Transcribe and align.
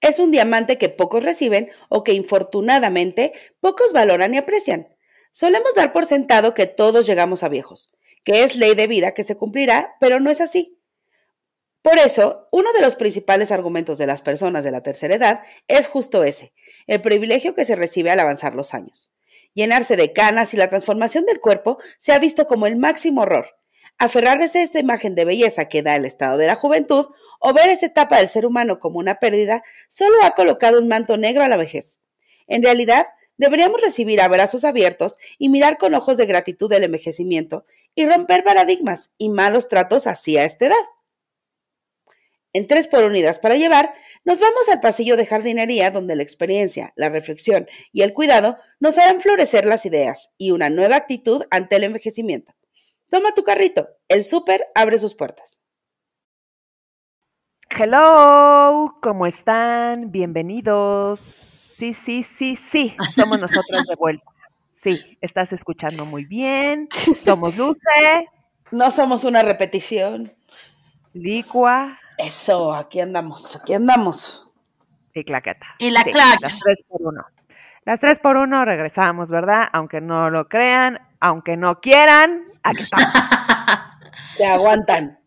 Es 0.00 0.18
un 0.18 0.30
diamante 0.30 0.78
que 0.78 0.88
pocos 0.88 1.24
reciben 1.24 1.70
o 1.88 2.04
que 2.04 2.12
infortunadamente 2.12 3.32
pocos 3.60 3.92
valoran 3.92 4.34
y 4.34 4.38
aprecian. 4.38 4.88
Solemos 5.32 5.74
dar 5.74 5.92
por 5.92 6.06
sentado 6.06 6.54
que 6.54 6.66
todos 6.66 7.06
llegamos 7.06 7.42
a 7.42 7.48
viejos, 7.48 7.92
que 8.24 8.42
es 8.42 8.56
ley 8.56 8.74
de 8.74 8.86
vida 8.86 9.12
que 9.12 9.24
se 9.24 9.36
cumplirá, 9.36 9.96
pero 10.00 10.18
no 10.18 10.30
es 10.30 10.40
así. 10.40 10.80
Por 11.82 11.98
eso, 11.98 12.46
uno 12.52 12.72
de 12.72 12.82
los 12.82 12.94
principales 12.94 13.50
argumentos 13.50 13.96
de 13.96 14.06
las 14.06 14.20
personas 14.20 14.64
de 14.64 14.70
la 14.70 14.82
tercera 14.82 15.14
edad 15.14 15.42
es 15.66 15.86
justo 15.86 16.24
ese, 16.24 16.52
el 16.86 17.00
privilegio 17.00 17.54
que 17.54 17.64
se 17.64 17.76
recibe 17.76 18.10
al 18.10 18.20
avanzar 18.20 18.54
los 18.54 18.74
años. 18.74 19.12
Llenarse 19.54 19.96
de 19.96 20.12
canas 20.12 20.52
y 20.52 20.56
la 20.56 20.68
transformación 20.68 21.24
del 21.24 21.40
cuerpo 21.40 21.78
se 21.98 22.12
ha 22.12 22.18
visto 22.18 22.46
como 22.46 22.66
el 22.66 22.76
máximo 22.76 23.22
horror, 23.22 23.59
aferrarse 24.00 24.58
a 24.58 24.62
esta 24.62 24.80
imagen 24.80 25.14
de 25.14 25.26
belleza 25.26 25.68
que 25.68 25.82
da 25.82 25.94
el 25.94 26.06
estado 26.06 26.38
de 26.38 26.46
la 26.46 26.56
juventud 26.56 27.06
o 27.38 27.52
ver 27.52 27.68
esta 27.68 27.84
etapa 27.84 28.16
del 28.16 28.28
ser 28.28 28.46
humano 28.46 28.80
como 28.80 28.98
una 28.98 29.16
pérdida 29.16 29.62
solo 29.88 30.16
ha 30.24 30.30
colocado 30.30 30.78
un 30.78 30.88
manto 30.88 31.18
negro 31.18 31.44
a 31.44 31.48
la 31.48 31.58
vejez. 31.58 32.00
En 32.46 32.62
realidad, 32.62 33.06
deberíamos 33.36 33.82
recibir 33.82 34.22
abrazos 34.22 34.64
abiertos 34.64 35.18
y 35.38 35.50
mirar 35.50 35.76
con 35.76 35.94
ojos 35.94 36.16
de 36.16 36.24
gratitud 36.24 36.72
el 36.72 36.84
envejecimiento 36.84 37.66
y 37.94 38.06
romper 38.06 38.42
paradigmas 38.42 39.12
y 39.18 39.28
malos 39.28 39.68
tratos 39.68 40.06
hacia 40.06 40.44
esta 40.44 40.66
edad. 40.66 40.84
En 42.54 42.66
tres 42.66 42.88
por 42.88 43.04
unidas 43.04 43.38
para 43.38 43.56
llevar, 43.56 43.92
nos 44.24 44.40
vamos 44.40 44.66
al 44.70 44.80
pasillo 44.80 45.18
de 45.18 45.26
jardinería 45.26 45.90
donde 45.90 46.16
la 46.16 46.22
experiencia, 46.22 46.94
la 46.96 47.10
reflexión 47.10 47.68
y 47.92 48.00
el 48.00 48.14
cuidado 48.14 48.56
nos 48.80 48.96
harán 48.96 49.20
florecer 49.20 49.66
las 49.66 49.84
ideas 49.84 50.32
y 50.38 50.52
una 50.52 50.70
nueva 50.70 50.96
actitud 50.96 51.44
ante 51.50 51.76
el 51.76 51.84
envejecimiento. 51.84 52.54
Toma 53.10 53.34
tu 53.34 53.42
carrito, 53.42 53.88
el 54.06 54.22
súper 54.22 54.68
abre 54.72 54.96
sus 54.96 55.16
puertas. 55.16 55.60
Hello, 57.68 58.98
¿cómo 59.02 59.26
están? 59.26 60.12
Bienvenidos. 60.12 61.18
Sí, 61.18 61.92
sí, 61.92 62.22
sí, 62.22 62.54
sí, 62.54 62.96
somos 63.16 63.40
nosotros 63.40 63.84
de 63.88 63.96
vuelta. 63.96 64.30
Sí, 64.74 65.18
estás 65.20 65.52
escuchando 65.52 66.06
muy 66.06 66.24
bien. 66.24 66.88
Somos 67.24 67.56
Luce. 67.56 67.82
No 68.70 68.92
somos 68.92 69.24
una 69.24 69.42
repetición. 69.42 70.32
Licua. 71.12 71.98
Eso, 72.16 72.72
aquí 72.72 73.00
andamos, 73.00 73.56
aquí 73.56 73.74
andamos. 73.74 74.52
Y 75.14 75.24
claqueta. 75.24 75.66
Y 75.80 75.90
la 75.90 76.04
Sí, 76.04 76.10
clax. 76.12 76.40
Las 76.42 76.60
tres 76.60 76.84
por 76.86 77.02
uno. 77.02 77.24
Las 77.84 77.98
tres 77.98 78.20
por 78.20 78.36
uno 78.36 78.64
regresamos, 78.64 79.30
¿verdad? 79.30 79.68
Aunque 79.72 80.00
no 80.00 80.30
lo 80.30 80.48
crean, 80.48 81.00
aunque 81.20 81.56
no 81.56 81.80
quieran, 81.80 82.44
aquí 82.62 82.82
estamos. 82.82 83.06
Te 84.36 84.44
aguantan. 84.46 85.18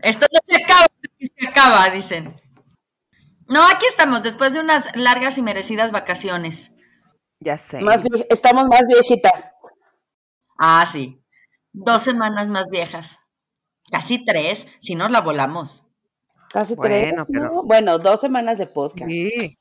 Esto 0.00 0.26
no 0.32 0.38
se 0.46 0.62
acaba, 0.62 0.86
se 1.18 1.48
acaba, 1.48 1.90
dicen. 1.90 2.34
No, 3.46 3.62
aquí 3.64 3.86
estamos, 3.88 4.22
después 4.22 4.52
de 4.52 4.60
unas 4.60 4.94
largas 4.96 5.36
y 5.38 5.42
merecidas 5.42 5.92
vacaciones. 5.92 6.74
Ya 7.40 7.56
sé. 7.58 7.80
Más 7.80 8.02
estamos 8.28 8.66
más 8.66 8.86
viejitas. 8.86 9.52
Ah, 10.58 10.86
sí. 10.90 11.22
Dos 11.72 12.02
semanas 12.02 12.48
más 12.48 12.68
viejas. 12.70 13.18
Casi 13.90 14.24
tres, 14.24 14.66
si 14.80 14.94
nos 14.94 15.10
la 15.10 15.20
volamos. 15.20 15.84
Casi 16.48 16.74
Bueno, 16.74 16.94
tres, 16.96 17.14
¿no? 17.16 17.26
pero- 17.26 17.62
Bueno, 17.64 17.98
dos 17.98 18.20
semanas 18.20 18.58
de 18.58 18.66
podcast. 18.66 19.10
Sí. 19.10 19.58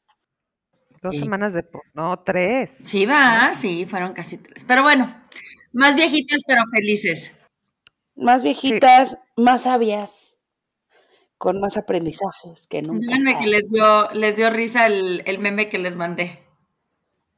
Dos 1.01 1.15
Y- 1.15 1.19
semanas 1.19 1.53
de... 1.53 1.63
po- 1.63 1.81
No, 1.93 2.19
tres. 2.25 2.71
Sí, 2.85 3.05
va, 3.05 3.53
sí, 3.53 3.85
fueron 3.85 4.13
casi 4.13 4.37
tres. 4.37 4.63
Pero 4.67 4.81
bueno, 4.83 5.09
más 5.71 5.95
viejitas 5.95 6.41
pero 6.45 6.63
felices. 6.71 7.33
Más 8.15 8.43
viejitas, 8.43 9.17
más 9.37 9.63
sabias, 9.63 10.37
con 11.37 11.61
más 11.61 11.77
aprendizajes 11.77 12.67
que 12.67 12.81
nunca. 12.81 13.05
Díganme 13.07 13.39
que 13.39 13.47
les 13.47 13.69
dio, 13.69 14.09
les 14.11 14.35
dio 14.35 14.49
risa 14.49 14.87
el, 14.87 15.23
el 15.25 15.39
meme 15.39 15.69
que 15.69 15.77
les 15.77 15.95
mandé. 15.95 16.43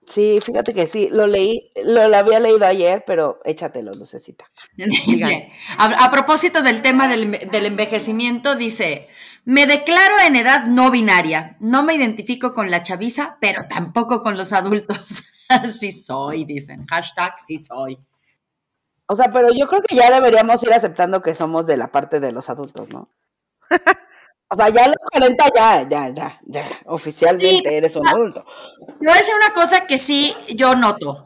Sí, 0.04 0.40
fíjate 0.44 0.74
que 0.74 0.88
sí, 0.88 1.08
lo 1.12 1.28
leí, 1.28 1.70
lo, 1.86 2.08
lo 2.10 2.18
había 2.18 2.40
leído 2.40 2.66
ayer, 2.66 3.04
pero 3.06 3.40
échatelo, 3.46 3.92
Lucecita. 3.94 4.46
Dice, 4.76 5.52
a, 5.78 6.06
a 6.06 6.12
propósito 6.12 6.64
del 6.64 6.82
tema 6.82 7.08
del, 7.08 7.32
del 7.52 7.66
envejecimiento, 7.68 8.56
dice, 8.56 9.08
me 9.44 9.66
declaro 9.66 10.20
en 10.20 10.36
edad 10.36 10.66
no 10.66 10.92
binaria. 10.92 11.58
No 11.60 11.84
me 11.84 11.96
identifico 11.96 12.54
con 12.54 12.70
la 12.70 12.84
chaviza, 12.84 13.38
pero 13.40 13.68
tampoco 13.68 14.22
con 14.22 14.38
los 14.38 14.54
adultos. 14.54 15.24
sí 15.80 15.92
soy, 15.92 16.46
dicen. 16.46 16.86
Hashtag 16.88 17.40
sí 17.40 17.58
soy. 17.58 18.00
O 19.08 19.16
sea, 19.16 19.30
pero 19.30 19.50
yo 19.54 19.68
creo 19.68 19.82
que 19.82 19.96
ya 19.96 20.10
deberíamos 20.10 20.64
ir 20.64 20.74
aceptando 20.74 21.22
que 21.22 21.36
somos 21.36 21.66
de 21.66 21.78
la 21.78 21.92
parte 21.92 22.20
de 22.20 22.32
los 22.32 22.50
adultos, 22.50 22.90
¿no? 22.90 23.10
O 24.54 24.56
sea, 24.58 24.68
ya 24.68 24.84
a 24.84 24.88
los 24.90 24.98
40 25.10 25.46
ya, 25.56 25.88
ya, 25.88 26.10
ya, 26.10 26.42
ya, 26.44 26.66
oficialmente 26.88 27.70
Sí, 27.70 27.76
eres 27.76 27.96
un 27.96 28.06
adulto. 28.06 28.46
Yo 28.80 28.96
voy 29.00 29.12
a 29.12 29.16
decir 29.16 29.34
una 29.34 29.54
cosa 29.54 29.88
que 29.88 29.98
sí 29.98 30.36
yo 30.54 30.76
noto. 30.76 31.24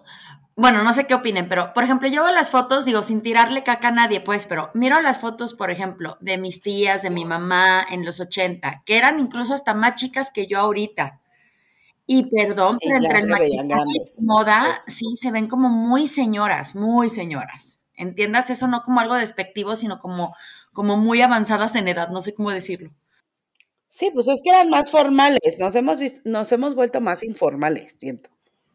Bueno, 0.57 0.83
no 0.83 0.93
sé 0.93 1.05
qué 1.05 1.13
opinen, 1.13 1.49
pero 1.49 1.73
por 1.73 1.83
ejemplo, 1.83 2.07
yo 2.07 2.23
veo 2.23 2.31
las 2.31 2.49
fotos, 2.49 2.85
digo, 2.85 3.03
sin 3.03 3.21
tirarle 3.21 3.63
caca 3.63 3.89
a 3.89 3.91
nadie, 3.91 4.21
pues, 4.21 4.45
pero 4.47 4.71
miro 4.73 5.01
las 5.01 5.19
fotos, 5.19 5.53
por 5.53 5.69
ejemplo, 5.69 6.17
de 6.21 6.37
mis 6.37 6.61
tías, 6.61 7.01
de 7.01 7.09
mi 7.09 7.25
mamá 7.25 7.85
en 7.89 8.05
los 8.05 8.21
80, 8.21 8.83
que 8.85 8.97
eran 8.97 9.19
incluso 9.19 9.53
hasta 9.53 9.73
más 9.73 9.95
chicas 9.95 10.31
que 10.31 10.47
yo 10.47 10.59
ahorita. 10.59 11.19
Y 12.07 12.29
perdón, 12.29 12.77
pero 12.81 12.97
entre 12.97 13.19
el 13.19 13.29
maquillaje 13.29 13.83
y 14.19 14.25
moda, 14.25 14.81
sí, 14.87 15.15
se 15.17 15.31
ven 15.31 15.47
como 15.47 15.69
muy 15.69 16.07
señoras, 16.07 16.75
muy 16.75 17.09
señoras. 17.09 17.81
Entiendas 17.95 18.49
eso 18.49 18.67
no 18.67 18.83
como 18.83 18.99
algo 19.01 19.15
despectivo, 19.15 19.75
sino 19.75 19.99
como, 19.99 20.35
como 20.73 20.97
muy 20.97 21.21
avanzadas 21.21 21.75
en 21.75 21.87
edad, 21.89 22.09
no 22.09 22.21
sé 22.21 22.33
cómo 22.35 22.51
decirlo. 22.51 22.91
Sí, 23.87 24.11
pues 24.13 24.27
es 24.27 24.41
que 24.43 24.51
eran 24.51 24.69
más 24.69 24.91
formales, 24.91 25.57
nos 25.59 25.75
hemos 25.75 25.99
visto, 25.99 26.21
nos 26.25 26.51
hemos 26.51 26.75
vuelto 26.75 27.01
más 27.01 27.23
informales, 27.23 27.95
siento. 27.97 28.29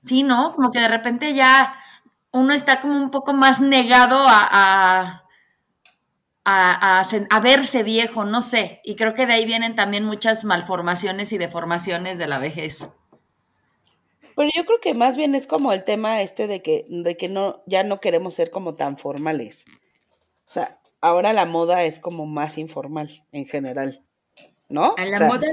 Sí, 0.04 0.22
¿no? 0.22 0.54
Como 0.54 0.70
que 0.70 0.80
de 0.80 0.88
repente 0.88 1.34
ya 1.34 1.74
uno 2.32 2.52
está 2.54 2.80
como 2.80 2.96
un 2.96 3.10
poco 3.10 3.32
más 3.32 3.60
negado 3.60 4.16
a, 4.26 4.48
a, 4.50 5.24
a, 6.44 7.00
a 7.30 7.40
verse 7.40 7.82
viejo, 7.82 8.24
no 8.24 8.40
sé. 8.42 8.80
Y 8.84 8.96
creo 8.96 9.14
que 9.14 9.26
de 9.26 9.34
ahí 9.34 9.46
vienen 9.46 9.76
también 9.76 10.04
muchas 10.04 10.44
malformaciones 10.44 11.32
y 11.32 11.38
deformaciones 11.38 12.18
de 12.18 12.28
la 12.28 12.38
vejez. 12.38 12.86
Pero 14.36 14.48
yo 14.56 14.64
creo 14.64 14.80
que 14.80 14.94
más 14.94 15.16
bien 15.16 15.34
es 15.34 15.46
como 15.46 15.72
el 15.72 15.84
tema 15.84 16.22
este 16.22 16.46
de 16.46 16.62
que, 16.62 16.84
de 16.88 17.16
que 17.16 17.28
no, 17.28 17.62
ya 17.66 17.82
no 17.82 18.00
queremos 18.00 18.34
ser 18.34 18.50
como 18.50 18.74
tan 18.74 18.96
formales. 18.96 19.64
O 20.46 20.50
sea, 20.52 20.80
ahora 21.00 21.32
la 21.32 21.46
moda 21.46 21.84
es 21.84 22.00
como 22.00 22.26
más 22.26 22.58
informal 22.58 23.24
en 23.32 23.46
general, 23.46 24.04
¿no? 24.68 24.94
A 24.96 25.04
O 25.04 25.06
la 25.06 25.18
sea, 25.18 25.28
moda. 25.28 25.48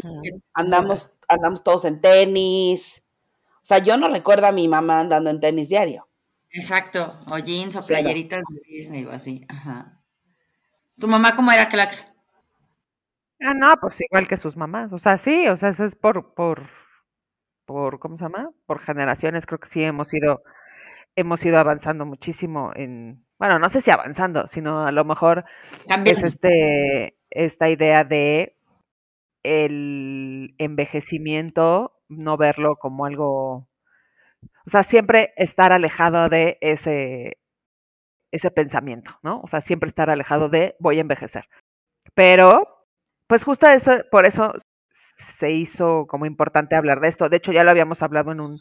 andamos, 0.54 1.14
andamos 1.28 1.64
todos 1.64 1.86
en 1.86 2.02
tenis. 2.02 3.04
O 3.68 3.74
sea, 3.76 3.80
yo 3.80 3.98
no 3.98 4.08
recuerdo 4.08 4.48
a 4.48 4.54
mi 4.54 4.70
mamá 4.70 5.02
andando 5.02 5.30
en 5.30 5.42
tenis 5.42 5.68
diario. 5.68 6.08
Exacto. 6.52 7.20
O 7.30 7.38
jeans 7.38 7.76
o 7.76 7.82
playeritas 7.82 8.40
de 8.48 8.62
Disney 8.66 9.04
o 9.04 9.12
así. 9.12 9.46
Ajá. 9.50 10.02
¿Tu 10.98 11.06
mamá 11.06 11.36
cómo 11.36 11.52
era, 11.52 11.68
Clax? 11.68 12.10
Ah, 13.42 13.54
no, 13.54 13.76
pues 13.82 14.00
igual 14.00 14.26
que 14.26 14.38
sus 14.38 14.56
mamás. 14.56 14.94
O 14.94 14.98
sea, 14.98 15.18
sí, 15.18 15.50
o 15.50 15.58
sea, 15.58 15.68
eso 15.68 15.84
es 15.84 15.98
por, 15.98 16.34
por, 16.34 16.70
por, 17.66 18.00
¿cómo 18.00 18.18
se 18.18 18.24
llama? 18.24 18.52
Por 18.66 18.80
generaciones, 18.80 19.46
creo 19.46 19.60
que 19.60 19.68
sí 19.68 19.84
hemos 19.84 20.14
ido, 20.14 20.44
hemos 21.18 21.44
ido 21.44 21.60
avanzando 21.60 22.06
muchísimo 22.06 22.72
en, 22.74 23.26
bueno, 23.38 23.60
no 23.60 23.68
sé 23.68 23.82
si 23.82 23.92
avanzando, 23.92 24.48
sino 24.48 24.88
a 24.88 24.94
lo 24.94 25.04
mejor 25.04 25.44
También. 25.90 26.16
es 26.16 26.24
este, 26.24 27.18
esta 27.32 27.70
idea 27.70 28.06
de 28.06 28.56
el 29.44 30.56
envejecimiento, 30.58 31.97
no 32.10 32.38
verlo 32.38 32.78
como 32.78 33.06
algo, 33.06 33.68
o 34.66 34.70
sea, 34.70 34.84
siempre 34.84 35.34
estar 35.38 35.72
alejado 35.72 36.30
de 36.30 36.58
ese, 36.62 37.38
ese 38.32 38.52
pensamiento, 38.52 39.18
¿no? 39.24 39.42
O 39.42 39.48
sea, 39.48 39.62
siempre 39.62 39.90
estar 39.90 40.10
alejado 40.10 40.50
de 40.50 40.76
voy 40.80 40.98
a 40.98 41.02
envejecer. 41.02 41.50
Pero, 42.14 42.86
pues 43.28 43.44
justo 43.44 43.68
eso, 43.68 43.92
por 44.12 44.26
eso 44.26 44.54
se 44.92 45.52
hizo 45.52 46.08
como 46.08 46.26
importante 46.26 46.76
hablar 46.76 47.00
de 47.00 47.08
esto. 47.10 47.30
De 47.30 47.38
hecho, 47.38 47.52
ya 47.52 47.64
lo 47.64 47.72
habíamos 47.72 48.02
hablado 48.04 48.32
en 48.32 48.40
un, 48.42 48.60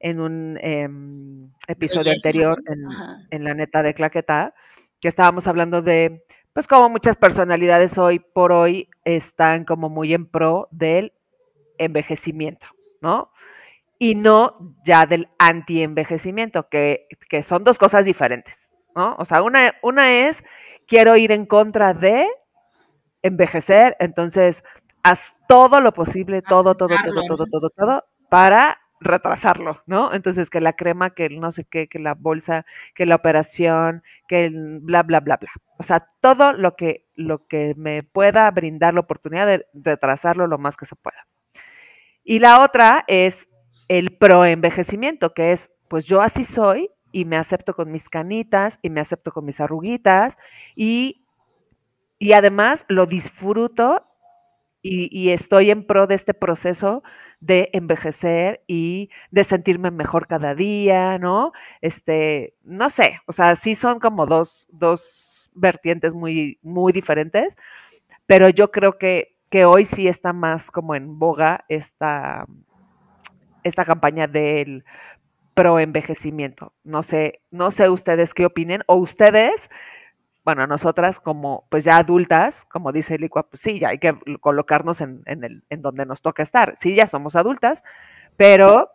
en 0.00 0.20
un 0.20 0.58
em, 0.62 1.50
episodio 1.68 2.10
Belleza. 2.10 2.28
anterior 2.28 2.62
en, 2.66 2.86
en 3.30 3.44
la 3.44 3.54
neta 3.54 3.82
de 3.82 3.94
Claqueta, 3.94 4.54
que 5.00 5.08
estábamos 5.08 5.46
hablando 5.46 5.82
de, 5.82 6.24
pues 6.52 6.66
como 6.66 6.88
muchas 6.88 7.16
personalidades 7.16 7.98
hoy 7.98 8.18
por 8.18 8.52
hoy 8.52 8.88
están 9.04 9.64
como 9.64 9.88
muy 9.88 10.14
en 10.14 10.26
pro 10.26 10.68
del 10.70 11.12
envejecimiento, 11.78 12.66
¿no? 13.06 13.30
y 13.98 14.14
no 14.14 14.74
ya 14.84 15.06
del 15.06 15.28
anti-envejecimiento, 15.38 16.68
que, 16.68 17.08
que 17.28 17.42
son 17.42 17.64
dos 17.64 17.78
cosas 17.78 18.04
diferentes, 18.04 18.74
¿no? 18.94 19.16
O 19.18 19.24
sea, 19.24 19.42
una, 19.42 19.74
una 19.82 20.12
es, 20.12 20.44
quiero 20.86 21.16
ir 21.16 21.32
en 21.32 21.46
contra 21.46 21.94
de 21.94 22.26
envejecer, 23.22 23.96
entonces 23.98 24.64
haz 25.02 25.36
todo 25.48 25.80
lo 25.80 25.92
posible, 25.94 26.42
todo, 26.42 26.74
todo, 26.74 26.96
todo, 26.96 27.22
todo, 27.26 27.46
todo, 27.46 27.70
todo, 27.70 28.04
para 28.28 28.78
retrasarlo, 29.00 29.82
¿no? 29.86 30.12
Entonces 30.12 30.50
que 30.50 30.60
la 30.60 30.74
crema, 30.74 31.10
que 31.10 31.26
el 31.26 31.40
no 31.40 31.50
sé 31.50 31.64
qué, 31.64 31.88
que 31.88 31.98
la 31.98 32.14
bolsa, 32.14 32.66
que 32.94 33.06
la 33.06 33.14
operación, 33.14 34.02
que 34.28 34.46
el 34.46 34.80
bla, 34.80 35.02
bla, 35.02 35.20
bla, 35.20 35.36
bla. 35.36 35.50
O 35.78 35.82
sea, 35.82 36.08
todo 36.20 36.52
lo 36.52 36.76
que, 36.76 37.06
lo 37.14 37.46
que 37.46 37.74
me 37.76 38.02
pueda 38.02 38.50
brindar 38.50 38.94
la 38.94 39.00
oportunidad 39.00 39.46
de 39.46 39.66
retrasarlo 39.74 40.46
lo 40.46 40.58
más 40.58 40.76
que 40.76 40.86
se 40.86 40.96
pueda. 40.96 41.26
Y 42.28 42.40
la 42.40 42.64
otra 42.64 43.04
es 43.06 43.48
el 43.86 44.16
pro-envejecimiento, 44.16 45.32
que 45.32 45.52
es, 45.52 45.70
pues 45.88 46.06
yo 46.06 46.20
así 46.20 46.42
soy 46.42 46.90
y 47.12 47.24
me 47.24 47.36
acepto 47.36 47.72
con 47.72 47.92
mis 47.92 48.08
canitas 48.08 48.80
y 48.82 48.90
me 48.90 49.00
acepto 49.00 49.30
con 49.30 49.44
mis 49.44 49.60
arruguitas 49.60 50.36
y, 50.74 51.24
y 52.18 52.32
además 52.32 52.84
lo 52.88 53.06
disfruto 53.06 54.04
y, 54.88 55.30
estoy 55.30 55.70
en 55.70 55.84
pro 55.84 56.06
de 56.06 56.14
este 56.14 56.34
proceso 56.34 57.02
de 57.40 57.70
envejecer 57.72 58.62
y 58.66 59.10
de 59.30 59.44
sentirme 59.44 59.90
mejor 59.90 60.26
cada 60.26 60.54
día, 60.54 61.18
¿no? 61.18 61.52
Este, 61.80 62.54
no 62.62 62.88
sé, 62.90 63.20
o 63.26 63.32
sea, 63.32 63.56
sí 63.56 63.74
son 63.74 63.98
como 63.98 64.26
dos, 64.26 64.68
dos 64.70 65.50
vertientes 65.54 66.14
muy, 66.14 66.58
muy 66.62 66.92
diferentes, 66.92 67.56
pero 68.26 68.48
yo 68.48 68.70
creo 68.70 68.98
que, 68.98 69.35
que 69.50 69.64
hoy 69.64 69.84
sí 69.84 70.08
está 70.08 70.32
más 70.32 70.70
como 70.70 70.94
en 70.94 71.18
boga 71.18 71.64
esta, 71.68 72.46
esta 73.62 73.84
campaña 73.84 74.26
del 74.26 74.84
pro 75.54 75.78
envejecimiento. 75.78 76.72
No 76.84 77.02
sé, 77.02 77.40
no 77.50 77.70
sé 77.70 77.88
ustedes 77.88 78.34
qué 78.34 78.46
opinen 78.46 78.82
o 78.86 78.96
ustedes 78.96 79.70
bueno, 80.46 80.64
nosotras 80.68 81.18
como 81.18 81.66
pues 81.70 81.82
ya 81.82 81.96
adultas, 81.96 82.64
como 82.66 82.92
dice 82.92 83.18
Licua, 83.18 83.50
pues 83.50 83.60
sí, 83.62 83.80
ya 83.80 83.88
hay 83.88 83.98
que 83.98 84.16
colocarnos 84.38 85.00
en, 85.00 85.24
el, 85.26 85.64
en 85.68 85.82
donde 85.82 86.06
nos 86.06 86.22
toca 86.22 86.44
estar. 86.44 86.76
Sí, 86.76 86.94
ya 86.94 87.08
somos 87.08 87.34
adultas, 87.34 87.82
pero 88.36 88.92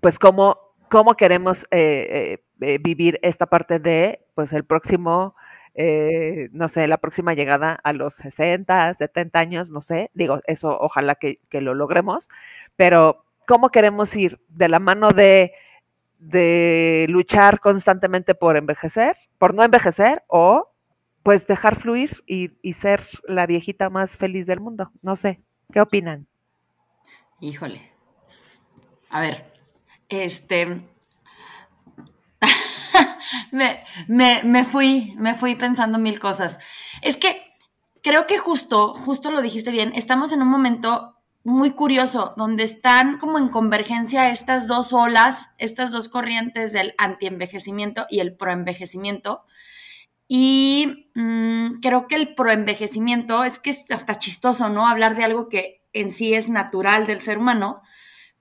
pues 0.00 0.16
cómo, 0.20 0.56
cómo 0.88 1.16
queremos 1.16 1.64
eh, 1.72 2.38
eh, 2.38 2.44
eh, 2.60 2.78
vivir 2.80 3.18
esta 3.22 3.46
parte 3.46 3.80
de 3.80 4.24
pues 4.36 4.52
el 4.52 4.64
próximo, 4.64 5.34
no 5.76 6.68
sé, 6.68 6.86
la 6.86 6.98
próxima 6.98 7.34
llegada 7.34 7.78
a 7.82 7.92
los 7.92 8.14
60, 8.14 8.94
70 8.94 9.38
años, 9.38 9.70
no 9.70 9.80
sé, 9.80 10.10
digo, 10.14 10.40
eso 10.46 10.76
ojalá 10.80 11.16
que, 11.16 11.40
lo 11.50 11.74
logremos, 11.74 12.28
pero 12.76 13.24
cómo 13.46 13.70
queremos 13.70 14.14
ir 14.16 14.40
de 14.48 14.68
la 14.68 14.78
mano 14.78 15.10
de 15.10 15.52
de 16.24 17.04
luchar 17.10 17.60
constantemente 17.60 18.34
por 18.34 18.56
envejecer, 18.56 19.16
por 19.36 19.52
no 19.52 19.62
envejecer, 19.62 20.22
o 20.26 20.70
pues 21.22 21.46
dejar 21.46 21.76
fluir 21.76 22.22
y, 22.26 22.50
ser 22.72 23.06
la 23.26 23.46
viejita 23.46 23.90
más 23.90 24.16
feliz 24.16 24.46
del 24.46 24.60
mundo. 24.60 24.90
No 25.02 25.16
sé, 25.16 25.40
¿qué 25.72 25.80
opinan? 25.80 26.26
Híjole. 27.40 27.80
A 29.10 29.20
ver, 29.20 29.44
este... 30.08 30.80
me, 33.50 33.82
me, 34.08 34.64
fui, 34.64 35.14
me 35.18 35.34
fui 35.34 35.54
pensando 35.54 35.98
mil 35.98 36.18
cosas. 36.18 36.58
Es 37.02 37.16
que 37.16 37.42
creo 38.02 38.26
que 38.26 38.38
justo, 38.38 38.94
justo 38.94 39.30
lo 39.30 39.42
dijiste 39.42 39.70
bien, 39.70 39.92
estamos 39.94 40.32
en 40.32 40.42
un 40.42 40.48
momento 40.48 41.14
muy 41.44 41.72
curioso, 41.72 42.32
donde 42.36 42.64
están 42.64 43.18
como 43.18 43.38
en 43.38 43.48
convergencia 43.48 44.30
estas 44.30 44.66
dos 44.66 44.92
olas, 44.94 45.50
estas 45.58 45.92
dos 45.92 46.08
corrientes 46.08 46.72
del 46.72 46.94
antienvejecimiento 46.96 48.06
y 48.08 48.20
el 48.20 48.34
proenvejecimiento. 48.34 49.44
Y 50.26 51.10
mm, 51.14 51.80
creo 51.82 52.08
que 52.08 52.16
el 52.16 52.34
proenvejecimiento 52.34 53.44
es 53.44 53.58
que 53.58 53.70
es 53.70 53.90
hasta 53.90 54.16
chistoso, 54.16 54.70
¿no? 54.70 54.86
Hablar 54.86 55.16
de 55.16 55.24
algo 55.24 55.50
que 55.50 55.82
en 55.92 56.10
sí 56.10 56.34
es 56.34 56.48
natural 56.48 57.06
del 57.06 57.20
ser 57.20 57.36
humano, 57.38 57.82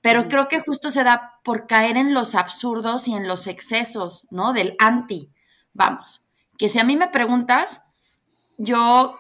pero 0.04 0.28
creo 0.28 0.50
que 0.50 0.60
justo 0.60 0.90
se 0.90 1.06
da 1.06 1.40
por 1.46 1.66
caer 1.66 1.96
en 1.96 2.14
los 2.14 2.36
absurdos 2.36 3.08
y 3.08 3.14
en 3.14 3.26
los 3.26 3.48
excesos, 3.48 4.28
¿no? 4.32 4.52
Del 4.52 4.76
anti. 4.78 5.32
Vamos, 5.72 6.26
que 6.58 6.68
si 6.68 6.78
a 6.78 6.84
mí 6.84 6.98
me 6.98 7.08
preguntas, 7.08 7.84
yo 8.58 9.18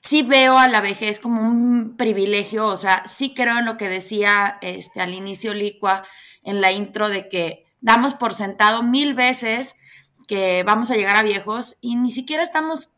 sí 0.00 0.24
veo 0.24 0.58
a 0.58 0.66
la 0.66 0.80
vejez 0.80 1.20
como 1.20 1.40
un 1.40 1.96
privilegio, 1.96 2.66
o 2.66 2.76
sea, 2.76 3.04
sí 3.06 3.32
creo 3.32 3.58
en 3.58 3.64
lo 3.64 3.76
que 3.76 3.88
decía 3.88 4.58
este, 4.60 5.00
al 5.00 5.14
inicio 5.14 5.54
Licua 5.54 6.02
en 6.42 6.60
la 6.60 6.72
intro 6.72 7.08
de 7.08 7.28
que 7.28 7.64
damos 7.80 8.14
por 8.14 8.34
sentado 8.34 8.82
mil 8.82 9.14
veces 9.14 9.76
que 10.26 10.64
vamos 10.64 10.90
a 10.90 10.96
llegar 10.96 11.14
a 11.14 11.22
viejos 11.22 11.78
y 11.80 11.94
ni 11.94 12.10
siquiera 12.10 12.42
estamos, 12.42 12.90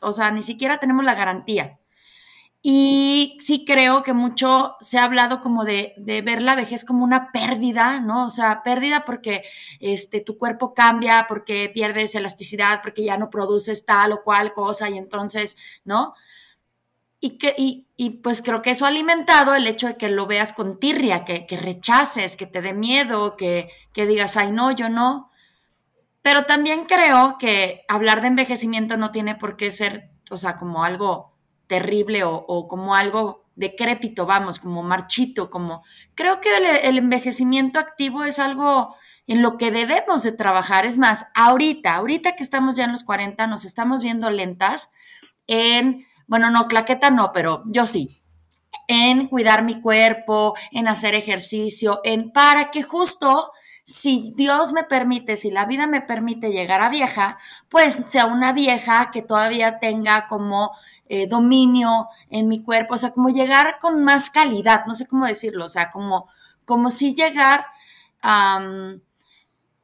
o 0.00 0.12
sea, 0.12 0.30
ni 0.30 0.44
siquiera 0.44 0.78
tenemos 0.78 1.04
la 1.04 1.16
garantía. 1.16 1.80
Y 2.64 3.38
sí 3.40 3.64
creo 3.64 4.04
que 4.04 4.12
mucho 4.12 4.76
se 4.80 4.96
ha 4.98 5.04
hablado 5.04 5.40
como 5.40 5.64
de, 5.64 5.94
de, 5.96 6.22
ver 6.22 6.40
la 6.42 6.54
vejez 6.54 6.84
como 6.84 7.02
una 7.02 7.32
pérdida, 7.32 7.98
¿no? 8.00 8.26
O 8.26 8.30
sea, 8.30 8.62
pérdida 8.62 9.04
porque 9.04 9.42
este, 9.80 10.20
tu 10.20 10.38
cuerpo 10.38 10.72
cambia, 10.72 11.26
porque 11.28 11.70
pierdes 11.74 12.14
elasticidad, 12.14 12.80
porque 12.80 13.02
ya 13.02 13.18
no 13.18 13.30
produces 13.30 13.84
tal 13.84 14.12
o 14.12 14.22
cual 14.22 14.52
cosa 14.52 14.88
y 14.88 14.96
entonces, 14.96 15.56
¿no? 15.84 16.14
Y, 17.18 17.38
que, 17.38 17.54
y, 17.56 18.10
pues 18.22 18.42
creo 18.42 18.62
que 18.62 18.70
eso 18.72 18.84
ha 18.84 18.88
alimentado 18.88 19.54
el 19.54 19.66
hecho 19.66 19.86
de 19.88 19.96
que 19.96 20.08
lo 20.08 20.26
veas 20.26 20.52
con 20.52 20.78
tirria, 20.80 21.24
que, 21.24 21.46
que 21.46 21.56
rechaces, 21.56 22.36
que 22.36 22.46
te 22.46 22.62
dé 22.62 22.74
miedo, 22.74 23.36
que, 23.36 23.70
que, 23.92 24.06
digas, 24.06 24.36
ay, 24.36 24.52
no, 24.52 24.70
yo 24.72 24.88
no. 24.88 25.30
Pero 26.22 26.46
también 26.46 26.84
creo 26.84 27.36
que 27.38 27.84
hablar 27.88 28.20
de 28.22 28.28
envejecimiento 28.28 28.96
no 28.96 29.10
tiene 29.12 29.34
por 29.36 29.56
qué 29.56 29.72
ser, 29.72 30.10
o 30.30 30.38
sea, 30.38 30.56
como 30.56 30.84
algo 30.84 31.31
terrible 31.72 32.22
o, 32.24 32.68
como 32.68 32.94
algo 32.94 33.44
decrépito, 33.54 34.26
vamos, 34.26 34.60
como 34.60 34.82
marchito, 34.82 35.48
como... 35.48 35.84
Creo 36.14 36.40
que 36.40 36.54
el, 36.56 36.66
el 36.66 36.98
envejecimiento 36.98 37.78
activo 37.78 38.24
es 38.24 38.38
algo 38.38 38.94
en 39.26 39.40
lo 39.40 39.56
que 39.56 39.70
debemos 39.70 40.22
de 40.22 40.32
trabajar. 40.32 40.84
Es 40.84 40.98
más, 40.98 41.28
ahorita, 41.34 41.94
ahorita 41.94 42.36
que 42.36 42.42
estamos 42.42 42.76
ya 42.76 42.84
en 42.84 42.92
los 42.92 43.04
40, 43.04 43.46
nos 43.46 43.64
estamos 43.64 44.02
viendo 44.02 44.30
lentas 44.30 44.90
en 45.46 46.04
bueno, 46.26 46.50
no, 46.50 46.68
claqueta 46.68 47.10
no, 47.10 47.30
pero 47.32 47.62
yo 47.66 47.86
sí, 47.86 48.22
en 48.88 49.28
cuidar 49.28 49.64
mi 49.64 49.80
cuerpo, 49.80 50.54
en 50.70 50.88
hacer 50.88 51.14
ejercicio, 51.14 52.00
en 52.04 52.32
para 52.32 52.70
que 52.70 52.82
justo 52.82 53.52
si 53.84 54.32
Dios 54.36 54.72
me 54.72 54.84
permite, 54.84 55.36
si 55.36 55.50
la 55.50 55.66
vida 55.66 55.86
me 55.86 56.00
permite 56.00 56.52
llegar 56.52 56.82
a 56.82 56.88
vieja, 56.88 57.38
pues 57.68 57.94
sea 58.06 58.26
una 58.26 58.52
vieja 58.52 59.10
que 59.12 59.22
todavía 59.22 59.78
tenga 59.78 60.26
como 60.26 60.72
eh, 61.08 61.26
dominio 61.26 62.08
en 62.30 62.48
mi 62.48 62.62
cuerpo, 62.62 62.94
o 62.94 62.98
sea, 62.98 63.10
como 63.10 63.28
llegar 63.30 63.78
con 63.80 64.04
más 64.04 64.30
calidad, 64.30 64.86
no 64.86 64.94
sé 64.94 65.06
cómo 65.06 65.26
decirlo, 65.26 65.66
o 65.66 65.68
sea, 65.68 65.90
como, 65.90 66.28
como 66.64 66.90
si 66.90 67.14
llegar 67.14 67.66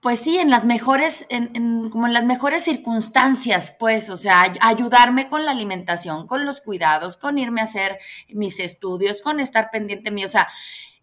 pues 0.00 0.20
sí, 0.20 0.38
en 0.38 0.48
las 0.48 0.64
mejores, 0.64 1.26
en, 1.28 1.90
como 1.90 2.06
en 2.06 2.12
las 2.12 2.24
mejores 2.24 2.62
circunstancias, 2.62 3.74
pues, 3.78 4.10
o 4.10 4.16
sea, 4.16 4.52
ayudarme 4.60 5.26
con 5.26 5.44
la 5.44 5.50
alimentación, 5.50 6.28
con 6.28 6.44
los 6.44 6.60
cuidados, 6.60 7.16
con 7.16 7.36
irme 7.36 7.60
a 7.60 7.64
hacer 7.64 7.98
mis 8.28 8.60
estudios, 8.60 9.22
con 9.22 9.40
estar 9.40 9.70
pendiente 9.70 10.12
mío, 10.12 10.26
o 10.26 10.30
sea, 10.30 10.46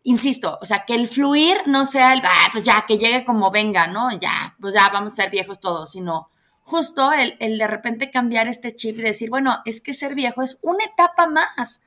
insisto, 0.05 0.57
o 0.62 0.65
sea, 0.65 0.85
que 0.85 0.95
el 0.95 1.07
fluir 1.07 1.57
no 1.67 1.85
sea 1.85 2.13
el, 2.13 2.21
ah, 2.24 2.50
pues 2.51 2.63
ya, 2.63 2.85
que 2.88 2.97
llegue 2.97 3.25
como 3.25 3.51
venga, 3.51 3.88
¿no? 3.88 4.09
Ya, 4.17 4.55
pues 4.59 4.74
ya 4.74 4.89
vamos 4.89 5.12
a 5.13 5.24
ser 5.24 5.29
viejos 5.29 5.59
todos, 5.59 5.91
sino 5.91 6.29
justo 6.63 7.12
el, 7.12 7.35
el 7.39 7.57
de 7.57 7.67
repente 7.67 8.09
cambiar 8.09 8.47
este 8.47 8.74
chip 8.74 8.97
y 9.00 9.01
decir, 9.03 9.29
bueno, 9.29 9.59
es 9.65 9.81
que 9.81 9.93
ser 9.93 10.15
viejo 10.15 10.41
es 10.41 10.57
una 10.62 10.85
etapa 10.85 11.27
más 11.27 11.81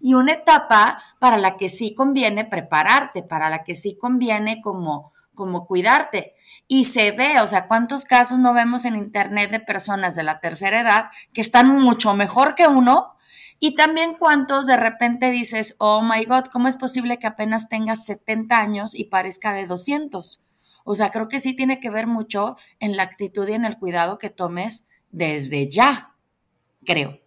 y 0.00 0.14
una 0.14 0.32
etapa 0.32 1.02
para 1.18 1.36
la 1.36 1.56
que 1.56 1.68
sí 1.68 1.94
conviene 1.94 2.44
prepararte, 2.44 3.22
para 3.22 3.50
la 3.50 3.64
que 3.64 3.74
sí 3.74 3.96
conviene 3.98 4.62
como 4.62 5.12
como 5.34 5.66
cuidarte. 5.66 6.34
Y 6.68 6.84
se 6.84 7.10
ve, 7.12 7.40
o 7.40 7.48
sea, 7.48 7.66
cuántos 7.66 8.04
casos 8.04 8.38
no 8.38 8.54
vemos 8.54 8.84
en 8.84 8.96
internet 8.96 9.50
de 9.50 9.60
personas 9.60 10.14
de 10.14 10.22
la 10.22 10.40
tercera 10.40 10.80
edad 10.80 11.10
que 11.32 11.40
están 11.40 11.68
mucho 11.68 12.14
mejor 12.14 12.54
que 12.54 12.68
uno. 12.68 13.16
Y 13.64 13.76
también 13.76 14.14
cuántos 14.18 14.66
de 14.66 14.76
repente 14.76 15.30
dices, 15.30 15.76
oh 15.78 16.02
my 16.02 16.24
God, 16.24 16.46
¿cómo 16.46 16.66
es 16.66 16.76
posible 16.76 17.20
que 17.20 17.28
apenas 17.28 17.68
tengas 17.68 18.04
70 18.04 18.58
años 18.58 18.92
y 18.92 19.04
parezca 19.04 19.52
de 19.52 19.66
200? 19.66 20.42
O 20.82 20.94
sea, 20.96 21.10
creo 21.10 21.28
que 21.28 21.38
sí 21.38 21.54
tiene 21.54 21.78
que 21.78 21.88
ver 21.88 22.08
mucho 22.08 22.56
en 22.80 22.96
la 22.96 23.04
actitud 23.04 23.48
y 23.48 23.52
en 23.52 23.64
el 23.64 23.78
cuidado 23.78 24.18
que 24.18 24.30
tomes 24.30 24.88
desde 25.12 25.68
ya, 25.68 26.12
creo. 26.84 27.20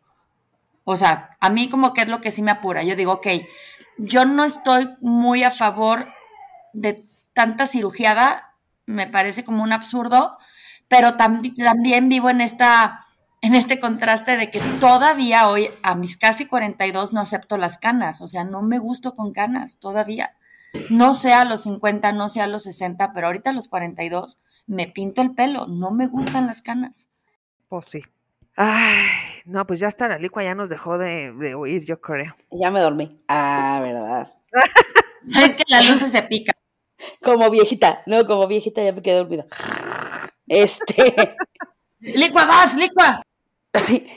O 0.84 0.98
sea, 0.98 1.38
a 1.40 1.50
mí 1.50 1.70
como 1.70 1.94
que 1.94 2.02
es 2.02 2.10
lo 2.10 2.20
que 2.20 2.32
sí 2.32 2.42
me 2.42 2.52
apura. 2.52 2.84
Yo 2.84 2.98
digo, 2.98 3.14
ok, 3.14 3.28
yo 3.98 4.26
no 4.26 4.44
estoy 4.44 4.90
muy 5.00 5.44
a 5.44 5.52
favor 5.52 6.10
de 6.74 7.06
tanta 7.32 7.66
cirugiada 7.66 8.56
me 8.86 9.08
parece 9.08 9.46
como 9.46 9.64
un 9.64 9.72
absurdo, 9.72 10.38
pero 10.90 11.16
también 11.16 12.10
vivo 12.10 12.30
en, 12.30 12.42
esta, 12.42 13.05
en 13.46 13.54
este 13.54 13.78
contraste 13.78 14.38
de 14.38 14.50
que 14.50 14.60
todavía 14.80 15.48
hoy, 15.50 15.70
a 15.84 15.94
mis 15.94 16.18
casi 16.18 16.48
42, 16.48 17.14
no 17.14 17.22
acepto 17.22 17.58
las 17.58 17.78
canas, 17.78 18.20
o 18.22 18.28
sea, 18.28 18.44
no 18.44 18.64
me 18.64 18.80
gusto 18.80 19.14
con 19.14 19.34
canas 19.34 19.78
todavía. 19.80 20.36
No 20.90 21.14
sé 21.14 21.32
a 21.32 21.46
los 21.46 21.62
50, 21.62 22.12
no 22.14 22.28
sé 22.28 22.42
a 22.42 22.48
los 22.48 22.64
60, 22.64 23.14
pero 23.14 23.28
ahorita 23.28 23.52
a 23.52 23.54
los 23.54 23.68
42 23.68 24.40
me 24.66 24.88
pinto 24.88 25.22
el 25.22 25.36
pelo, 25.36 25.68
no 25.68 25.92
me 25.92 26.08
gustan 26.08 26.48
las 26.48 26.64
canas. 26.64 27.10
Pues 27.70 27.86
sí. 27.88 28.02
Ay, 28.56 29.06
no, 29.46 29.68
pues 29.68 29.80
ya 29.80 29.90
está, 29.90 30.08
la 30.08 30.18
licua 30.18 30.44
ya 30.44 30.56
nos 30.56 30.72
dejó 30.72 30.98
de, 30.98 31.32
de 31.34 31.54
oír, 31.54 31.86
yo 31.86 32.02
creo. 32.02 32.36
Ya 32.50 32.72
me 32.72 32.80
dormí. 32.80 33.22
Ah, 33.28 33.80
verdad. 33.80 34.34
es 35.40 35.54
que 35.54 35.64
la 35.68 35.84
luz 35.84 36.00
se 36.00 36.22
pica. 36.24 36.52
Como 37.22 37.52
viejita, 37.52 38.02
no, 38.08 38.26
como 38.26 38.48
viejita 38.48 38.84
ya 38.84 38.92
me 38.92 39.04
quedé 39.04 39.18
dormida. 39.18 39.46
Este. 40.48 41.36
licua, 42.00 42.48
vas, 42.48 42.76
licua. 42.76 43.22
Así, 43.76 44.08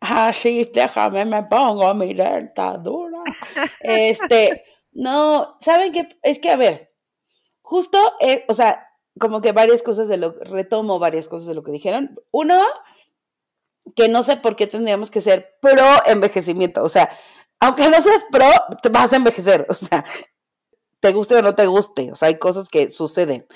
así, 0.00 0.70
déjame, 0.72 1.24
me 1.24 1.44
pongo 1.44 1.94
mi 1.94 2.14
dentadura. 2.14 3.22
Este, 3.80 4.64
no, 4.92 5.56
¿saben 5.60 5.92
qué? 5.92 6.18
Es 6.22 6.38
que, 6.38 6.50
a 6.50 6.56
ver, 6.56 6.92
justo, 7.62 7.98
eh, 8.20 8.44
o 8.48 8.54
sea, 8.54 8.88
como 9.18 9.40
que 9.40 9.52
varias 9.52 9.82
cosas 9.82 10.08
de 10.08 10.16
lo, 10.16 10.32
retomo 10.32 10.98
varias 10.98 11.28
cosas 11.28 11.46
de 11.46 11.54
lo 11.54 11.62
que 11.62 11.72
dijeron. 11.72 12.18
Uno, 12.30 12.60
que 13.94 14.08
no 14.08 14.22
sé 14.22 14.36
por 14.36 14.56
qué 14.56 14.66
tendríamos 14.66 15.10
que 15.10 15.20
ser 15.20 15.56
pro 15.60 15.86
envejecimiento. 16.06 16.82
O 16.82 16.88
sea, 16.88 17.10
aunque 17.60 17.88
no 17.88 18.00
seas 18.00 18.24
pro, 18.30 18.48
te 18.82 18.88
vas 18.88 19.12
a 19.12 19.16
envejecer. 19.16 19.66
O 19.68 19.74
sea, 19.74 20.04
te 21.00 21.12
guste 21.12 21.36
o 21.36 21.42
no 21.42 21.54
te 21.54 21.66
guste. 21.66 22.10
O 22.10 22.14
sea, 22.16 22.28
hay 22.28 22.38
cosas 22.38 22.68
que 22.68 22.90
suceden. 22.90 23.46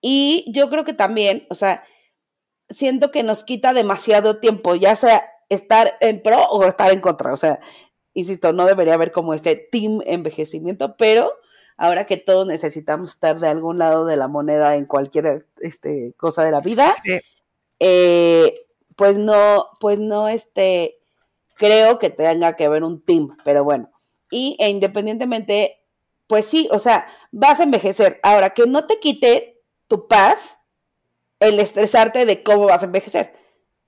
Y 0.00 0.44
yo 0.52 0.68
creo 0.68 0.84
que 0.84 0.94
también, 0.94 1.46
o 1.50 1.54
sea, 1.54 1.84
siento 2.68 3.10
que 3.10 3.22
nos 3.22 3.44
quita 3.44 3.72
demasiado 3.72 4.38
tiempo, 4.38 4.74
ya 4.74 4.96
sea 4.96 5.24
estar 5.48 5.96
en 6.00 6.22
pro 6.22 6.42
o 6.50 6.64
estar 6.64 6.92
en 6.92 7.00
contra. 7.00 7.32
O 7.32 7.36
sea, 7.36 7.60
insisto, 8.12 8.52
no 8.52 8.66
debería 8.66 8.94
haber 8.94 9.12
como 9.12 9.34
este 9.34 9.56
team 9.56 10.00
envejecimiento, 10.06 10.96
pero 10.96 11.32
ahora 11.76 12.06
que 12.06 12.16
todos 12.16 12.46
necesitamos 12.46 13.10
estar 13.10 13.38
de 13.38 13.48
algún 13.48 13.78
lado 13.78 14.04
de 14.06 14.16
la 14.16 14.28
moneda 14.28 14.76
en 14.76 14.86
cualquier 14.86 15.46
este, 15.60 16.14
cosa 16.16 16.44
de 16.44 16.50
la 16.50 16.60
vida, 16.60 16.94
eh, 17.80 18.66
pues 18.96 19.18
no, 19.18 19.70
pues 19.80 19.98
no, 19.98 20.28
este, 20.28 20.98
creo 21.56 21.98
que 21.98 22.10
tenga 22.10 22.56
que 22.56 22.64
haber 22.64 22.84
un 22.84 23.02
team, 23.02 23.36
pero 23.44 23.64
bueno. 23.64 23.90
Y 24.30 24.56
e 24.58 24.68
independientemente, 24.68 25.80
pues 26.26 26.44
sí, 26.44 26.68
o 26.70 26.78
sea, 26.78 27.06
vas 27.30 27.60
a 27.60 27.64
envejecer. 27.64 28.20
Ahora, 28.22 28.50
que 28.50 28.66
no 28.66 28.86
te 28.86 28.98
quite 28.98 29.62
tu 29.86 30.08
paz 30.08 30.60
el 31.40 31.60
estresarte 31.60 32.26
de 32.26 32.42
cómo 32.42 32.66
vas 32.66 32.82
a 32.82 32.86
envejecer. 32.86 33.32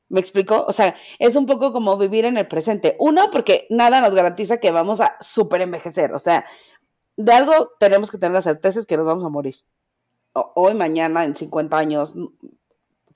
¿Me 0.08 0.20
explico? 0.20 0.64
O 0.68 0.72
sea, 0.72 0.94
es 1.18 1.34
un 1.34 1.46
poco 1.46 1.72
como 1.72 1.96
vivir 1.96 2.24
en 2.24 2.36
el 2.36 2.46
presente. 2.46 2.96
Uno, 3.00 3.30
porque 3.30 3.66
nada 3.70 4.00
nos 4.00 4.14
garantiza 4.14 4.58
que 4.58 4.70
vamos 4.70 5.00
a 5.00 5.16
súper 5.20 5.62
envejecer. 5.62 6.12
O 6.12 6.18
sea, 6.18 6.44
de 7.16 7.32
algo 7.32 7.72
tenemos 7.80 8.10
que 8.10 8.18
tener 8.18 8.32
la 8.34 8.42
certeza 8.42 8.78
es 8.78 8.86
que 8.86 8.96
nos 8.96 9.06
vamos 9.06 9.24
a 9.24 9.28
morir. 9.28 9.56
hoy, 10.32 10.74
mañana, 10.74 11.24
en 11.24 11.34
50 11.34 11.76
años, 11.78 12.14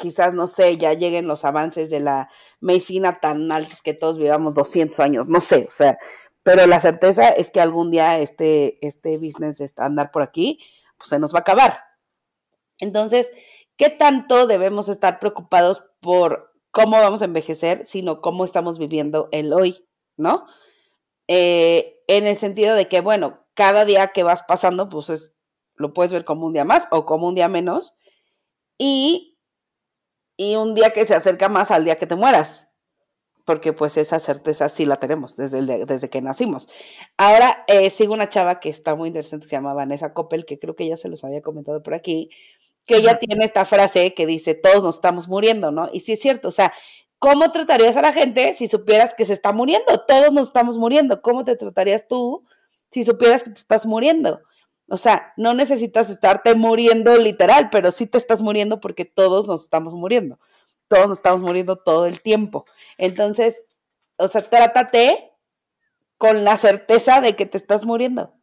quizás, 0.00 0.32
no 0.34 0.46
sé, 0.46 0.76
ya 0.78 0.94
lleguen 0.94 1.28
los 1.28 1.44
avances 1.44 1.90
de 1.90 2.00
la 2.00 2.28
medicina 2.60 3.20
tan 3.20 3.52
altos 3.52 3.82
que 3.82 3.94
todos 3.94 4.18
vivamos 4.18 4.54
200 4.54 4.98
años, 5.00 5.28
no 5.28 5.40
sé, 5.40 5.66
o 5.68 5.70
sea, 5.70 5.98
pero 6.42 6.66
la 6.66 6.80
certeza 6.80 7.28
es 7.28 7.50
que 7.50 7.60
algún 7.60 7.90
día 7.90 8.18
este, 8.18 8.84
este 8.86 9.18
business 9.18 9.58
de 9.58 9.70
andar 9.76 10.10
por 10.10 10.22
aquí, 10.22 10.58
pues 10.96 11.10
se 11.10 11.18
nos 11.18 11.34
va 11.34 11.38
a 11.38 11.40
acabar. 11.42 11.80
Entonces, 12.78 13.30
¿qué 13.80 13.88
tanto 13.88 14.46
debemos 14.46 14.90
estar 14.90 15.18
preocupados 15.18 15.86
por 16.00 16.52
cómo 16.70 17.00
vamos 17.00 17.22
a 17.22 17.24
envejecer, 17.24 17.86
sino 17.86 18.20
cómo 18.20 18.44
estamos 18.44 18.78
viviendo 18.78 19.30
el 19.32 19.54
hoy, 19.54 19.88
¿no? 20.18 20.44
Eh, 21.28 22.02
en 22.06 22.26
el 22.26 22.36
sentido 22.36 22.74
de 22.74 22.88
que, 22.88 23.00
bueno, 23.00 23.46
cada 23.54 23.86
día 23.86 24.08
que 24.08 24.22
vas 24.22 24.42
pasando, 24.42 24.90
pues 24.90 25.08
es, 25.08 25.34
lo 25.76 25.94
puedes 25.94 26.12
ver 26.12 26.26
como 26.26 26.46
un 26.46 26.52
día 26.52 26.66
más 26.66 26.88
o 26.90 27.06
como 27.06 27.26
un 27.26 27.34
día 27.34 27.48
menos. 27.48 27.94
Y 28.76 29.38
y 30.36 30.56
un 30.56 30.74
día 30.74 30.90
que 30.90 31.06
se 31.06 31.14
acerca 31.14 31.48
más 31.48 31.70
al 31.70 31.86
día 31.86 31.96
que 31.96 32.06
te 32.06 32.16
mueras, 32.16 32.68
porque 33.46 33.72
pues 33.72 33.96
esa 33.96 34.20
certeza 34.20 34.68
sí 34.68 34.84
la 34.84 34.96
tenemos 34.96 35.36
desde, 35.36 35.86
desde 35.86 36.10
que 36.10 36.20
nacimos. 36.20 36.68
Ahora 37.16 37.64
eh, 37.66 37.88
sigo 37.88 38.12
una 38.12 38.28
chava 38.28 38.60
que 38.60 38.68
está 38.68 38.94
muy 38.94 39.08
interesante, 39.08 39.46
que 39.46 39.50
se 39.50 39.56
llama 39.56 39.72
Vanessa 39.72 40.12
Coppel, 40.12 40.44
que 40.44 40.58
creo 40.58 40.76
que 40.76 40.86
ya 40.86 40.98
se 40.98 41.08
los 41.08 41.24
había 41.24 41.40
comentado 41.40 41.82
por 41.82 41.94
aquí, 41.94 42.28
que 42.86 42.96
ella 42.96 43.18
tiene 43.18 43.44
esta 43.44 43.64
frase 43.64 44.14
que 44.14 44.26
dice, 44.26 44.54
todos 44.54 44.82
nos 44.82 44.96
estamos 44.96 45.28
muriendo, 45.28 45.70
¿no? 45.70 45.88
Y 45.92 46.00
sí 46.00 46.12
es 46.12 46.20
cierto, 46.20 46.48
o 46.48 46.52
sea, 46.52 46.72
¿cómo 47.18 47.52
tratarías 47.52 47.96
a 47.96 48.02
la 48.02 48.12
gente 48.12 48.52
si 48.52 48.68
supieras 48.68 49.14
que 49.14 49.24
se 49.24 49.32
está 49.32 49.52
muriendo? 49.52 50.04
Todos 50.06 50.32
nos 50.32 50.48
estamos 50.48 50.78
muriendo. 50.78 51.22
¿Cómo 51.22 51.44
te 51.44 51.56
tratarías 51.56 52.08
tú 52.08 52.44
si 52.90 53.04
supieras 53.04 53.44
que 53.44 53.50
te 53.50 53.60
estás 53.60 53.86
muriendo? 53.86 54.40
O 54.88 54.96
sea, 54.96 55.32
no 55.36 55.54
necesitas 55.54 56.10
estarte 56.10 56.54
muriendo 56.54 57.16
literal, 57.16 57.70
pero 57.70 57.92
sí 57.92 58.06
te 58.06 58.18
estás 58.18 58.40
muriendo 58.40 58.80
porque 58.80 59.04
todos 59.04 59.46
nos 59.46 59.62
estamos 59.62 59.94
muriendo. 59.94 60.40
Todos 60.88 61.08
nos 61.08 61.18
estamos 61.18 61.40
muriendo 61.40 61.76
todo 61.76 62.06
el 62.06 62.20
tiempo. 62.20 62.64
Entonces, 62.98 63.62
o 64.16 64.26
sea, 64.26 64.42
trátate 64.42 65.30
con 66.18 66.44
la 66.44 66.56
certeza 66.56 67.20
de 67.20 67.36
que 67.36 67.46
te 67.46 67.56
estás 67.56 67.84
muriendo. 67.84 68.34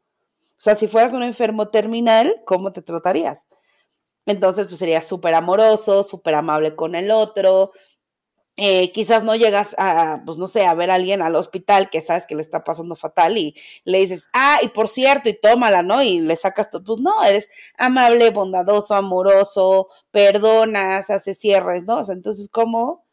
O 0.51 0.60
sea, 0.60 0.74
si 0.74 0.88
fueras 0.88 1.13
un 1.13 1.24
enfermo 1.24 1.67
terminal, 1.67 2.41
¿cómo 2.46 2.72
te 2.72 2.82
tratarías? 2.82 3.48
Entonces, 4.28 4.68
pues 4.68 4.80
serías 4.80 5.08
súper 5.08 5.34
amoroso, 5.36 6.04
súper 6.04 6.36
amable 6.36 6.76
con 6.76 6.96
el 6.96 7.12
otro, 7.12 7.72
eh, 8.60 8.92
quizás 8.92 9.24
no 9.24 9.36
llegas 9.36 9.76
a, 9.78 10.24
pues 10.26 10.38
no 10.40 10.48
sé, 10.48 10.66
a 10.66 10.74
ver 10.74 10.90
a 10.90 10.96
alguien 10.96 11.22
al 11.22 11.36
hospital 11.36 11.90
que 11.92 12.02
sabes 12.02 12.26
que 12.26 12.34
le 12.36 12.42
está 12.42 12.64
pasando 12.64 12.96
fatal 12.96 13.38
y 13.38 13.56
le 13.86 14.00
dices, 14.00 14.30
ah, 14.34 14.58
y 14.64 14.70
por 14.70 14.88
cierto, 14.90 15.30
y 15.30 15.40
tómala, 15.40 15.84
¿no? 15.84 16.02
Y 16.02 16.20
le 16.22 16.36
sacas 16.36 16.72
todo, 16.72 16.84
pues 16.84 17.00
no, 17.00 17.24
eres 17.24 17.50
amable, 17.78 18.32
bondadoso, 18.32 18.96
amoroso, 18.96 19.90
perdonas, 20.12 21.10
haces 21.12 21.38
cierres, 21.40 21.84
¿no? 21.84 22.00
O 22.00 22.04
sea, 22.04 22.16
entonces, 22.16 22.50
¿cómo, 22.50 23.06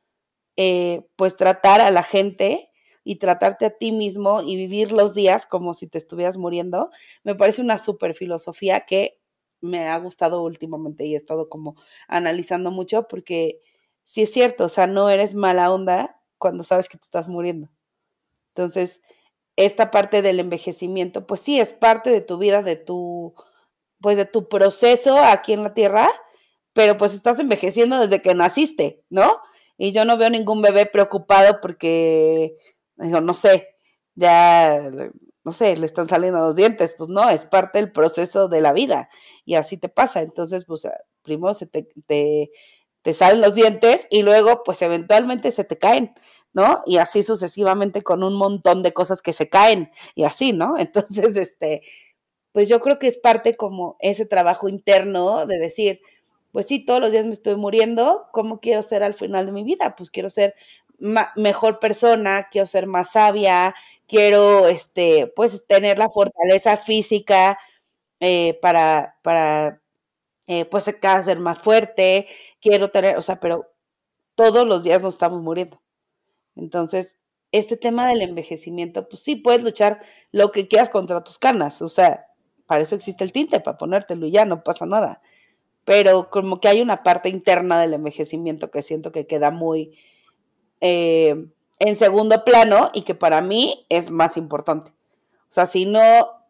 eh, 0.56 1.02
pues, 1.16 1.36
tratar 1.36 1.80
a 1.82 1.90
la 1.90 2.02
gente 2.04 2.70
y 3.04 3.16
tratarte 3.16 3.66
a 3.66 3.70
ti 3.70 3.92
mismo 3.92 4.42
y 4.42 4.56
vivir 4.56 4.92
los 4.92 5.14
días 5.14 5.46
como 5.46 5.74
si 5.74 5.86
te 5.88 5.98
estuvieras 5.98 6.38
muriendo? 6.38 6.90
Me 7.24 7.34
parece 7.34 7.62
una 7.62 7.78
super 7.78 8.14
filosofía 8.14 8.80
que 8.86 9.18
me 9.64 9.88
ha 9.88 9.98
gustado 9.98 10.42
últimamente 10.42 11.04
y 11.04 11.14
he 11.14 11.16
estado 11.16 11.48
como 11.48 11.76
analizando 12.08 12.70
mucho 12.70 13.08
porque 13.08 13.60
sí 14.04 14.22
es 14.22 14.32
cierto, 14.32 14.66
o 14.66 14.68
sea, 14.68 14.86
no 14.86 15.10
eres 15.10 15.34
mala 15.34 15.72
onda 15.72 16.20
cuando 16.38 16.62
sabes 16.62 16.88
que 16.88 16.98
te 16.98 17.04
estás 17.04 17.28
muriendo. 17.28 17.70
Entonces, 18.48 19.00
esta 19.56 19.90
parte 19.90 20.22
del 20.22 20.40
envejecimiento, 20.40 21.26
pues 21.26 21.40
sí, 21.40 21.60
es 21.60 21.72
parte 21.72 22.10
de 22.10 22.20
tu 22.20 22.38
vida, 22.38 22.62
de 22.62 22.76
tu, 22.76 23.34
pues 24.00 24.16
de 24.16 24.26
tu 24.26 24.48
proceso 24.48 25.16
aquí 25.18 25.52
en 25.52 25.62
la 25.62 25.74
Tierra, 25.74 26.08
pero 26.72 26.96
pues 26.96 27.14
estás 27.14 27.38
envejeciendo 27.38 28.00
desde 28.00 28.20
que 28.22 28.34
naciste, 28.34 29.02
¿no? 29.10 29.38
Y 29.76 29.92
yo 29.92 30.04
no 30.04 30.16
veo 30.16 30.30
ningún 30.30 30.62
bebé 30.62 30.86
preocupado 30.86 31.60
porque, 31.60 32.56
digo, 32.96 33.20
no 33.20 33.34
sé, 33.34 33.76
ya, 34.14 34.90
no 35.44 35.52
sé, 35.52 35.76
le 35.76 35.86
están 35.86 36.08
saliendo 36.08 36.40
los 36.40 36.56
dientes, 36.56 36.94
pues 36.96 37.10
no, 37.10 37.28
es 37.30 37.44
parte 37.44 37.78
del 37.78 37.92
proceso 37.92 38.48
de 38.48 38.60
la 38.60 38.72
vida 38.72 39.08
y 39.44 39.54
así 39.56 39.76
te 39.76 39.88
pasa. 39.88 40.22
Entonces, 40.22 40.64
pues 40.64 40.88
primero 41.22 41.54
se 41.54 41.66
te, 41.66 41.88
te 42.06 42.50
te 43.02 43.12
salen 43.14 43.42
los 43.42 43.54
dientes 43.54 44.06
y 44.10 44.22
luego 44.22 44.62
pues 44.64 44.80
eventualmente 44.82 45.50
se 45.52 45.64
te 45.64 45.76
caen, 45.78 46.14
¿no? 46.54 46.82
Y 46.86 46.96
así 46.96 47.22
sucesivamente 47.22 48.00
con 48.02 48.24
un 48.24 48.34
montón 48.34 48.82
de 48.82 48.92
cosas 48.92 49.20
que 49.20 49.34
se 49.34 49.50
caen 49.50 49.90
y 50.14 50.24
así, 50.24 50.52
¿no? 50.54 50.78
Entonces, 50.78 51.36
este, 51.36 51.82
pues 52.52 52.68
yo 52.68 52.80
creo 52.80 52.98
que 52.98 53.08
es 53.08 53.18
parte 53.18 53.56
como 53.56 53.96
ese 54.00 54.26
trabajo 54.26 54.68
interno 54.68 55.46
de 55.46 55.58
decir, 55.58 56.00
pues 56.52 56.66
sí, 56.66 56.84
todos 56.84 57.00
los 57.00 57.12
días 57.12 57.26
me 57.26 57.32
estoy 57.32 57.56
muriendo, 57.56 58.26
¿cómo 58.32 58.60
quiero 58.60 58.82
ser 58.82 59.02
al 59.02 59.14
final 59.14 59.46
de 59.46 59.52
mi 59.52 59.64
vida? 59.64 59.96
Pues 59.96 60.10
quiero 60.10 60.30
ser 60.30 60.54
mejor 60.98 61.78
persona, 61.80 62.48
quiero 62.50 62.66
ser 62.66 62.86
más 62.86 63.12
sabia, 63.12 63.74
quiero, 64.06 64.68
este, 64.68 65.26
pues 65.34 65.66
tener 65.66 65.98
la 65.98 66.10
fortaleza 66.10 66.76
física 66.76 67.58
eh, 68.20 68.58
para, 68.62 69.16
para 69.22 69.80
eh, 70.46 70.64
pues 70.66 70.84
ser 70.84 71.38
más 71.40 71.58
fuerte, 71.58 72.28
quiero 72.60 72.90
tener, 72.90 73.16
o 73.16 73.22
sea, 73.22 73.40
pero 73.40 73.70
todos 74.34 74.66
los 74.66 74.82
días 74.84 75.02
nos 75.02 75.14
estamos 75.14 75.42
muriendo. 75.42 75.80
Entonces, 76.56 77.18
este 77.52 77.76
tema 77.76 78.08
del 78.08 78.22
envejecimiento, 78.22 79.08
pues 79.08 79.22
sí, 79.22 79.36
puedes 79.36 79.62
luchar 79.62 80.02
lo 80.32 80.52
que 80.52 80.68
quieras 80.68 80.90
contra 80.90 81.24
tus 81.24 81.38
canas, 81.38 81.82
o 81.82 81.88
sea, 81.88 82.26
para 82.66 82.82
eso 82.82 82.96
existe 82.96 83.24
el 83.24 83.32
tinte, 83.32 83.60
para 83.60 83.78
ponértelo 83.78 84.26
y 84.26 84.32
ya, 84.32 84.44
no 84.44 84.64
pasa 84.64 84.86
nada. 84.86 85.22
Pero 85.84 86.30
como 86.30 86.60
que 86.60 86.68
hay 86.68 86.80
una 86.82 87.02
parte 87.02 87.28
interna 87.28 87.80
del 87.80 87.94
envejecimiento 87.94 88.70
que 88.70 88.82
siento 88.82 89.12
que 89.12 89.26
queda 89.26 89.50
muy 89.50 89.96
eh, 90.86 91.46
en 91.78 91.96
segundo 91.96 92.44
plano 92.44 92.90
y 92.92 93.02
que 93.02 93.14
para 93.14 93.40
mí 93.40 93.86
es 93.88 94.10
más 94.10 94.36
importante. 94.36 94.90
O 94.90 95.52
sea, 95.54 95.64
si 95.64 95.86
no 95.86 96.02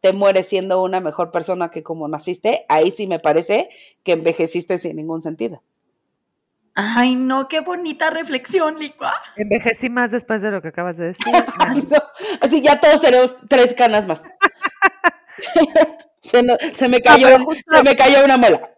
te 0.03 0.13
mueres 0.13 0.49
siendo 0.49 0.83
una 0.83 1.01
mejor 1.01 1.31
persona 1.31 1.71
que 1.71 1.85
como 1.85 2.09
naciste, 2.09 2.67
ahí 2.69 2.91
sí 2.91 3.07
me 3.07 3.21
parece 3.21 3.69
que 4.03 4.13
envejeciste 4.13 4.79
sin 4.79 4.97
ningún 4.97 5.23
sentido. 5.23 5.63
Ay, 6.75 7.15
no, 7.15 7.47
qué 7.47 7.61
bonita 7.61 8.11
reflexión, 8.11 8.77
Licua. 8.77 9.15
Envejecí 9.37 9.89
más 9.89 10.11
después 10.11 10.43
de 10.43 10.51
lo 10.51 10.61
que 10.61 10.69
acabas 10.69 10.97
de 10.97 11.07
decir. 11.07 11.33
así, 12.41 12.61
ya 12.61 12.81
todos 12.81 13.01
tenemos 13.01 13.37
tres 13.49 13.73
canas 13.75 14.09
más. 14.09 14.25
se, 16.23 16.43
me 16.89 17.01
cayó, 17.01 17.29
se 17.71 17.83
me 17.85 17.95
cayó 17.95 18.25
una 18.25 18.37
muela. 18.37 18.69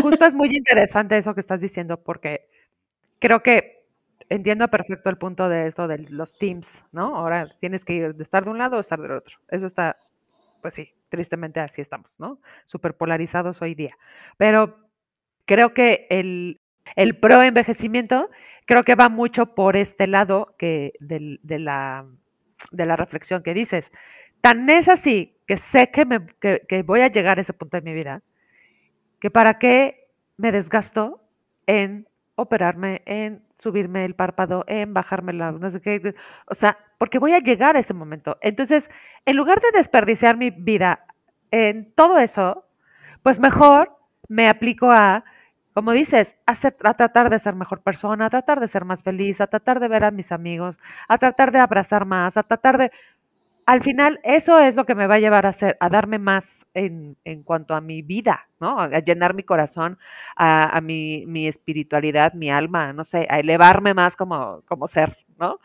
Justo 0.00 0.24
es 0.24 0.34
muy 0.34 0.56
interesante 0.56 1.18
eso 1.18 1.34
que 1.34 1.40
estás 1.40 1.60
diciendo 1.60 2.00
porque 2.04 2.48
creo 3.18 3.42
que 3.42 3.75
entiendo 4.28 4.68
perfecto 4.68 5.10
el 5.10 5.18
punto 5.18 5.48
de 5.48 5.66
esto 5.66 5.88
de 5.88 5.98
los 5.98 6.36
teams, 6.38 6.84
¿no? 6.92 7.16
Ahora 7.16 7.48
tienes 7.60 7.84
que 7.84 7.94
ir 7.94 8.14
de 8.14 8.22
estar 8.22 8.44
de 8.44 8.50
un 8.50 8.58
lado 8.58 8.76
o 8.76 8.80
estar 8.80 9.00
del 9.00 9.12
otro. 9.12 9.36
Eso 9.48 9.66
está, 9.66 9.96
pues 10.62 10.74
sí, 10.74 10.92
tristemente 11.08 11.60
así 11.60 11.80
estamos, 11.80 12.14
¿no? 12.18 12.40
Súper 12.66 12.96
polarizados 12.96 13.62
hoy 13.62 13.74
día. 13.74 13.96
Pero 14.36 14.78
creo 15.44 15.74
que 15.74 16.06
el, 16.10 16.60
el 16.96 17.18
pro 17.18 17.42
envejecimiento 17.42 18.30
creo 18.66 18.84
que 18.84 18.94
va 18.94 19.08
mucho 19.08 19.54
por 19.54 19.76
este 19.76 20.06
lado 20.06 20.54
que 20.58 20.92
de, 21.00 21.58
la, 21.58 22.06
de 22.72 22.86
la 22.86 22.96
reflexión 22.96 23.42
que 23.42 23.54
dices. 23.54 23.92
Tan 24.40 24.68
es 24.68 24.88
así 24.88 25.38
que 25.46 25.56
sé 25.56 25.90
que, 25.90 26.04
me, 26.04 26.26
que 26.40 26.82
voy 26.84 27.00
a 27.00 27.08
llegar 27.08 27.38
a 27.38 27.40
ese 27.40 27.52
punto 27.52 27.76
de 27.76 27.82
mi 27.82 27.94
vida, 27.94 28.22
que 29.20 29.30
para 29.30 29.58
qué 29.58 30.08
me 30.36 30.52
desgasto 30.52 31.22
en 31.66 32.08
operarme, 32.34 33.02
en 33.06 33.45
subirme 33.58 34.04
el 34.04 34.14
párpado, 34.14 34.64
en 34.66 34.94
bajarme 34.94 35.32
la, 35.32 35.52
no 35.52 35.70
sé 35.70 35.80
qué, 35.80 36.14
o 36.46 36.54
sea, 36.54 36.78
porque 36.98 37.18
voy 37.18 37.32
a 37.32 37.40
llegar 37.40 37.76
a 37.76 37.80
ese 37.80 37.94
momento. 37.94 38.38
Entonces, 38.40 38.90
en 39.24 39.36
lugar 39.36 39.60
de 39.60 39.78
desperdiciar 39.78 40.36
mi 40.36 40.50
vida 40.50 41.06
en 41.50 41.92
todo 41.94 42.18
eso, 42.18 42.64
pues 43.22 43.38
mejor 43.38 43.96
me 44.28 44.48
aplico 44.48 44.90
a, 44.90 45.24
como 45.74 45.92
dices, 45.92 46.36
a, 46.46 46.52
a 46.84 46.94
tratar 46.94 47.30
de 47.30 47.38
ser 47.38 47.54
mejor 47.54 47.82
persona, 47.82 48.26
a 48.26 48.30
tratar 48.30 48.60
de 48.60 48.68
ser 48.68 48.84
más 48.84 49.02
feliz, 49.02 49.40
a 49.40 49.46
tratar 49.46 49.80
de 49.80 49.88
ver 49.88 50.04
a 50.04 50.10
mis 50.10 50.32
amigos, 50.32 50.78
a 51.08 51.18
tratar 51.18 51.52
de 51.52 51.58
abrazar 51.58 52.04
más, 52.04 52.36
a 52.36 52.42
tratar 52.42 52.78
de, 52.78 52.92
al 53.66 53.82
final 53.82 54.20
eso 54.22 54.60
es 54.60 54.76
lo 54.76 54.86
que 54.86 54.94
me 54.94 55.08
va 55.08 55.16
a 55.16 55.18
llevar 55.18 55.44
a 55.44 55.48
hacer, 55.48 55.76
a 55.80 55.88
darme 55.88 56.18
más 56.18 56.66
en, 56.72 57.16
en 57.24 57.42
cuanto 57.42 57.74
a 57.74 57.80
mi 57.80 58.00
vida, 58.00 58.48
¿no? 58.60 58.80
A 58.80 59.00
llenar 59.00 59.34
mi 59.34 59.42
corazón, 59.42 59.98
a, 60.36 60.76
a 60.76 60.80
mi, 60.80 61.24
mi, 61.26 61.48
espiritualidad, 61.48 62.32
mi 62.34 62.48
alma, 62.48 62.92
no 62.92 63.04
sé, 63.04 63.26
a 63.28 63.40
elevarme 63.40 63.92
más 63.92 64.14
como, 64.14 64.62
como 64.66 64.86
ser, 64.86 65.18
¿no? 65.36 65.58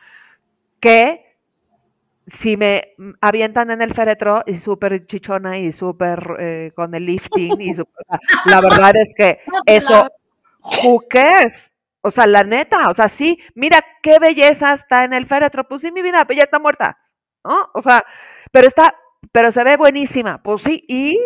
Que 0.80 1.38
si 2.26 2.58
me 2.58 2.96
avientan 3.22 3.70
en 3.70 3.84
el 3.84 3.94
féretro 3.94 4.44
y 4.48 4.56
súper 4.56 5.06
chichona 5.06 5.60
y 5.60 5.72
súper 5.72 6.38
eh, 6.40 6.72
con 6.76 6.96
el 6.96 7.06
lifting 7.06 7.62
y 7.62 7.74
super, 7.76 8.06
la 8.46 8.62
verdad 8.62 8.94
es 8.96 9.14
que 9.16 9.40
eso, 9.68 10.08
who 10.84 11.04
cares? 11.08 11.72
O 12.02 12.10
sea, 12.10 12.26
la 12.26 12.44
neta, 12.44 12.90
o 12.90 12.96
sea, 12.96 13.08
sí, 13.08 13.38
mira 13.54 13.80
qué 14.02 14.18
belleza 14.20 14.74
está 14.74 15.04
en 15.04 15.14
el 15.14 15.28
féretro, 15.28 15.68
pues 15.68 15.84
sí, 15.84 15.92
mi 15.92 16.02
vida, 16.02 16.26
pues 16.26 16.38
ya 16.38 16.46
está 16.46 16.58
muerta. 16.58 16.98
¿No? 17.44 17.70
O 17.74 17.82
sea, 17.82 18.06
pero 18.52 18.68
está, 18.68 18.96
pero 19.32 19.52
se 19.52 19.64
ve 19.64 19.78
buenísima, 19.78 20.42
pues 20.44 20.62
sí, 20.64 20.84
y 20.88 21.18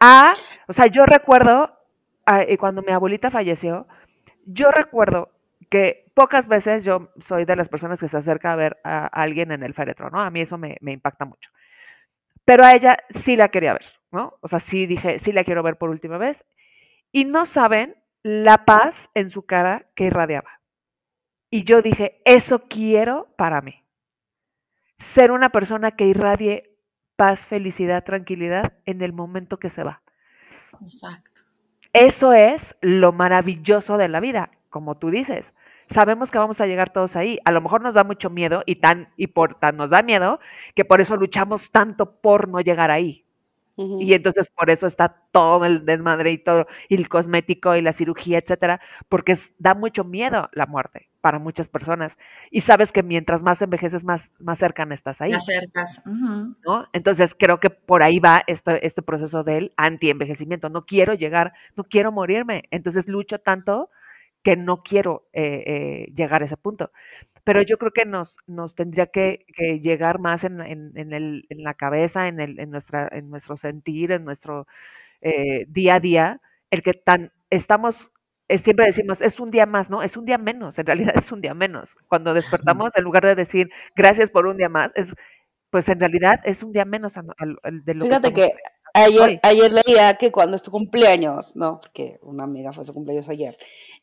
a, 0.00 0.34
o 0.68 0.72
sea, 0.72 0.86
yo 0.86 1.06
recuerdo, 1.06 1.78
cuando 2.58 2.82
mi 2.82 2.92
abuelita 2.92 3.30
falleció, 3.30 3.86
yo 4.44 4.70
recuerdo 4.70 5.30
que 5.70 6.10
pocas 6.14 6.48
veces 6.48 6.84
yo 6.84 7.10
soy 7.20 7.44
de 7.44 7.56
las 7.56 7.68
personas 7.68 8.00
que 8.00 8.08
se 8.08 8.16
acerca 8.16 8.52
a 8.52 8.56
ver 8.56 8.78
a 8.84 9.06
alguien 9.06 9.52
en 9.52 9.62
el 9.62 9.74
féretro, 9.74 10.10
¿no? 10.10 10.20
A 10.20 10.30
mí 10.30 10.40
eso 10.40 10.58
me, 10.58 10.76
me 10.80 10.92
impacta 10.92 11.24
mucho. 11.24 11.50
Pero 12.44 12.64
a 12.64 12.74
ella 12.74 12.98
sí 13.10 13.36
la 13.36 13.48
quería 13.48 13.72
ver, 13.72 13.86
¿no? 14.10 14.34
O 14.40 14.48
sea, 14.48 14.58
sí 14.58 14.86
dije, 14.86 15.18
sí 15.20 15.32
la 15.32 15.44
quiero 15.44 15.62
ver 15.62 15.78
por 15.78 15.90
última 15.90 16.18
vez. 16.18 16.44
Y 17.12 17.24
no 17.24 17.46
saben 17.46 17.96
la 18.22 18.64
paz 18.64 19.08
en 19.14 19.30
su 19.30 19.46
cara 19.46 19.86
que 19.94 20.04
irradiaba. 20.04 20.60
Y 21.50 21.64
yo 21.64 21.80
dije, 21.82 22.20
eso 22.24 22.64
quiero 22.68 23.28
para 23.36 23.60
mí 23.60 23.81
ser 25.02 25.32
una 25.32 25.50
persona 25.50 25.90
que 25.90 26.06
irradie 26.06 26.70
paz, 27.16 27.44
felicidad, 27.44 28.04
tranquilidad 28.04 28.74
en 28.86 29.02
el 29.02 29.12
momento 29.12 29.58
que 29.58 29.68
se 29.68 29.82
va. 29.82 30.02
Exacto. 30.80 31.42
Eso 31.92 32.32
es 32.32 32.74
lo 32.80 33.12
maravilloso 33.12 33.98
de 33.98 34.08
la 34.08 34.20
vida, 34.20 34.50
como 34.70 34.96
tú 34.96 35.10
dices. 35.10 35.52
Sabemos 35.88 36.30
que 36.30 36.38
vamos 36.38 36.60
a 36.60 36.66
llegar 36.66 36.90
todos 36.90 37.16
ahí. 37.16 37.38
A 37.44 37.52
lo 37.52 37.60
mejor 37.60 37.82
nos 37.82 37.94
da 37.94 38.04
mucho 38.04 38.30
miedo 38.30 38.62
y 38.64 38.76
tan 38.76 39.12
y 39.16 39.26
por 39.26 39.56
tan 39.56 39.76
nos 39.76 39.90
da 39.90 40.02
miedo 40.02 40.40
que 40.74 40.84
por 40.84 41.00
eso 41.00 41.16
luchamos 41.16 41.70
tanto 41.70 42.20
por 42.20 42.48
no 42.48 42.60
llegar 42.60 42.90
ahí. 42.90 43.21
Y 43.76 44.12
entonces 44.12 44.48
por 44.54 44.70
eso 44.70 44.86
está 44.86 45.22
todo 45.32 45.64
el 45.64 45.86
desmadre 45.86 46.30
y 46.32 46.38
todo, 46.38 46.66
y 46.88 46.94
el 46.96 47.08
cosmético 47.08 47.74
y 47.74 47.80
la 47.80 47.92
cirugía, 47.92 48.38
etcétera, 48.38 48.80
porque 49.08 49.36
da 49.58 49.74
mucho 49.74 50.04
miedo 50.04 50.50
la 50.52 50.66
muerte 50.66 51.08
para 51.22 51.38
muchas 51.38 51.68
personas. 51.68 52.18
Y 52.50 52.60
sabes 52.60 52.92
que 52.92 53.02
mientras 53.02 53.42
más 53.42 53.62
envejeces, 53.62 54.04
más, 54.04 54.32
más 54.38 54.58
cercana 54.58 54.94
estás 54.94 55.20
ahí. 55.20 55.32
Más 55.32 55.46
cercas. 55.46 56.02
¿no? 56.04 56.86
Entonces 56.92 57.34
creo 57.38 57.60
que 57.60 57.70
por 57.70 58.02
ahí 58.02 58.18
va 58.18 58.42
este, 58.46 58.84
este 58.86 59.02
proceso 59.02 59.42
del 59.44 59.72
anti-envejecimiento. 59.76 60.68
No 60.68 60.84
quiero 60.84 61.14
llegar, 61.14 61.54
no 61.76 61.84
quiero 61.84 62.12
morirme. 62.12 62.64
Entonces 62.70 63.08
lucho 63.08 63.38
tanto 63.38 63.88
que 64.42 64.56
no 64.56 64.82
quiero 64.82 65.28
eh, 65.32 65.64
eh, 65.66 66.12
llegar 66.14 66.42
a 66.42 66.46
ese 66.46 66.56
punto 66.56 66.90
pero 67.44 67.62
yo 67.62 67.76
creo 67.78 67.92
que 67.92 68.04
nos, 68.04 68.36
nos 68.46 68.74
tendría 68.74 69.06
que, 69.06 69.44
llegar 69.82 70.20
más 70.20 70.44
en, 70.44 70.60
en, 70.60 71.12
el, 71.12 71.46
en, 71.48 71.62
la 71.64 71.74
cabeza, 71.74 72.28
en, 72.28 72.40
el, 72.40 72.58
en, 72.60 72.70
nuestra, 72.70 73.08
en 73.10 73.30
nuestro 73.30 73.56
sentir, 73.56 74.12
en 74.12 74.24
nuestro 74.24 74.66
eh, 75.20 75.66
día 75.68 75.96
a 75.96 76.00
día, 76.00 76.40
el 76.70 76.82
que 76.82 76.94
tan 76.94 77.32
estamos, 77.50 78.10
eh, 78.48 78.58
siempre 78.58 78.86
decimos, 78.86 79.20
es 79.20 79.40
un 79.40 79.50
día 79.50 79.66
más, 79.66 79.90
¿no? 79.90 80.02
Es 80.02 80.16
un 80.16 80.24
día 80.24 80.38
menos, 80.38 80.78
en 80.78 80.86
realidad 80.86 81.14
es 81.18 81.32
un 81.32 81.40
día 81.40 81.54
menos. 81.54 81.96
Cuando 82.08 82.32
despertamos, 82.34 82.96
en 82.96 83.04
lugar 83.04 83.24
de 83.24 83.34
decir 83.34 83.70
gracias 83.96 84.30
por 84.30 84.46
un 84.46 84.56
día 84.56 84.68
más, 84.68 84.92
es 84.94 85.14
pues 85.70 85.88
en 85.88 86.00
realidad 86.00 86.38
es 86.44 86.62
un 86.62 86.72
día 86.72 86.84
menos 86.84 87.14
de 87.14 87.94
lo 87.94 88.04
Fíjate 88.04 88.34
que, 88.34 88.50
ayer, 88.94 89.40
ayer 89.42 89.72
leía 89.72 90.14
que 90.16 90.32
cuando 90.32 90.56
es 90.56 90.62
tu 90.62 90.70
cumpleaños, 90.70 91.56
¿no? 91.56 91.80
Porque 91.80 92.18
una 92.22 92.44
amiga 92.44 92.72
fue 92.72 92.84
su 92.84 92.92
cumpleaños 92.92 93.28
ayer, 93.28 93.56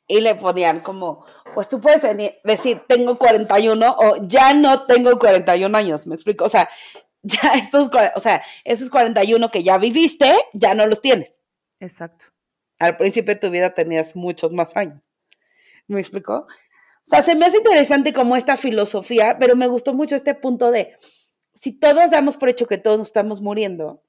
y 0.08 0.22
le 0.22 0.36
ponían 0.36 0.82
como, 0.82 1.26
pues 1.54 1.70
tú 1.70 1.80
puedes 1.80 2.02
decir, 2.44 2.82
tengo 2.88 3.18
41 3.18 3.96
o 3.98 4.28
ya 4.28 4.54
no 4.54 4.86
tengo 4.86 5.18
41 5.18 5.78
años, 5.78 6.08
me 6.08 6.16
explico, 6.16 6.46
o 6.46 6.50
sea, 6.50 6.70
ya 7.22 7.50
estos, 7.56 7.90
o 8.16 8.20
sea, 8.20 8.42
esos 8.64 8.90
41 8.90 9.52
que 9.52 9.64
ya 9.64 9.78
viviste, 9.78 10.34
ya 10.54 10.74
no 10.74 10.86
los 10.88 11.02
tienes. 11.02 11.32
Exacto. 11.80 12.26
Al 12.80 12.98
principio 12.98 13.34
de 13.34 13.40
tu 13.40 13.50
vida 13.50 13.74
tenías 13.74 14.16
muchos 14.16 14.52
más 14.52 14.76
años. 14.76 15.02
¿Me 15.88 16.00
explico? 16.00 16.48
O 17.06 17.10
sea, 17.10 17.22
se 17.22 17.36
me 17.36 17.46
hace 17.46 17.58
interesante 17.58 18.14
como 18.14 18.36
esta 18.36 18.56
filosofía, 18.56 19.38
pero 19.40 19.56
me 19.56 19.68
gustó 19.68 19.94
mucho 19.94 20.16
este 20.16 20.36
punto 20.36 20.72
de, 20.72 20.96
si 21.54 21.78
todos 21.78 22.12
damos 22.12 22.38
por 22.38 22.50
hecho 22.50 22.68
que 22.68 22.78
todos 22.78 22.98
nos 22.98 23.08
estamos 23.08 23.42
muriendo, 23.42 24.04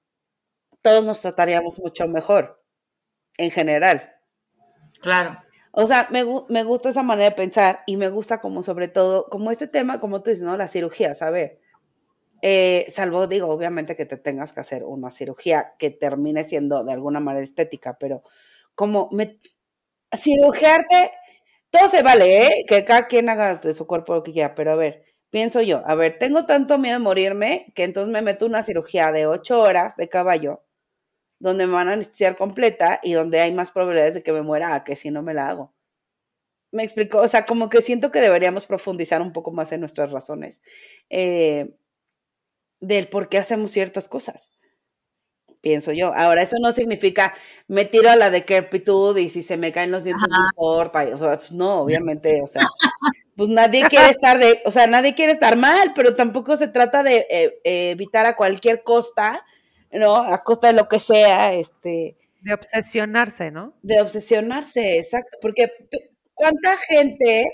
todos 0.83 1.05
nos 1.05 1.21
trataríamos 1.21 1.79
mucho 1.79 2.07
mejor, 2.09 2.63
en 3.39 3.51
general. 3.51 4.15
Claro. 5.01 5.39
O 5.73 5.87
sea, 5.87 6.09
me, 6.11 6.25
me, 6.49 6.65
gusta 6.65 6.89
esa 6.89 7.03
manera 7.03 7.31
de 7.31 7.37
pensar 7.37 7.85
y 7.87 7.97
me 7.97 8.09
gusta 8.09 8.41
como 8.41 8.63
sobre 8.63 8.89
todo, 8.89 9.27
como 9.31 9.51
este 9.51 9.69
tema, 9.69 10.01
como 10.01 10.23
tú 10.23 10.31
dices, 10.31 10.45
¿no? 10.45 10.57
La 10.57 10.67
cirugía, 10.67 11.15
¿sabes? 11.15 11.53
Eh, 12.43 12.87
salvo, 12.89 13.27
digo, 13.27 13.49
obviamente 13.49 13.95
que 13.97 14.07
te 14.07 14.17
tengas 14.17 14.53
que 14.53 14.61
hacer 14.61 14.85
una 14.85 15.11
cirugía 15.11 15.75
que 15.79 15.91
termine 15.91 16.43
siendo 16.45 16.85
de 16.85 16.93
alguna 16.93 17.21
manera 17.21 17.45
estética, 17.45 17.99
pero 17.99 18.23
como 18.75 19.09
me, 19.13 19.39
cirugiarte, 20.17 21.13
todo 21.71 21.89
se 21.89 22.03
vale, 22.03 22.47
¿eh? 22.47 22.65
Que 22.67 22.85
cada 22.85 23.07
quien 23.07 23.29
haga 23.29 23.57
de 23.57 23.75
su 23.75 23.87
cuerpo 23.87 24.15
lo 24.15 24.23
que 24.23 24.33
quiera, 24.33 24.55
pero 24.55 24.73
a 24.73 24.77
ver, 24.77 25.05
pienso 25.31 25.61
yo, 25.63 25.83
a 25.87 25.95
ver, 25.95 26.19
tengo 26.19 26.47
tanto 26.47 26.79
miedo 26.79 26.95
de 26.99 27.05
morirme 27.05 27.73
que 27.75 27.85
entonces 27.85 28.13
me 28.13 28.23
meto 28.23 28.47
una 28.47 28.63
cirugía 28.63 29.13
de 29.13 29.27
ocho 29.27 29.61
horas 29.61 29.97
de 29.97 30.09
caballo 30.09 30.63
donde 31.41 31.67
me 31.67 31.73
van 31.73 31.89
a 31.89 31.95
anestesiar 31.95 32.37
completa 32.37 33.01
y 33.03 33.15
donde 33.15 33.41
hay 33.41 33.53
más 33.53 33.73
probabilidades 33.73 34.15
de 34.15 34.23
que 34.23 34.33
me 34.33 34.43
muera 34.43 34.75
a 34.75 34.85
que 34.85 34.95
si 34.95 35.11
no 35.11 35.23
me 35.23 35.35
la 35.35 35.49
hago. 35.49 35.75
Me 36.71 36.85
explico, 36.85 37.19
o 37.19 37.27
sea, 37.27 37.47
como 37.47 37.69
que 37.69 37.83
siento 37.83 38.13
que 38.13 38.21
deberíamos 38.21 38.67
profundizar 38.67 39.21
un 39.23 39.33
poco 39.33 39.51
más 39.51 39.73
en 39.73 39.81
nuestras 39.81 40.13
razones 40.13 40.63
eh, 41.09 41.75
del 42.81 43.09
por 43.09 43.29
qué 43.29 43.39
hacemos 43.39 43.73
ciertas 43.73 44.07
cosas. 44.09 44.53
Pienso 45.61 45.93
yo. 45.93 46.15
Ahora, 46.15 46.43
eso 46.43 46.57
no 46.61 46.73
significa 46.73 47.35
me 47.69 47.85
tiro 47.85 48.09
a 48.11 48.17
la 48.17 48.31
decrepitud 48.31 49.17
y 49.19 49.29
si 49.29 49.43
se 49.43 49.57
me 49.57 49.73
caen 49.73 49.91
los 49.91 50.05
dientes 50.05 50.27
no 50.31 50.47
importa. 50.53 51.03
O 51.15 51.19
sea, 51.19 51.37
pues 51.37 51.53
no, 51.53 51.81
obviamente, 51.81 52.41
o 52.43 52.47
sea, 52.47 52.67
pues 53.37 53.49
nadie 53.49 53.85
quiere 53.89 54.11
estar 54.11 54.39
de, 54.39 54.61
o 54.65 54.71
sea, 54.71 54.87
nadie 54.87 55.15
quiere 55.15 55.33
estar 55.33 55.57
mal, 55.57 55.93
pero 55.95 56.15
tampoco 56.15 56.57
se 56.57 56.69
trata 56.69 57.03
de 57.03 57.27
eh, 57.31 57.59
evitar 57.65 58.27
a 58.27 58.37
cualquier 58.37 58.83
costa 58.83 59.45
¿no? 59.93 60.17
A 60.17 60.43
costa 60.43 60.69
de 60.69 60.75
lo 60.75 60.89
que 60.89 60.99
sea, 60.99 61.53
este... 61.55 62.17
De 62.41 62.55
obsesionarse, 62.55 63.51
¿no? 63.51 63.75
De 63.83 64.01
obsesionarse, 64.01 64.99
exacto, 64.99 65.37
porque 65.43 65.71
cuánta 66.33 66.77
gente, 66.79 67.53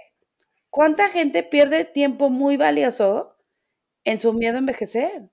cuánta 0.71 1.09
gente 1.09 1.43
pierde 1.43 1.85
tiempo 1.85 2.31
muy 2.31 2.57
valioso 2.57 3.37
en 4.05 4.21
su 4.21 4.33
miedo 4.33 4.57
a 4.57 4.59
envejecer. 4.59 5.29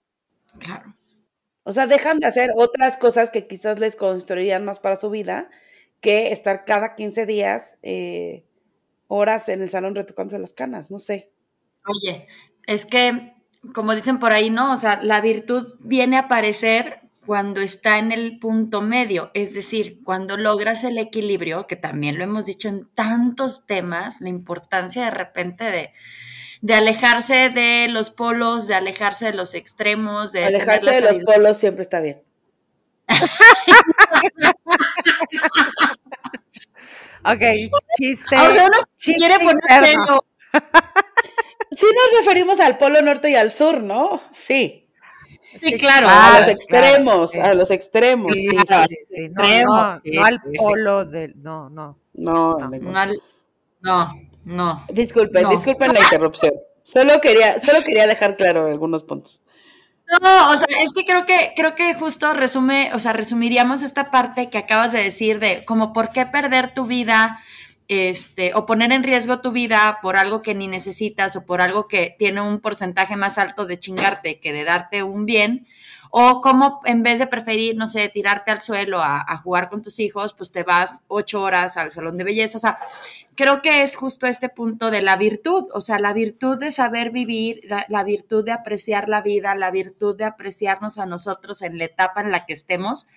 Claro. 0.57 0.95
O 1.63 1.71
sea, 1.71 1.87
dejan 1.87 2.19
de 2.19 2.27
hacer 2.27 2.49
otras 2.55 2.97
cosas 2.97 3.29
que 3.29 3.47
quizás 3.47 3.79
les 3.79 3.95
construirían 3.95 4.65
más 4.65 4.79
para 4.79 4.95
su 4.95 5.09
vida 5.09 5.49
que 6.01 6.31
estar 6.31 6.65
cada 6.65 6.95
15 6.95 7.25
días 7.25 7.77
eh, 7.81 8.43
horas 9.07 9.47
en 9.49 9.61
el 9.61 9.69
salón 9.69 9.95
retocándose 9.95 10.39
las 10.39 10.53
canas, 10.53 10.91
no 10.91 10.99
sé. 10.99 11.31
Oye, 11.85 12.27
es 12.67 12.85
que 12.85 13.32
como 13.73 13.95
dicen 13.95 14.19
por 14.19 14.33
ahí, 14.33 14.49
¿no? 14.49 14.73
O 14.73 14.77
sea, 14.77 14.99
la 15.01 15.21
virtud 15.21 15.75
viene 15.79 16.17
a 16.17 16.21
aparecer 16.21 16.99
cuando 17.25 17.61
está 17.61 17.99
en 17.99 18.11
el 18.11 18.37
punto 18.37 18.81
medio, 18.81 19.31
es 19.33 19.53
decir, 19.53 19.99
cuando 20.03 20.35
logras 20.35 20.83
el 20.83 20.97
equilibrio, 20.97 21.67
que 21.67 21.77
también 21.77 22.17
lo 22.17 22.25
hemos 22.25 22.45
dicho 22.45 22.67
en 22.67 22.89
tantos 22.93 23.65
temas, 23.65 24.19
la 24.19 24.27
importancia 24.29 25.05
de 25.05 25.11
repente 25.11 25.63
de, 25.63 25.93
de 26.61 26.73
alejarse 26.73 27.49
de 27.49 27.87
los 27.89 28.11
polos, 28.11 28.67
de 28.67 28.75
alejarse 28.75 29.27
de 29.27 29.33
los 29.33 29.53
extremos, 29.53 30.33
de 30.33 30.43
alejarse 30.45 30.91
de 30.91 31.01
los 31.01 31.19
polos 31.19 31.57
siempre 31.57 31.83
está 31.83 32.01
bien. 32.01 32.21
ok, 37.25 37.41
chiste. 37.97 38.35
O 38.35 38.51
sea, 38.51 38.65
uno 38.65 38.77
quiere 38.97 39.39
ponerse 39.39 39.95
Sí 41.75 41.85
nos 41.85 42.19
referimos 42.19 42.59
al 42.59 42.77
polo 42.77 43.01
norte 43.01 43.29
y 43.29 43.35
al 43.35 43.51
sur, 43.51 43.81
¿no? 43.81 44.21
Sí. 44.31 44.87
Sí, 45.61 45.77
claro. 45.77 46.07
a 46.09 46.39
los 46.39 46.47
extremos, 46.47 47.35
a 47.35 47.53
los 47.53 47.69
extremos. 47.71 48.33
Sí, 48.33 48.47
sí, 48.49 49.29
No, 49.29 49.97
no, 50.03 50.23
al 50.23 50.41
polo 50.57 51.05
del. 51.05 51.33
No, 51.41 51.69
no. 51.69 51.97
No, 52.13 52.57
no. 53.81 54.13
no, 54.45 54.83
Disculpen, 54.89 55.49
disculpen 55.49 55.93
la 55.93 55.99
interrupción. 55.99 56.53
Solo 56.83 57.21
quería, 57.21 57.59
solo 57.61 57.83
quería 57.83 58.07
dejar 58.07 58.35
claro 58.35 58.67
algunos 58.67 59.03
puntos. 59.03 59.43
No, 60.21 60.51
o 60.51 60.57
sea, 60.57 60.67
es 60.83 60.93
que 60.93 61.05
creo 61.05 61.25
que, 61.25 61.53
creo 61.55 61.75
que 61.75 61.93
justo 61.93 62.33
resume, 62.33 62.91
o 62.93 62.99
sea, 62.99 63.13
resumiríamos 63.13 63.81
esta 63.81 64.11
parte 64.11 64.49
que 64.49 64.57
acabas 64.57 64.91
de 64.91 65.01
decir 65.01 65.39
de 65.39 65.63
como 65.65 65.93
por 65.93 66.09
qué 66.09 66.25
perder 66.25 66.73
tu 66.73 66.85
vida, 66.85 67.39
este, 67.87 68.53
o 68.55 68.65
poner 68.65 68.91
en 68.91 69.03
riesgo 69.03 69.41
tu 69.41 69.51
vida 69.51 69.99
por 70.01 70.15
algo 70.15 70.41
que 70.41 70.55
ni 70.55 70.67
necesitas 70.67 71.35
o 71.35 71.45
por 71.45 71.61
algo 71.61 71.87
que 71.87 72.15
tiene 72.17 72.41
un 72.41 72.59
porcentaje 72.59 73.15
más 73.15 73.37
alto 73.37 73.65
de 73.65 73.79
chingarte 73.79 74.39
que 74.39 74.53
de 74.53 74.63
darte 74.63 75.03
un 75.03 75.25
bien, 75.25 75.67
o 76.15 76.41
como 76.41 76.79
en 76.85 77.01
vez 77.01 77.17
de 77.17 77.25
preferir, 77.25 77.75
no 77.75 77.89
sé, 77.89 78.07
tirarte 78.07 78.51
al 78.51 78.61
suelo 78.61 78.99
a, 79.01 79.35
jugar 79.37 79.67
con 79.67 79.81
tus 79.81 79.99
hijos, 79.99 80.35
pues 80.35 80.51
te 80.51 80.61
vas 80.61 81.01
ocho 81.07 81.41
horas 81.41 81.75
al 81.75 81.89
salón 81.89 82.19
de 82.19 82.23
belleza. 82.23 82.57
O 82.57 82.61
sea, 82.61 82.77
creo 83.33 83.63
que 83.63 83.81
es 83.81 83.95
justo 83.95 84.27
este 84.27 84.47
punto 84.47 84.91
de 84.91 85.01
la 85.01 85.15
virtud, 85.15 85.63
o 85.73 85.81
sea, 85.81 85.97
la 85.97 86.13
virtud 86.13 86.59
de 86.59 86.71
saber 86.71 87.09
vivir, 87.09 87.61
la, 87.67 88.03
virtud 88.03 88.45
de 88.45 88.51
apreciar 88.51 89.09
la 89.09 89.23
vida, 89.23 89.55
la 89.55 89.71
virtud 89.71 90.15
de 90.15 90.25
apreciarnos 90.25 90.99
a 90.99 91.07
nosotros 91.07 91.63
en 91.63 91.79
la 91.79 91.85
etapa 91.85 92.21
en 92.21 92.29
la 92.29 92.45
que 92.45 92.53
estemos. 92.53 93.07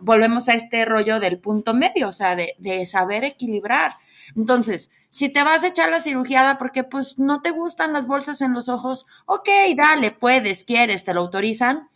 Volvemos 0.00 0.48
a 0.48 0.54
este 0.54 0.84
rollo 0.84 1.20
del 1.20 1.38
punto 1.38 1.72
medio, 1.72 2.08
o 2.08 2.12
sea, 2.12 2.34
de, 2.34 2.56
de 2.58 2.84
saber 2.84 3.22
equilibrar. 3.22 3.94
Entonces, 4.34 4.90
si 5.08 5.28
te 5.28 5.44
vas 5.44 5.62
a 5.62 5.68
echar 5.68 5.88
la 5.88 6.00
cirugiada 6.00 6.58
porque 6.58 6.82
pues 6.82 7.20
no 7.20 7.42
te 7.42 7.52
gustan 7.52 7.92
las 7.92 8.08
bolsas 8.08 8.40
en 8.40 8.54
los 8.54 8.68
ojos, 8.68 9.06
ok, 9.26 9.48
dale, 9.76 10.10
puedes, 10.10 10.64
quieres, 10.64 11.04
te 11.04 11.14
lo 11.14 11.20
autorizan, 11.20 11.88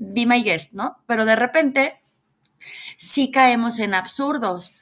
be 0.00 0.26
my 0.26 0.42
guest, 0.42 0.72
¿no? 0.72 0.96
Pero 1.06 1.24
de 1.24 1.36
repente 1.36 2.00
sí 2.96 3.30
caemos 3.30 3.78
en 3.78 3.94
absurdos. 3.94 4.74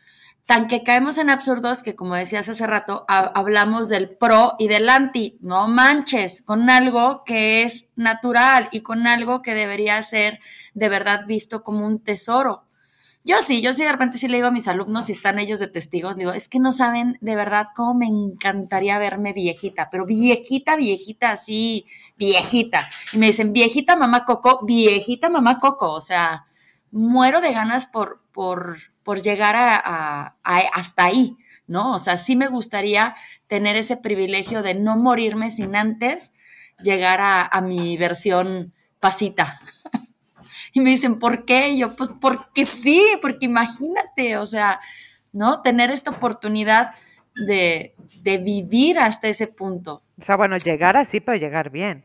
Tan 0.46 0.66
que 0.66 0.82
caemos 0.82 1.18
en 1.18 1.28
absurdos 1.28 1.82
que, 1.82 1.94
como 1.94 2.14
decías 2.14 2.48
hace 2.48 2.66
rato, 2.66 3.04
hablamos 3.06 3.90
del 3.90 4.16
pro 4.16 4.54
y 4.58 4.68
del 4.68 4.88
anti. 4.88 5.36
No 5.42 5.68
manches, 5.68 6.40
con 6.40 6.70
algo 6.70 7.22
que 7.24 7.64
es 7.64 7.90
natural 7.96 8.70
y 8.72 8.80
con 8.80 9.06
algo 9.06 9.42
que 9.42 9.52
debería 9.52 10.02
ser 10.02 10.38
de 10.72 10.88
verdad 10.88 11.26
visto 11.26 11.62
como 11.62 11.84
un 11.84 12.02
tesoro. 12.02 12.67
Yo 13.28 13.42
sí, 13.42 13.60
yo 13.60 13.74
sí 13.74 13.82
de 13.84 13.92
repente 13.92 14.16
sí 14.16 14.26
le 14.26 14.38
digo 14.38 14.48
a 14.48 14.50
mis 14.50 14.68
alumnos, 14.68 15.04
si 15.04 15.12
están 15.12 15.38
ellos 15.38 15.60
de 15.60 15.66
testigos, 15.66 16.16
digo, 16.16 16.32
es 16.32 16.48
que 16.48 16.58
no 16.58 16.72
saben 16.72 17.18
de 17.20 17.36
verdad 17.36 17.66
cómo 17.76 17.92
me 17.92 18.06
encantaría 18.06 18.98
verme 18.98 19.34
viejita, 19.34 19.90
pero 19.90 20.06
viejita, 20.06 20.76
viejita, 20.76 21.32
así, 21.32 21.84
viejita. 22.16 22.88
Y 23.12 23.18
me 23.18 23.26
dicen, 23.26 23.52
viejita 23.52 23.96
mamá 23.96 24.24
Coco, 24.24 24.64
viejita 24.64 25.28
mamá 25.28 25.58
Coco, 25.58 25.92
o 25.92 26.00
sea, 26.00 26.46
muero 26.90 27.42
de 27.42 27.52
ganas 27.52 27.84
por, 27.84 28.22
por, 28.32 28.78
por 29.02 29.20
llegar 29.20 29.56
a, 29.58 30.38
hasta 30.42 31.04
ahí, 31.04 31.36
¿no? 31.66 31.96
O 31.96 31.98
sea, 31.98 32.16
sí 32.16 32.34
me 32.34 32.48
gustaría 32.48 33.14
tener 33.46 33.76
ese 33.76 33.98
privilegio 33.98 34.62
de 34.62 34.72
no 34.72 34.96
morirme 34.96 35.50
sin 35.50 35.76
antes 35.76 36.32
llegar 36.82 37.20
a, 37.20 37.42
a 37.42 37.60
mi 37.60 37.98
versión 37.98 38.72
pasita. 39.00 39.60
Y 40.72 40.80
me 40.80 40.90
dicen, 40.90 41.18
¿por 41.18 41.44
qué? 41.44 41.70
Y 41.70 41.78
yo, 41.78 41.94
pues 41.96 42.10
porque 42.20 42.66
sí, 42.66 43.02
porque 43.20 43.46
imagínate, 43.46 44.36
o 44.38 44.46
sea, 44.46 44.80
¿no? 45.32 45.62
Tener 45.62 45.90
esta 45.90 46.10
oportunidad 46.10 46.92
de, 47.34 47.94
de 48.22 48.38
vivir 48.38 48.98
hasta 48.98 49.28
ese 49.28 49.46
punto. 49.46 50.02
O 50.20 50.24
sea, 50.24 50.36
bueno, 50.36 50.56
llegar 50.58 50.96
así, 50.96 51.20
pero 51.20 51.38
llegar 51.38 51.70
bien. 51.70 52.04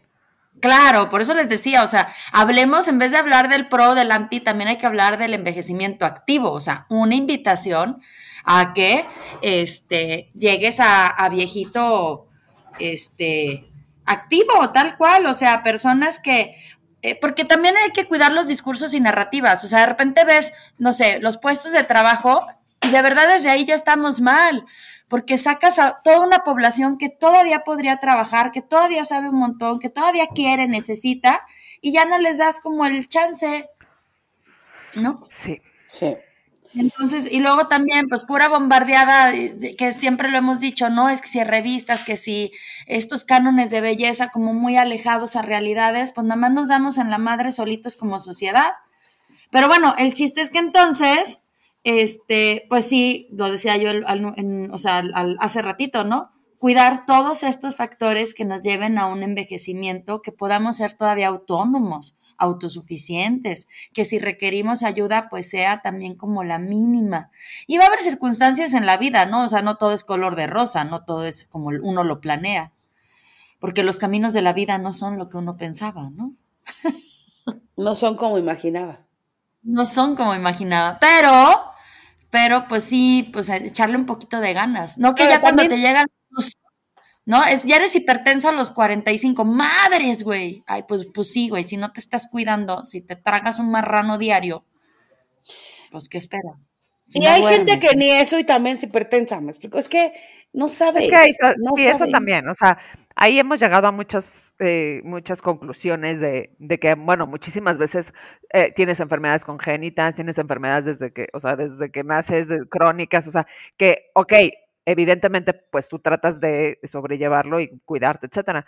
Claro, 0.60 1.10
por 1.10 1.22
eso 1.22 1.34
les 1.34 1.50
decía, 1.50 1.84
o 1.84 1.88
sea, 1.88 2.08
hablemos, 2.32 2.88
en 2.88 3.00
vez 3.00 3.12
de 3.12 3.18
hablar 3.18 3.50
del 3.50 3.68
pro, 3.68 3.96
del 3.96 4.12
anti, 4.12 4.40
también 4.40 4.70
hay 4.70 4.78
que 4.78 4.86
hablar 4.86 5.18
del 5.18 5.34
envejecimiento 5.34 6.06
activo, 6.06 6.52
o 6.52 6.60
sea, 6.60 6.86
una 6.90 7.16
invitación 7.16 8.00
a 8.46 8.72
que 8.74 9.06
este, 9.42 10.32
llegues 10.36 10.80
a, 10.80 11.08
a 11.08 11.28
viejito 11.30 12.28
este, 12.80 13.74
activo, 14.06 14.72
tal 14.72 14.96
cual, 14.98 15.26
o 15.26 15.34
sea, 15.34 15.64
personas 15.64 16.20
que, 16.20 16.56
eh, 17.04 17.20
porque 17.20 17.44
también 17.44 17.76
hay 17.78 17.92
que 17.92 18.08
cuidar 18.08 18.32
los 18.32 18.48
discursos 18.48 18.94
y 18.94 19.00
narrativas. 19.02 19.64
O 19.64 19.68
sea, 19.68 19.82
de 19.82 19.86
repente 19.88 20.24
ves, 20.24 20.54
no 20.78 20.94
sé, 20.94 21.20
los 21.20 21.38
puestos 21.38 21.74
de 21.74 21.84
trabajo 21.84 22.48
y 22.82 22.90
de 22.90 23.02
verdad 23.02 23.28
desde 23.28 23.50
ahí 23.50 23.66
ya 23.66 23.76
estamos 23.76 24.22
mal, 24.22 24.66
porque 25.10 25.38
sacas 25.38 25.80
a 25.80 26.02
toda 26.02 26.22
una 26.22 26.46
población 26.46 26.98
que 26.98 27.10
todavía 27.10 27.66
podría 27.66 27.98
trabajar, 27.98 28.52
que 28.52 28.62
todavía 28.62 29.04
sabe 29.04 29.30
un 29.30 29.38
montón, 29.38 29.80
que 29.80 29.90
todavía 29.90 30.28
quiere, 30.34 30.68
necesita, 30.68 31.42
y 31.82 31.92
ya 31.92 32.06
no 32.06 32.18
les 32.18 32.38
das 32.38 32.62
como 32.62 32.86
el 32.86 33.08
chance, 33.10 33.70
¿no? 34.96 35.28
Sí. 35.30 35.62
Sí. 35.88 36.16
Entonces, 36.76 37.32
y 37.32 37.40
luego 37.40 37.68
también, 37.68 38.08
pues 38.10 38.24
pura 38.24 38.48
bombardeada, 38.50 39.32
que 39.78 39.94
siempre 39.94 40.30
lo 40.30 40.40
hemos 40.40 40.60
dicho, 40.60 40.90
¿no? 40.90 41.10
Es 41.10 41.22
que 41.22 41.28
si 41.28 41.44
revistas, 41.44 42.04
que 42.04 42.18
si 42.18 42.52
estos 42.88 43.26
cánones 43.26 43.70
de 43.70 43.82
belleza 43.82 44.30
como 44.30 44.54
muy 44.54 44.78
alejados 44.78 45.36
a 45.36 45.44
realidades, 45.44 46.12
pues 46.12 46.26
nada 46.26 46.40
más 46.40 46.52
nos 46.52 46.68
damos 46.70 46.98
en 46.98 47.12
la 47.12 47.20
madre 47.20 47.52
solitos 47.52 47.96
como 47.96 48.20
sociedad. 48.20 48.72
Pero 49.52 49.68
bueno, 49.68 49.94
el 50.00 50.14
chiste 50.14 50.42
es 50.42 50.50
que 50.50 50.58
entonces, 50.58 51.40
este, 51.84 52.66
pues 52.70 52.86
sí, 52.86 53.28
lo 53.32 53.52
decía 53.52 53.78
yo, 53.78 53.92
o 54.72 54.78
sea, 54.80 55.04
hace 55.40 55.62
ratito, 55.62 56.04
¿no? 56.04 56.32
Cuidar 56.58 57.06
todos 57.06 57.44
estos 57.44 57.76
factores 57.76 58.34
que 58.34 58.46
nos 58.46 58.62
lleven 58.62 58.98
a 58.98 59.06
un 59.06 59.22
envejecimiento, 59.22 60.22
que 60.24 60.32
podamos 60.32 60.78
ser 60.78 60.94
todavía 60.96 61.28
autónomos 61.28 62.18
autosuficientes, 62.38 63.68
que 63.94 64.06
si 64.06 64.20
requerimos 64.20 64.84
ayuda, 64.84 65.30
pues 65.30 65.50
sea 65.50 65.82
también 65.82 66.16
como 66.16 66.44
la 66.44 66.60
mínima. 66.60 67.32
Y 67.68 67.78
va 67.78 67.86
a 67.86 67.88
haber 67.88 68.00
circunstancias 68.00 68.74
en 68.74 68.86
la 68.86 68.98
vida, 68.98 69.26
¿no? 69.26 69.44
O 69.44 69.48
sea, 69.48 69.62
no 69.62 69.76
todo 69.76 69.94
es 69.94 70.04
color 70.04 70.36
de 70.36 70.48
rosa, 70.48 70.84
no 70.84 71.04
todo 71.04 71.26
es 71.26 71.46
como 71.46 71.68
uno 71.68 72.04
lo 72.04 72.22
planea, 72.22 72.74
porque 73.60 73.84
los 73.84 74.00
caminos 74.00 74.34
de 74.34 74.42
la 74.42 74.54
vida 74.54 74.78
no 74.78 74.94
son 74.94 75.18
lo 75.18 75.30
que 75.30 75.38
uno 75.38 75.58
pensaba, 75.58 76.10
¿no? 76.10 76.36
no 77.78 77.96
son 77.96 78.16
como 78.16 78.38
imaginaba. 78.38 79.00
No 79.62 79.86
son 79.86 80.16
como 80.16 80.36
imaginaba, 80.36 81.00
pero, 81.00 81.72
pero 82.30 82.68
pues 82.68 82.84
sí, 82.84 83.30
pues 83.32 83.48
echarle 83.50 83.96
un 83.96 84.06
poquito 84.06 84.42
de 84.42 84.54
ganas. 84.54 84.98
No 84.98 85.16
que 85.16 85.28
ya 85.28 85.40
cuando 85.40 85.66
te 85.66 85.78
llegan 85.78 86.08
¿no? 87.26 87.44
Es, 87.46 87.64
ya 87.64 87.78
eres 87.78 87.96
hipertenso 87.96 88.50
a 88.50 88.54
los 88.54 88.70
45. 88.70 89.46
Madres, 89.46 90.24
güey. 90.24 90.64
Ay, 90.68 90.84
pues, 90.88 91.06
pues 91.14 91.32
sí, 91.32 91.50
güey. 91.50 91.64
Si 91.64 91.78
no 91.78 91.92
te 91.92 92.00
estás 92.00 92.28
cuidando, 92.28 92.86
si 92.86 93.02
te 93.02 93.16
tragas 93.16 93.60
un 93.60 93.72
marrano 93.72 94.18
diario, 94.18 94.66
pues, 95.92 96.10
¿qué 96.10 96.18
esperas? 96.18 96.72
y 97.16 97.26
hay 97.28 97.44
gente 97.44 97.80
que 97.80 97.96
ni 97.96 98.10
eso 98.10 98.40
y 98.40 98.44
también 98.44 98.78
es 98.78 98.84
hipertensa, 98.84 99.40
me 99.40 99.50
explico. 99.50 99.78
Es 99.78 99.88
que 99.88 100.14
no 100.54 100.68
sabes. 100.68 101.10
no 101.58 101.76
sí, 101.76 101.86
eso 101.86 102.08
también. 102.08 102.48
O 102.48 102.56
sea, 102.56 102.80
ahí 103.16 103.40
hemos 103.40 103.60
llegado 103.60 103.88
a 103.88 103.92
muchas, 103.92 104.56
eh, 104.60 105.02
muchas 105.04 105.42
conclusiones 105.42 106.20
de, 106.20 106.52
de, 106.60 106.80
que, 106.80 106.94
bueno, 106.96 107.28
muchísimas 107.28 107.78
veces 107.78 108.14
eh, 108.52 108.72
tienes 108.76 109.00
enfermedades 109.00 109.46
congénitas, 109.46 110.16
tienes 110.16 110.38
enfermedades 110.38 110.86
desde 110.86 111.12
que, 111.12 111.28
o 111.34 111.40
sea, 111.40 111.56
desde 111.56 111.92
que 111.92 112.04
naces, 112.04 112.48
de, 112.48 112.68
crónicas, 112.68 113.28
o 113.28 113.32
sea, 113.32 113.46
que, 113.78 114.12
ok, 114.14 114.34
evidentemente, 114.86 115.54
pues 115.54 115.88
tú 115.88 116.00
tratas 116.00 116.40
de 116.40 116.80
sobrellevarlo 116.84 117.60
y 117.60 117.80
cuidarte, 117.86 118.28
etcétera. 118.28 118.66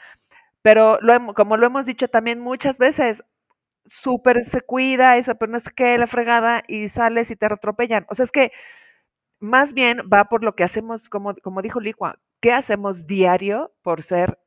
Pero 0.61 0.99
lo, 1.01 1.33
como 1.35 1.57
lo 1.57 1.67
hemos 1.67 1.85
dicho 1.85 2.07
también 2.07 2.39
muchas 2.39 2.77
veces, 2.79 3.23
súper 3.85 4.45
se 4.45 4.61
cuida, 4.61 5.17
eso, 5.17 5.35
pero 5.35 5.51
no 5.51 5.57
es 5.57 5.69
que 5.69 5.97
la 5.97 6.07
fregada 6.07 6.63
y 6.67 6.87
sales 6.87 7.31
y 7.31 7.35
te 7.35 7.45
atropellan. 7.45 8.05
O 8.09 8.15
sea, 8.15 8.25
es 8.25 8.31
que 8.31 8.51
más 9.39 9.73
bien 9.73 10.01
va 10.11 10.25
por 10.25 10.43
lo 10.43 10.55
que 10.55 10.63
hacemos, 10.63 11.09
como, 11.09 11.35
como 11.37 11.61
dijo 11.61 11.79
Licua, 11.79 12.19
¿qué 12.41 12.51
hacemos 12.53 13.07
diario 13.07 13.73
por 13.83 14.01
ser 14.03 14.39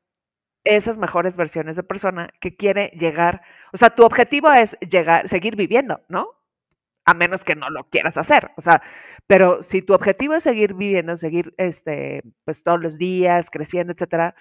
esas 0.65 0.97
mejores 0.97 1.37
versiones 1.37 1.75
de 1.75 1.83
persona 1.83 2.31
que 2.41 2.55
quiere 2.55 2.89
llegar? 2.99 3.41
O 3.73 3.77
sea, 3.77 3.91
tu 3.91 4.03
objetivo 4.03 4.51
es 4.51 4.77
llegar, 4.81 5.29
seguir 5.29 5.55
viviendo, 5.55 6.01
¿no? 6.09 6.38
A 7.09 7.13
menos 7.13 7.43
que 7.43 7.55
no 7.55 7.69
lo 7.69 7.85
quieras 7.89 8.17
hacer. 8.17 8.51
O 8.57 8.61
sea, 8.61 8.81
pero 9.27 9.63
si 9.63 9.81
tu 9.81 9.93
objetivo 9.93 10.35
es 10.35 10.43
seguir 10.43 10.73
viviendo, 10.73 11.17
seguir 11.17 11.53
este, 11.57 12.23
pues 12.45 12.63
todos 12.63 12.81
los 12.81 12.97
días 12.97 13.49
creciendo, 13.51 13.93
etcétera, 13.93 14.35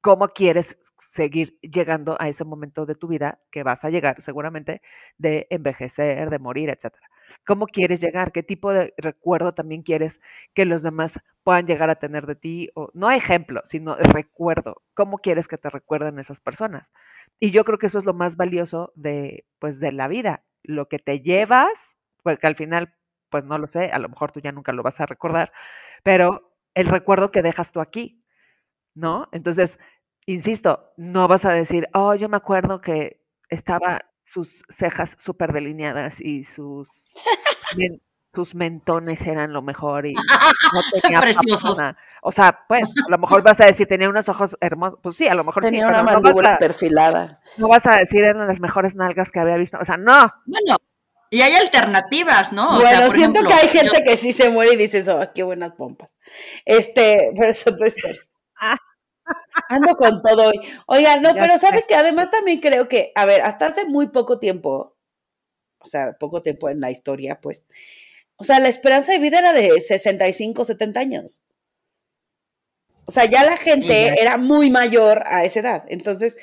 ¿cómo 0.00 0.28
quieres 0.28 0.76
seguir 1.12 1.58
llegando 1.60 2.16
a 2.18 2.28
ese 2.28 2.44
momento 2.44 2.86
de 2.86 2.94
tu 2.94 3.06
vida 3.06 3.38
que 3.50 3.62
vas 3.62 3.84
a 3.84 3.90
llegar 3.90 4.22
seguramente 4.22 4.80
de 5.18 5.46
envejecer, 5.50 6.30
de 6.30 6.38
morir, 6.38 6.70
etcétera. 6.70 7.06
¿Cómo 7.46 7.66
quieres 7.66 8.00
llegar? 8.00 8.32
¿Qué 8.32 8.42
tipo 8.42 8.72
de 8.72 8.94
recuerdo 8.96 9.52
también 9.52 9.82
quieres 9.82 10.20
que 10.54 10.64
los 10.64 10.82
demás 10.82 11.20
puedan 11.44 11.66
llegar 11.66 11.90
a 11.90 11.96
tener 11.96 12.26
de 12.26 12.36
ti? 12.36 12.70
O, 12.74 12.88
no 12.94 13.10
ejemplo, 13.10 13.60
sino 13.64 13.94
recuerdo. 13.96 14.82
¿Cómo 14.94 15.18
quieres 15.18 15.48
que 15.48 15.58
te 15.58 15.68
recuerden 15.68 16.18
esas 16.18 16.40
personas? 16.40 16.92
Y 17.40 17.50
yo 17.50 17.64
creo 17.64 17.78
que 17.78 17.88
eso 17.88 17.98
es 17.98 18.06
lo 18.06 18.14
más 18.14 18.36
valioso 18.36 18.92
de, 18.94 19.44
pues, 19.58 19.80
de 19.80 19.92
la 19.92 20.08
vida. 20.08 20.44
Lo 20.64 20.88
que 20.88 20.98
te 20.98 21.20
llevas, 21.20 21.96
porque 22.22 22.46
al 22.46 22.56
final, 22.56 22.94
pues 23.30 23.44
no 23.44 23.58
lo 23.58 23.66
sé, 23.66 23.86
a 23.90 23.98
lo 23.98 24.08
mejor 24.08 24.32
tú 24.32 24.40
ya 24.40 24.52
nunca 24.52 24.72
lo 24.72 24.82
vas 24.82 25.00
a 25.00 25.06
recordar, 25.06 25.52
pero 26.04 26.52
el 26.74 26.86
recuerdo 26.86 27.30
que 27.32 27.42
dejas 27.42 27.72
tú 27.72 27.80
aquí, 27.80 28.22
¿no? 28.94 29.28
Entonces, 29.32 29.78
insisto, 30.26 30.92
no 30.96 31.28
vas 31.28 31.44
a 31.46 31.52
decir, 31.54 31.88
oh, 31.94 32.14
yo 32.14 32.28
me 32.28 32.36
acuerdo 32.38 32.80
que 32.80 33.22
estaba 33.50 34.02
sus 34.24 34.64
cejas 34.70 35.16
súper 35.20 35.52
delineadas 35.52 36.20
y 36.20 36.44
sus, 36.44 36.88
sus 38.34 38.54
mentones 38.54 39.20
eran 39.26 39.52
lo 39.52 39.62
mejor 39.62 40.06
y 40.06 40.14
no 40.14 40.22
tenía 41.02 41.20
Preciosos. 41.20 41.78
O 42.22 42.32
sea, 42.32 42.60
pues, 42.68 42.82
a 43.06 43.10
lo 43.10 43.18
mejor 43.18 43.42
vas 43.42 43.60
a 43.60 43.66
decir, 43.66 43.86
tenía 43.88 44.08
unos 44.08 44.28
ojos 44.28 44.56
hermosos. 44.60 44.98
Pues 45.02 45.16
sí, 45.16 45.26
a 45.28 45.34
lo 45.34 45.44
mejor 45.44 45.62
Tenía 45.64 45.84
sí, 45.86 45.88
una 45.88 45.98
no 45.98 46.04
mandíbula 46.04 46.54
a, 46.54 46.58
perfilada. 46.58 47.40
no 47.58 47.68
vas 47.68 47.84
a 47.86 47.96
decir 47.96 48.22
eran 48.24 48.46
las 48.46 48.60
mejores 48.60 48.94
nalgas 48.94 49.30
que 49.32 49.40
había 49.40 49.56
visto. 49.56 49.78
O 49.80 49.84
sea, 49.84 49.96
no. 49.96 50.32
Bueno, 50.46 50.76
y 51.30 51.40
hay 51.42 51.54
alternativas, 51.54 52.52
¿no? 52.52 52.68
O 52.70 52.80
bueno, 52.80 52.88
sea, 52.88 53.00
por 53.06 53.10
siento 53.16 53.40
ejemplo, 53.40 53.48
que 53.56 53.62
hay 53.62 53.68
gente 53.68 53.98
yo- 53.98 54.04
que 54.04 54.16
sí 54.16 54.32
se 54.32 54.50
muere 54.50 54.74
y 54.74 54.76
dices, 54.76 55.08
oh, 55.08 55.20
qué 55.34 55.42
buenas 55.42 55.72
pompas. 55.72 56.16
Este, 56.64 57.32
pero 57.36 57.50
es 57.50 57.66
otra 57.66 57.88
historia. 57.88 58.20
Ando 59.68 59.94
con 59.96 60.22
todo 60.22 60.48
hoy. 60.48 60.60
Oigan, 60.86 61.22
no, 61.22 61.34
Ya 61.34 61.40
pero 61.42 61.54
sé. 61.54 61.60
sabes 61.66 61.86
que 61.86 61.94
además 61.94 62.30
también 62.30 62.60
creo 62.60 62.88
que, 62.88 63.12
a 63.14 63.24
ver, 63.26 63.42
hasta 63.42 63.66
hace 63.66 63.84
muy 63.84 64.08
poco 64.08 64.38
tiempo, 64.38 64.96
o 65.78 65.86
sea, 65.86 66.14
poco 66.18 66.42
tiempo 66.42 66.68
en 66.70 66.80
la 66.80 66.90
historia, 66.90 67.40
pues, 67.40 67.66
o 68.36 68.44
sea, 68.44 68.60
la 68.60 68.68
esperanza 68.68 69.12
de 69.12 69.18
vida 69.18 69.38
era 69.38 69.52
de 69.52 69.80
65, 69.80 70.64
70 70.64 71.00
años. 71.00 71.42
O 73.04 73.12
sea, 73.12 73.24
ya 73.24 73.44
la 73.44 73.56
gente 73.56 74.20
era 74.20 74.36
muy 74.36 74.70
mayor 74.70 75.22
a 75.26 75.44
esa 75.44 75.60
edad. 75.60 75.84
Entonces, 75.88 76.36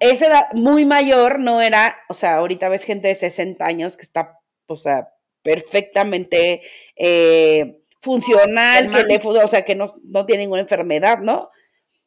esa 0.00 0.26
edad 0.26 0.52
muy 0.52 0.84
mayor 0.84 1.38
no 1.38 1.60
era, 1.60 1.96
o 2.08 2.14
sea, 2.14 2.36
ahorita 2.36 2.68
ves 2.68 2.84
gente 2.84 3.08
de 3.08 3.14
60 3.14 3.64
años 3.64 3.96
que 3.96 4.02
está, 4.02 4.38
o 4.66 4.76
sea, 4.76 5.08
perfectamente 5.42 6.62
eh, 6.96 7.82
funcional, 8.00 8.90
que 8.90 9.04
le, 9.04 9.16
o 9.18 9.46
sea, 9.46 9.64
que 9.64 9.74
no, 9.74 9.86
no 10.04 10.26
tiene 10.26 10.42
ninguna 10.42 10.62
enfermedad, 10.62 11.18
¿no? 11.18 11.50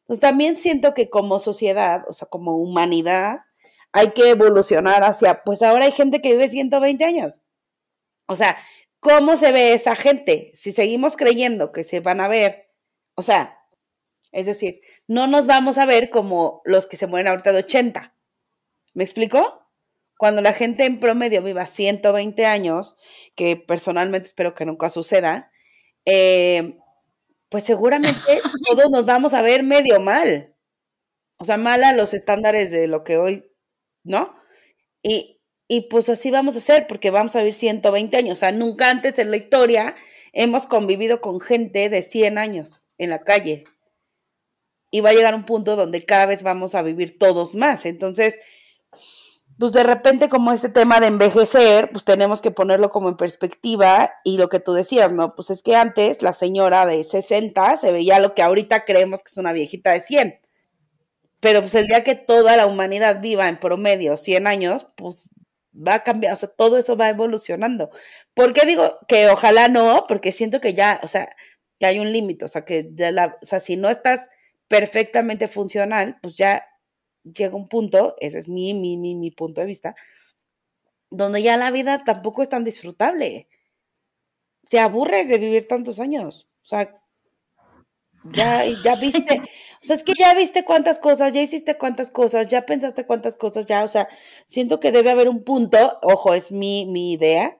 Pues 0.06 0.20
también 0.20 0.56
siento 0.56 0.94
que 0.94 1.10
como 1.10 1.38
sociedad, 1.38 2.04
o 2.08 2.12
sea, 2.12 2.28
como 2.28 2.56
humanidad, 2.56 3.40
hay 3.92 4.10
que 4.10 4.30
evolucionar 4.30 5.04
hacia, 5.04 5.42
pues 5.44 5.62
ahora 5.62 5.86
hay 5.86 5.92
gente 5.92 6.20
que 6.20 6.32
vive 6.32 6.48
120 6.48 7.04
años. 7.04 7.42
O 8.26 8.36
sea, 8.36 8.58
¿cómo 9.00 9.36
se 9.36 9.52
ve 9.52 9.74
esa 9.74 9.96
gente? 9.96 10.50
Si 10.54 10.72
seguimos 10.72 11.16
creyendo 11.16 11.72
que 11.72 11.84
se 11.84 12.00
van 12.00 12.20
a 12.20 12.28
ver, 12.28 12.70
o 13.14 13.22
sea, 13.22 13.58
es 14.32 14.46
decir, 14.46 14.80
no 15.06 15.26
nos 15.26 15.46
vamos 15.46 15.78
a 15.78 15.86
ver 15.86 16.10
como 16.10 16.62
los 16.64 16.86
que 16.86 16.96
se 16.96 17.06
mueren 17.06 17.28
ahorita 17.28 17.52
de 17.52 17.60
80. 17.60 18.14
¿Me 18.94 19.04
explico? 19.04 19.66
Cuando 20.18 20.42
la 20.42 20.52
gente 20.52 20.84
en 20.84 21.00
promedio 21.00 21.42
viva 21.42 21.66
120 21.66 22.44
años, 22.46 22.96
que 23.36 23.56
personalmente 23.56 24.26
espero 24.26 24.54
que 24.54 24.66
nunca 24.66 24.90
suceda, 24.90 25.50
eh, 26.04 26.78
pues 27.48 27.64
seguramente 27.64 28.18
todos 28.68 28.90
nos 28.90 29.06
vamos 29.06 29.34
a 29.34 29.42
ver 29.42 29.62
medio 29.62 30.00
mal. 30.00 30.54
O 31.38 31.44
sea, 31.44 31.56
mal 31.56 31.84
a 31.84 31.92
los 31.92 32.14
estándares 32.14 32.70
de 32.70 32.88
lo 32.88 33.04
que 33.04 33.16
hoy, 33.16 33.50
¿no? 34.02 34.34
Y, 35.02 35.37
y 35.68 35.82
pues 35.82 36.08
así 36.08 36.30
vamos 36.30 36.54
a 36.54 36.58
hacer, 36.58 36.86
porque 36.86 37.10
vamos 37.10 37.36
a 37.36 37.40
vivir 37.40 37.52
120 37.52 38.16
años. 38.16 38.38
O 38.38 38.40
sea, 38.40 38.52
nunca 38.52 38.90
antes 38.90 39.18
en 39.18 39.30
la 39.30 39.36
historia 39.36 39.94
hemos 40.32 40.66
convivido 40.66 41.20
con 41.20 41.40
gente 41.40 41.90
de 41.90 42.02
100 42.02 42.38
años 42.38 42.80
en 42.96 43.10
la 43.10 43.20
calle. 43.20 43.64
Y 44.90 45.02
va 45.02 45.10
a 45.10 45.12
llegar 45.12 45.34
un 45.34 45.44
punto 45.44 45.76
donde 45.76 46.06
cada 46.06 46.24
vez 46.24 46.42
vamos 46.42 46.74
a 46.74 46.80
vivir 46.80 47.18
todos 47.18 47.54
más. 47.54 47.84
Entonces, 47.84 48.38
pues 49.58 49.72
de 49.72 49.82
repente 49.82 50.30
como 50.30 50.52
este 50.52 50.70
tema 50.70 51.00
de 51.00 51.08
envejecer, 51.08 51.90
pues 51.90 52.04
tenemos 52.04 52.40
que 52.40 52.50
ponerlo 52.50 52.90
como 52.90 53.10
en 53.10 53.18
perspectiva 53.18 54.12
y 54.24 54.38
lo 54.38 54.48
que 54.48 54.60
tú 54.60 54.72
decías, 54.72 55.12
¿no? 55.12 55.34
Pues 55.34 55.50
es 55.50 55.62
que 55.62 55.76
antes 55.76 56.22
la 56.22 56.32
señora 56.32 56.86
de 56.86 57.04
60 57.04 57.76
se 57.76 57.92
veía 57.92 58.20
lo 58.20 58.34
que 58.34 58.42
ahorita 58.42 58.86
creemos 58.86 59.22
que 59.22 59.32
es 59.32 59.36
una 59.36 59.52
viejita 59.52 59.92
de 59.92 60.00
100. 60.00 60.40
Pero 61.40 61.60
pues 61.60 61.74
el 61.74 61.86
día 61.88 62.04
que 62.04 62.14
toda 62.14 62.56
la 62.56 62.66
humanidad 62.66 63.20
viva 63.20 63.48
en 63.48 63.60
promedio 63.60 64.16
100 64.16 64.46
años, 64.46 64.86
pues 64.96 65.28
va 65.86 65.94
a 65.94 66.02
cambiar, 66.04 66.32
o 66.32 66.36
sea, 66.36 66.48
todo 66.48 66.78
eso 66.78 66.96
va 66.96 67.08
evolucionando. 67.08 67.90
¿Por 68.34 68.52
qué 68.52 68.66
digo 68.66 68.98
que 69.08 69.28
ojalá 69.28 69.68
no? 69.68 70.04
Porque 70.08 70.32
siento 70.32 70.60
que 70.60 70.74
ya, 70.74 71.00
o 71.02 71.08
sea, 71.08 71.34
que 71.78 71.86
hay 71.86 71.98
un 71.98 72.12
límite, 72.12 72.44
o 72.44 72.48
sea, 72.48 72.64
que 72.64 72.90
o 73.42 73.44
sea, 73.46 73.60
si 73.60 73.76
no 73.76 73.88
estás 73.88 74.28
perfectamente 74.68 75.48
funcional, 75.48 76.18
pues 76.22 76.36
ya 76.36 76.64
llega 77.24 77.56
un 77.56 77.68
punto, 77.68 78.16
ese 78.20 78.38
es 78.38 78.48
mi, 78.48 78.74
mi, 78.74 78.96
mi, 78.96 79.14
mi 79.14 79.30
punto 79.30 79.60
de 79.60 79.66
vista, 79.66 79.94
donde 81.10 81.42
ya 81.42 81.56
la 81.56 81.70
vida 81.70 81.98
tampoco 82.04 82.42
es 82.42 82.48
tan 82.48 82.64
disfrutable. 82.64 83.48
Te 84.68 84.78
aburres 84.78 85.28
de 85.28 85.38
vivir 85.38 85.66
tantos 85.66 86.00
años. 86.00 86.48
O 86.62 86.66
sea, 86.66 86.97
ya, 88.32 88.64
ya 88.84 88.96
viste, 88.96 89.42
o 89.80 89.84
sea, 89.84 89.96
es 89.96 90.02
que 90.02 90.14
ya 90.18 90.34
viste 90.34 90.64
cuántas 90.64 90.98
cosas, 90.98 91.32
ya 91.32 91.40
hiciste 91.40 91.76
cuántas 91.76 92.10
cosas, 92.10 92.46
ya 92.46 92.66
pensaste 92.66 93.06
cuántas 93.06 93.36
cosas, 93.36 93.66
ya, 93.66 93.84
o 93.84 93.88
sea, 93.88 94.08
siento 94.46 94.80
que 94.80 94.92
debe 94.92 95.10
haber 95.10 95.28
un 95.28 95.44
punto, 95.44 95.98
ojo, 96.02 96.34
es 96.34 96.50
mi, 96.50 96.86
mi 96.86 97.12
idea, 97.12 97.58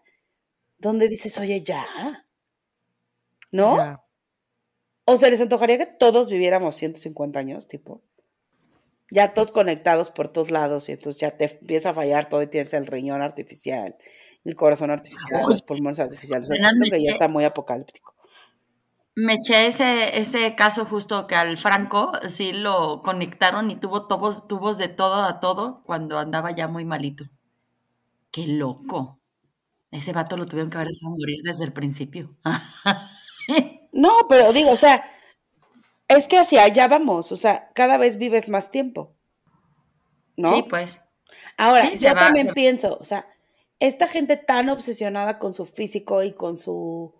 donde 0.78 1.08
dices, 1.08 1.38
oye, 1.38 1.62
ya, 1.62 1.86
¿no? 3.50 3.76
Ya. 3.76 4.04
O 5.04 5.16
se 5.16 5.30
les 5.30 5.40
antojaría 5.40 5.78
que 5.78 5.86
todos 5.86 6.28
viviéramos 6.28 6.76
150 6.76 7.40
años, 7.40 7.66
tipo. 7.66 8.02
Ya 9.10 9.32
todos 9.32 9.52
conectados 9.52 10.10
por 10.10 10.28
todos 10.28 10.50
lados 10.50 10.90
y 10.90 10.92
entonces 10.92 11.18
ya 11.18 11.30
te 11.30 11.46
empieza 11.46 11.90
a 11.90 11.94
fallar 11.94 12.28
todo 12.28 12.42
y 12.42 12.46
tienes 12.46 12.74
el 12.74 12.86
riñón 12.86 13.22
artificial, 13.22 13.96
el 14.44 14.54
corazón 14.54 14.90
artificial, 14.90 15.44
los 15.48 15.62
pulmones 15.62 15.98
artificiales. 15.98 16.50
O 16.50 16.54
sea, 16.54 16.98
ya 16.98 17.10
está 17.12 17.26
muy 17.26 17.44
apocalíptico. 17.44 18.17
Me 19.20 19.34
eché 19.34 19.66
ese, 19.66 20.16
ese 20.20 20.54
caso 20.54 20.86
justo 20.86 21.26
que 21.26 21.34
al 21.34 21.56
Franco 21.56 22.12
sí 22.28 22.52
lo 22.52 23.00
conectaron 23.02 23.68
y 23.68 23.74
tuvo 23.74 24.06
tubos, 24.06 24.46
tubos 24.46 24.78
de 24.78 24.86
todo 24.86 25.24
a 25.24 25.40
todo 25.40 25.82
cuando 25.84 26.20
andaba 26.20 26.52
ya 26.52 26.68
muy 26.68 26.84
malito. 26.84 27.24
Qué 28.30 28.46
loco. 28.46 29.18
Ese 29.90 30.12
vato 30.12 30.36
lo 30.36 30.46
tuvieron 30.46 30.70
que 30.70 30.76
haber 30.76 30.92
dejado 30.92 31.16
morir 31.16 31.40
desde 31.42 31.64
el 31.64 31.72
principio. 31.72 32.36
No, 33.90 34.10
pero 34.28 34.52
digo, 34.52 34.70
o 34.70 34.76
sea, 34.76 35.10
es 36.06 36.28
que 36.28 36.38
hacia 36.38 36.62
allá 36.62 36.86
vamos, 36.86 37.32
o 37.32 37.36
sea, 37.36 37.72
cada 37.74 37.96
vez 37.96 38.18
vives 38.18 38.50
más 38.50 38.70
tiempo. 38.70 39.16
¿No? 40.36 40.50
Sí, 40.50 40.64
pues. 40.68 41.00
Ahora, 41.56 41.80
Sí, 41.90 41.96
yo 41.96 42.14
va, 42.14 42.20
también 42.20 42.52
pienso, 42.54 42.98
o 43.00 43.04
sea, 43.04 43.26
esta 43.80 44.06
gente 44.06 44.36
tan 44.36 44.68
obsesionada 44.68 45.38
con 45.38 45.54
su 45.54 45.64
físico 45.64 46.22
y 46.22 46.32
con 46.34 46.58
su 46.58 47.17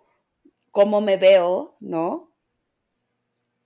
cómo 0.71 1.01
me 1.01 1.17
veo, 1.17 1.75
¿no? 1.79 2.31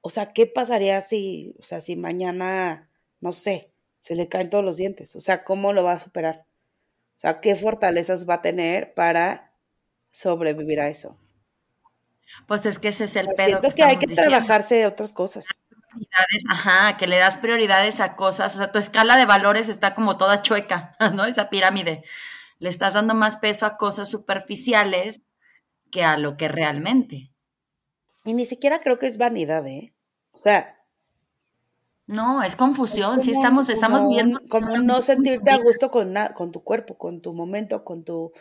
O 0.02 0.10
sea, 0.10 0.34
¿qué 0.34 0.46
pasaría 0.48 1.00
si, 1.02 1.56
o 1.60 1.64
sea, 1.64 1.80
si 1.82 1.96
mañana, 1.96 2.90
no 3.22 3.32
sé, 3.32 3.72
se 4.02 4.16
le 4.16 4.28
caen 4.30 4.50
todos 4.50 4.64
los 4.66 4.78
dientes? 4.78 5.16
O 5.16 5.20
sea, 5.22 5.44
¿cómo 5.44 5.72
lo 5.74 5.84
va 5.84 5.94
a 5.94 6.00
superar? 6.00 6.46
O 7.18 7.20
sea, 7.20 7.42
¿qué 7.42 7.56
fortalezas 7.56 8.30
va 8.30 8.36
a 8.36 8.42
tener 8.44 8.94
para 8.96 9.54
sobrevivir 10.12 10.82
a 10.82 10.90
eso? 10.90 11.18
Pues 12.48 12.66
es 12.66 12.80
que 12.80 12.88
ese 12.90 13.04
es 13.06 13.16
el 13.18 13.26
Pues 13.26 13.38
pedo 13.38 13.62
siento 13.62 13.70
que 13.76 13.76
que 13.76 13.84
hay 13.84 13.98
que 13.98 14.08
diciendo. 14.08 14.32
trabajarse 14.32 14.86
otras 14.86 15.12
cosas. 15.14 15.62
Ajá, 16.50 16.98
que 16.98 17.08
le 17.08 17.18
das 17.18 17.38
prioridades 17.38 18.00
a 18.00 18.16
cosas. 18.16 18.56
O 18.56 18.58
sea, 18.58 18.72
tu 18.72 18.80
escala 18.80 19.18
de 19.18 19.26
valores 19.26 19.70
está 19.70 19.94
como 19.94 20.18
toda 20.18 20.42
chueca, 20.42 20.96
¿no? 21.14 21.26
Esa 21.26 21.50
pirámide. 21.50 22.04
Le 22.60 22.70
estás 22.70 22.94
dando 22.94 23.14
más 23.16 23.38
peso 23.38 23.66
a 23.66 23.78
cosas 23.78 24.10
superficiales 24.10 25.22
que 25.94 26.04
a 26.04 26.18
lo 26.18 26.36
que 26.36 26.48
realmente. 26.50 27.30
Y 28.26 28.34
ni 28.34 28.46
siquiera 28.46 28.82
creo 28.82 28.98
que 28.98 29.06
es 29.08 29.18
vanidad, 29.18 29.66
¿eh? 29.68 29.94
O 30.34 30.40
sea, 30.40 30.76
No, 32.08 32.42
es 32.42 32.50
es 32.50 32.56
confusión. 32.56 33.22
sí, 33.22 33.32
como- 33.32 33.40
estamos, 33.42 33.70
estamos 33.70 34.10
viendo. 34.10 34.42
como 34.50 34.78
no 34.80 35.02
sentirte 35.02 35.52
a 35.52 35.58
gusto 35.58 35.90
con, 35.92 36.14
con 36.36 36.52
tu 36.52 36.64
cuerpo, 36.64 36.98
con 36.98 37.22
tu 37.22 37.34
momento, 37.34 37.84
con 37.86 38.04
tu, 38.04 38.32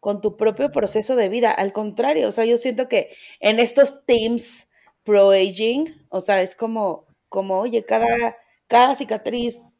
con 0.00 0.20
tu 0.20 0.36
propio 0.36 0.70
proceso 0.70 1.16
de 1.16 1.28
vida. 1.28 1.50
Al 1.50 1.72
contrario, 1.72 2.28
o 2.28 2.32
sea, 2.32 2.44
yo 2.44 2.56
siento 2.56 2.88
que 2.88 3.10
en 3.40 3.58
estos 3.60 4.04
teams 4.06 4.68
pro 5.02 5.30
aging, 5.32 5.84
o 6.08 6.20
sea, 6.20 6.40
es 6.40 6.54
como, 6.54 7.04
como, 7.28 7.58
oye, 7.58 7.84
cada, 7.84 8.36
cada 8.68 8.94
cicatriz 8.94 9.74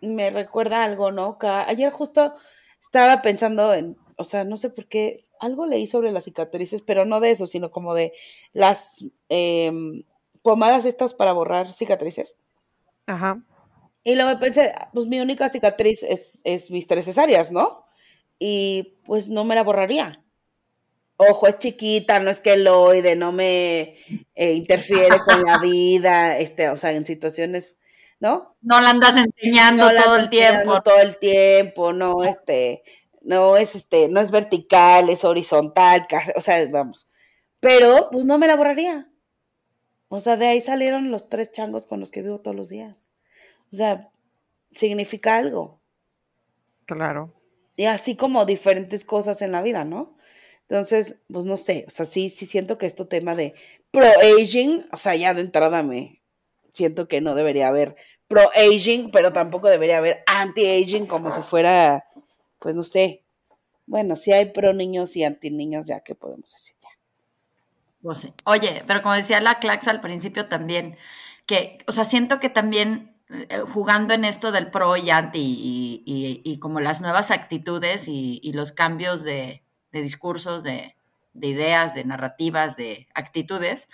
me 0.00 0.30
recuerda 0.30 0.84
algo, 0.84 1.12
¿no? 1.12 1.38
Cada- 1.38 1.68
ayer 1.68 1.90
justo 1.92 2.34
estaba 2.80 3.22
pensando 3.22 3.74
en, 3.74 3.96
o 4.16 4.24
sea, 4.24 4.44
no 4.44 4.56
sé 4.56 4.70
por 4.70 4.86
qué, 4.88 5.16
algo 5.40 5.66
leí 5.66 5.86
sobre 5.86 6.12
las 6.12 6.24
cicatrices, 6.24 6.82
pero 6.82 7.04
no 7.04 7.20
de 7.20 7.30
eso, 7.30 7.46
sino 7.46 7.70
como 7.70 7.94
de 7.94 8.12
las 8.52 9.04
em, 9.28 10.04
pomadas 10.42 10.86
estas 10.86 11.14
para 11.14 11.32
borrar 11.32 11.70
cicatrices. 11.72 12.36
Ajá. 13.06 13.42
Y 14.04 14.14
luego 14.14 14.38
pensé, 14.38 14.72
pues 14.92 15.06
mi 15.06 15.18
única 15.18 15.48
cicatriz 15.48 16.02
es, 16.04 16.40
es 16.44 16.70
mis 16.70 16.86
tres 16.86 17.06
cesáreas, 17.06 17.50
¿no? 17.50 17.84
Y 18.38 18.98
pues 19.04 19.28
no 19.28 19.44
me 19.44 19.54
la 19.54 19.64
borraría. 19.64 20.22
Ojo, 21.16 21.46
es 21.46 21.58
chiquita, 21.58 22.18
no 22.20 22.30
es 22.30 22.40
queloide, 22.40 23.16
no 23.16 23.32
me 23.32 23.96
eh, 24.34 24.52
interfiere 24.52 25.18
con 25.24 25.42
la 25.42 25.58
vida, 25.58 26.38
este, 26.38 26.68
o 26.68 26.76
sea, 26.76 26.92
en 26.92 27.06
situaciones, 27.06 27.78
¿no? 28.20 28.56
No 28.60 28.80
la 28.80 28.90
andas 28.90 29.16
enseñando 29.16 29.90
todo 29.90 30.16
el 30.16 30.28
tiempo. 30.28 30.82
Todo 30.82 31.00
el 31.00 31.16
tiempo, 31.16 31.92
no, 31.92 32.22
este, 32.22 32.82
no 33.26 33.56
es 33.56 33.74
este, 33.74 34.08
no 34.08 34.20
es 34.20 34.30
vertical, 34.30 35.10
es 35.10 35.24
horizontal, 35.24 36.06
o 36.36 36.40
sea, 36.40 36.66
vamos. 36.70 37.08
Pero, 37.60 38.08
pues 38.10 38.24
no 38.24 38.38
me 38.38 38.46
la 38.46 38.56
borraría. 38.56 39.08
O 40.08 40.20
sea, 40.20 40.36
de 40.36 40.46
ahí 40.46 40.60
salieron 40.60 41.10
los 41.10 41.28
tres 41.28 41.50
changos 41.50 41.86
con 41.86 41.98
los 41.98 42.10
que 42.10 42.22
vivo 42.22 42.38
todos 42.38 42.56
los 42.56 42.68
días. 42.68 43.08
O 43.72 43.76
sea, 43.76 44.10
significa 44.70 45.36
algo. 45.36 45.80
Claro. 46.86 47.34
Y 47.74 47.86
así 47.86 48.14
como 48.14 48.44
diferentes 48.44 49.04
cosas 49.04 49.42
en 49.42 49.52
la 49.52 49.62
vida, 49.62 49.84
¿no? 49.84 50.16
Entonces, 50.68 51.16
pues 51.28 51.44
no 51.44 51.56
sé, 51.56 51.84
o 51.86 51.90
sea, 51.90 52.06
sí, 52.06 52.28
sí 52.30 52.46
siento 52.46 52.78
que 52.78 52.86
este 52.86 53.04
tema 53.04 53.34
de 53.34 53.54
pro-aging, 53.90 54.86
o 54.92 54.96
sea, 54.96 55.14
ya 55.14 55.34
de 55.34 55.40
entrada 55.40 55.82
me 55.82 56.22
siento 56.72 57.08
que 57.08 57.20
no 57.20 57.34
debería 57.34 57.68
haber 57.68 57.96
pro-aging, 58.28 59.10
pero 59.10 59.32
tampoco 59.32 59.68
debería 59.68 59.98
haber 59.98 60.22
anti-aging 60.26 61.06
como 61.06 61.30
si 61.30 61.42
fuera 61.42 62.05
pues 62.58 62.74
no 62.74 62.82
sé. 62.82 63.24
Bueno, 63.86 64.16
si 64.16 64.32
hay 64.32 64.46
pro 64.46 64.72
niños 64.72 65.16
y 65.16 65.24
anti 65.24 65.50
niños, 65.50 65.86
ya, 65.86 66.00
¿qué 66.00 66.14
podemos 66.14 66.52
decir? 66.52 66.76
Ya. 66.82 66.88
Pues 68.02 68.28
Oye, 68.44 68.82
pero 68.86 69.02
como 69.02 69.14
decía 69.14 69.40
la 69.40 69.58
Clax 69.58 69.88
al 69.88 70.00
principio 70.00 70.46
también, 70.46 70.96
que, 71.46 71.78
o 71.86 71.92
sea, 71.92 72.04
siento 72.04 72.40
que 72.40 72.48
también 72.48 73.16
eh, 73.28 73.62
jugando 73.72 74.14
en 74.14 74.24
esto 74.24 74.52
del 74.52 74.70
pro 74.70 74.96
y 74.96 75.10
anti 75.10 75.40
y, 76.04 76.58
como 76.60 76.80
las 76.80 77.00
nuevas 77.00 77.32
actitudes 77.32 78.06
y, 78.06 78.52
los 78.52 78.72
cambios 78.72 79.24
de, 79.24 79.64
discursos, 79.90 80.62
de, 80.62 80.96
de, 81.32 81.46
ideas, 81.48 81.94
de 81.94 82.04
narrativas, 82.04 82.76
de 82.76 83.08
actitudes, 83.14 83.88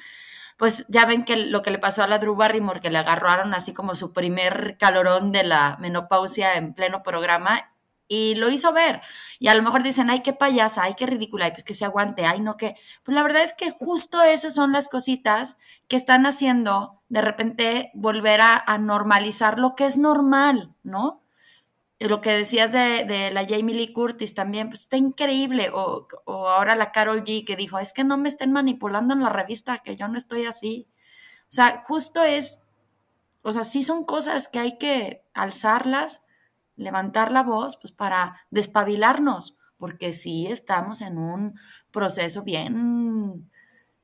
pues 0.58 0.84
ya 0.88 1.06
ven 1.06 1.24
que 1.24 1.36
lo 1.36 1.62
que 1.62 1.70
le 1.70 1.78
pasó 1.78 2.02
a 2.02 2.06
la 2.06 2.18
Drew 2.18 2.36
Barrymore, 2.36 2.80
que 2.80 2.90
le 2.90 2.98
agarraron 2.98 3.54
así 3.54 3.72
como 3.72 3.94
su 3.94 4.12
primer 4.12 4.76
calorón 4.78 5.32
de 5.32 5.44
la 5.44 5.78
menopausia 5.80 6.56
en 6.56 6.74
pleno 6.74 7.02
programa 7.02 7.71
y 8.12 8.34
lo 8.34 8.50
hizo 8.50 8.74
ver. 8.74 9.00
Y 9.38 9.48
a 9.48 9.54
lo 9.54 9.62
mejor 9.62 9.82
dicen, 9.82 10.10
ay, 10.10 10.20
qué 10.20 10.34
payasa, 10.34 10.82
ay, 10.82 10.94
qué 10.98 11.06
ridícula, 11.06 11.46
ay, 11.46 11.52
pues 11.52 11.64
que 11.64 11.72
se 11.72 11.86
aguante, 11.86 12.26
ay, 12.26 12.40
no, 12.40 12.58
que. 12.58 12.74
Pues 13.02 13.14
la 13.14 13.22
verdad 13.22 13.42
es 13.42 13.54
que 13.54 13.70
justo 13.70 14.22
esas 14.22 14.54
son 14.54 14.72
las 14.72 14.88
cositas 14.88 15.56
que 15.88 15.96
están 15.96 16.26
haciendo 16.26 17.00
de 17.08 17.22
repente 17.22 17.90
volver 17.94 18.42
a, 18.42 18.78
normalizar 18.78 19.58
lo 19.58 19.74
que 19.74 19.86
es 19.86 19.96
normal, 19.96 20.74
¿no? 20.82 21.22
Lo 21.98 22.20
que 22.20 22.32
decías 22.32 22.72
de, 22.72 23.30
la 23.32 23.46
Jamie 23.46 23.74
Lee 23.74 23.92
Curtis 23.94 24.34
también, 24.34 24.68
pues 24.68 24.82
está 24.82 24.98
increíble. 24.98 25.70
O, 25.72 26.06
o 26.26 26.48
ahora 26.48 26.74
la 26.74 26.92
Carol 26.92 27.24
G 27.24 27.46
que 27.46 27.56
dijo, 27.56 27.78
es 27.78 27.94
que 27.94 28.04
no 28.04 28.18
me 28.18 28.28
estén 28.28 28.52
manipulando 28.52 29.14
en 29.14 29.22
la 29.22 29.30
revista, 29.30 29.78
que 29.78 29.96
yo 29.96 30.06
no 30.08 30.18
estoy 30.18 30.44
así. 30.44 30.86
O 31.44 31.52
sea, 31.54 31.82
justo 31.86 32.22
es, 32.22 32.60
o 33.40 33.52
sea, 33.54 33.64
sí 33.64 33.82
son 33.82 34.04
cosas 34.04 34.48
que 34.48 34.58
hay 34.58 34.76
que 34.76 35.24
alzarlas 35.32 36.22
levantar 36.76 37.32
la 37.32 37.42
voz 37.42 37.76
pues 37.76 37.92
para 37.92 38.40
despabilarnos, 38.50 39.56
porque 39.76 40.12
sí 40.12 40.46
estamos 40.46 41.00
en 41.00 41.18
un 41.18 41.58
proceso 41.90 42.42
bien 42.42 43.50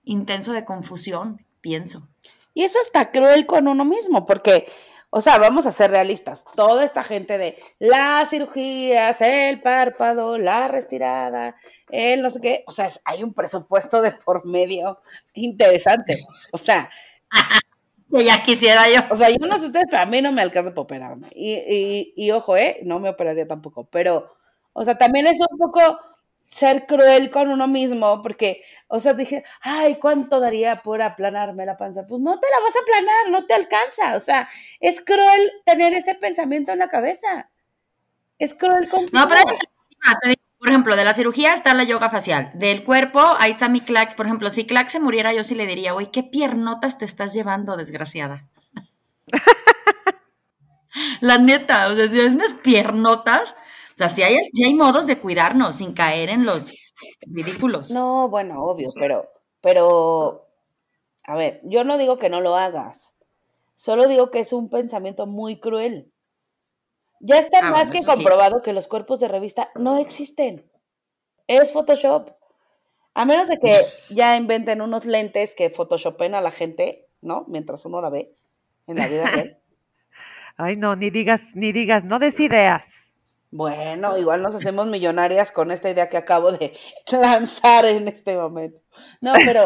intenso 0.03 0.53
de 0.53 0.65
confusión, 0.65 1.45
pienso. 1.61 2.09
Y 2.55 2.65
eso 2.65 2.79
está 2.81 3.11
cruel 3.11 3.47
con 3.47 3.69
uno 3.69 3.85
mismo, 3.85 4.27
porque, 4.27 4.67
o 5.11 5.21
sea, 5.21 5.39
vamos 5.39 5.67
a 5.67 5.71
ser 5.71 5.91
realistas, 5.91 6.45
toda 6.57 6.85
esta 6.85 7.05
gente 7.05 7.39
de 7.39 7.57
las 7.79 8.31
cirugías, 8.31 9.21
el 9.21 9.61
párpado, 9.63 10.39
la 10.39 10.67
retirada, 10.67 11.55
el 11.91 12.23
no 12.23 12.31
sé 12.31 12.41
qué, 12.41 12.65
o 12.67 12.73
sea, 12.73 12.89
hay 13.05 13.23
un 13.23 13.33
presupuesto 13.33 14.03
de 14.03 14.13
por 14.13 14.45
medio 14.47 15.01
interesante, 15.35 16.19
o 16.53 16.59
sea... 16.59 16.91
Que 18.11 18.25
ya 18.25 18.43
quisiera 18.43 18.89
yo. 18.89 19.01
O 19.11 19.17
sea, 19.17 19.29
yo 19.31 19.47
no 19.47 19.59
sé 19.59 19.67
ustedes, 19.67 19.87
pero 19.91 20.03
a 20.03 20.07
mí 20.07 20.23
no 20.23 20.33
me 20.33 20.41
alcanza 20.43 20.71
para 20.71 20.81
operarme. 20.83 21.29
Y, 21.35 21.55
y, 21.57 22.15
y 22.17 22.31
ojo, 22.31 22.57
¿eh? 22.57 22.81
No 22.85 23.01
me 23.01 23.11
operaría 23.11 23.47
tampoco. 23.47 23.85
Pero, 23.91 24.35
o 24.73 24.85
sea, 24.85 24.97
también 24.97 25.27
es 25.27 25.39
un 25.51 25.59
poco 25.59 25.99
ser 26.41 26.87
cruel 26.87 27.31
con 27.31 27.49
uno 27.51 27.69
mismo, 27.69 28.23
porque, 28.23 28.63
o 28.89 28.99
sea, 29.01 29.13
dije, 29.13 29.45
ay, 29.61 29.97
¿cuánto 29.97 30.41
daría 30.41 30.83
por 30.83 31.03
aplanarme 31.03 31.67
la 31.67 31.77
panza? 31.77 32.07
Pues 32.07 32.23
no 32.23 32.41
te 32.41 32.47
la 32.51 32.61
vas 32.65 32.75
a 32.77 32.81
aplanar, 32.81 33.31
no 33.31 33.47
te 33.47 33.53
alcanza. 33.55 34.17
O 34.17 34.21
sea, 34.21 34.49
es 34.81 35.03
cruel 35.03 35.53
tener 35.67 35.93
ese 35.93 36.15
pensamiento 36.15 36.73
en 36.73 36.79
la 36.79 36.89
cabeza. 36.89 37.51
Es 38.39 38.55
cruel 38.55 38.89
con 38.89 39.07
No, 39.13 39.29
pero 39.29 39.43
por 40.59 40.71
ejemplo, 40.71 40.97
de 40.97 41.05
la 41.05 41.15
cirugía 41.15 41.55
está 41.55 41.73
la 41.75 41.85
yoga 41.85 42.11
facial. 42.11 42.51
Del 42.55 42.83
cuerpo, 42.83 43.21
ahí 43.39 43.51
está 43.51 43.69
mi 43.69 43.81
Clax. 43.81 44.15
Por 44.15 44.27
ejemplo, 44.27 44.51
si 44.51 44.67
Clax 44.67 44.93
se 44.93 45.01
muriera, 45.01 45.33
yo 45.33 45.45
sí 45.45 45.55
le 45.55 45.67
diría, 45.67 45.93
güey, 45.93 46.11
¿qué 46.11 46.25
piernotas 46.25 46.99
te 46.99 47.05
estás 47.05 47.33
llevando, 47.33 47.77
desgraciada? 47.77 48.49
la 51.21 51.39
neta, 51.39 51.89
o 51.89 51.95
sea, 51.95 52.11
tienes 52.11 52.35
unas 52.35 52.55
piernotas. 52.55 53.53
O 53.95 53.99
sea, 53.99 54.11
si 54.11 54.23
hay, 54.23 54.37
hay 54.65 54.75
modos 54.75 55.07
de 55.07 55.19
cuidarnos 55.19 55.77
sin 55.77 55.93
caer 55.93 56.31
en 56.31 56.45
los 56.45 56.73
ridículos. 57.27 57.93
No, 57.93 58.29
bueno, 58.29 58.65
obvio, 58.65 58.89
pero, 58.99 59.29
pero, 59.61 60.49
a 61.25 61.37
ver, 61.37 61.61
yo 61.65 61.85
no 61.85 61.99
digo 61.99 62.19
que 62.19 62.31
no 62.31 62.41
lo 62.41 62.57
hagas. 62.57 63.15
Solo 63.77 64.09
digo 64.09 64.33
que 64.33 64.41
es 64.41 64.53
un 64.53 64.71
pensamiento 64.71 65.27
muy 65.27 65.61
cruel. 65.61 66.11
Ya 67.21 67.39
está 67.39 67.59
ah, 67.63 67.71
más 67.71 67.91
que 67.91 68.05
comprobado 68.05 68.63
que 68.63 68.73
los 68.73 68.87
cuerpos 68.87 69.21
de 69.21 69.29
revista 69.29 69.71
no 69.75 69.99
existen. 69.99 70.71
Es 71.47 71.73
Photoshop. 71.73 72.31
A 73.15 73.25
menos 73.25 73.49
de 73.49 73.59
que 73.59 73.81
ya 74.11 74.37
inventen 74.37 74.81
unos 74.81 75.05
lentes 75.05 75.55
que 75.57 75.71
photoshopen 75.71 76.35
a 76.35 76.41
la 76.41 76.53
gente, 76.53 77.09
¿no? 77.21 77.45
Mientras 77.49 77.85
uno 77.85 78.01
la 78.01 78.11
ve 78.11 78.33
en 78.87 78.97
la 78.97 79.09
vida 79.09 79.27
real. 79.27 79.59
Ay, 80.57 80.77
no, 80.77 80.97
ni 80.97 81.11
digas, 81.11 81.43
ni 81.55 81.73
digas, 81.73 82.05
no 82.05 82.19
des 82.19 82.39
ideas. 82.41 82.87
Bueno, 83.51 84.19
igual 84.19 84.43
nos 84.43 84.55
hacemos 84.55 84.87
millonarias 84.87 85.51
con 85.53 85.71
esta 85.71 85.89
idea 85.89 86.09
que 86.09 86.17
acabo 86.17 86.53
de 86.53 86.73
lanzar 87.11 87.87
en 87.87 88.07
este 88.07 88.37
momento. 88.37 88.79
No, 89.21 89.33
pero 89.35 89.65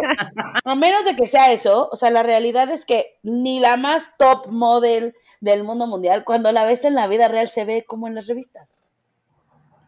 a 0.65 0.75
menos 0.75 1.05
de 1.05 1.17
que 1.17 1.27
sea 1.27 1.53
eso, 1.53 1.89
o 1.91 1.97
sea, 1.97 2.11
la 2.11 2.23
realidad 2.23 2.71
es 2.71 2.85
que 2.85 3.19
ni 3.23 3.61
la 3.61 3.77
más 3.77 4.17
top 4.19 4.49
model 4.49 5.15
del 5.43 5.65
mundo 5.65 5.87
mundial, 5.87 6.25
cuando 6.25 6.53
la 6.53 6.65
ves 6.65 6.85
en 6.85 6.95
la 6.95 7.07
vida 7.09 7.29
real 7.29 7.49
se 7.49 7.65
ve 7.65 7.85
como 7.85 8.07
en 8.07 8.15
las 8.15 8.29
revistas. 8.29 8.79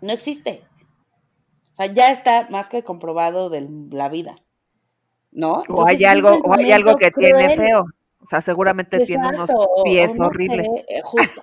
No 0.01 0.13
existe. 0.13 0.65
O 1.73 1.77
sea, 1.77 1.87
ya 1.87 2.11
está 2.11 2.49
más 2.51 2.69
que 2.69 2.83
comprobado 2.83 3.49
de 3.49 3.67
la 3.91 4.09
vida. 4.09 4.37
¿no? 5.35 5.65
o 5.69 5.85
hay 5.85 6.05
algo, 6.05 6.31
o 6.45 6.55
hay 6.55 6.73
algo 6.73 6.97
que 6.97 7.11
tiene 7.11 7.57
feo. 7.57 7.85
O 8.21 8.27
sea, 8.27 8.41
seguramente 8.41 9.01
tiene 9.01 9.29
unos 9.29 9.51
pies 9.85 10.19
horribles. 10.19 10.67
Eh, 10.89 11.03
justo. 11.03 11.43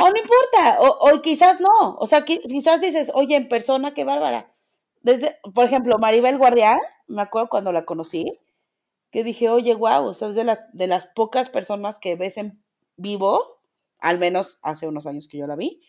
o 0.00 0.10
no 0.10 0.16
importa, 0.16 0.78
o, 0.80 1.20
quizás 1.20 1.60
no. 1.60 1.96
O 1.98 2.06
sea, 2.06 2.24
quizás 2.24 2.80
dices, 2.80 3.10
oye, 3.14 3.36
en 3.36 3.48
persona, 3.48 3.92
qué 3.92 4.04
bárbara. 4.04 4.52
Desde, 5.00 5.36
por 5.54 5.64
ejemplo, 5.64 5.98
Maribel 5.98 6.38
Guardia, 6.38 6.78
me 7.06 7.22
acuerdo 7.22 7.48
cuando 7.48 7.72
la 7.72 7.84
conocí, 7.84 8.38
que 9.10 9.24
dije, 9.24 9.48
oye, 9.48 9.74
wow, 9.74 10.06
o 10.06 10.14
sea, 10.14 10.28
es 10.28 10.36
de 10.36 10.44
las, 10.44 10.60
de 10.72 10.86
las 10.86 11.06
pocas 11.06 11.48
personas 11.48 11.98
que 11.98 12.16
ves 12.16 12.36
en 12.36 12.62
vivo, 12.96 13.60
al 13.98 14.18
menos 14.18 14.58
hace 14.62 14.86
unos 14.86 15.06
años 15.06 15.28
que 15.28 15.38
yo 15.38 15.46
la 15.46 15.56
vi, 15.56 15.82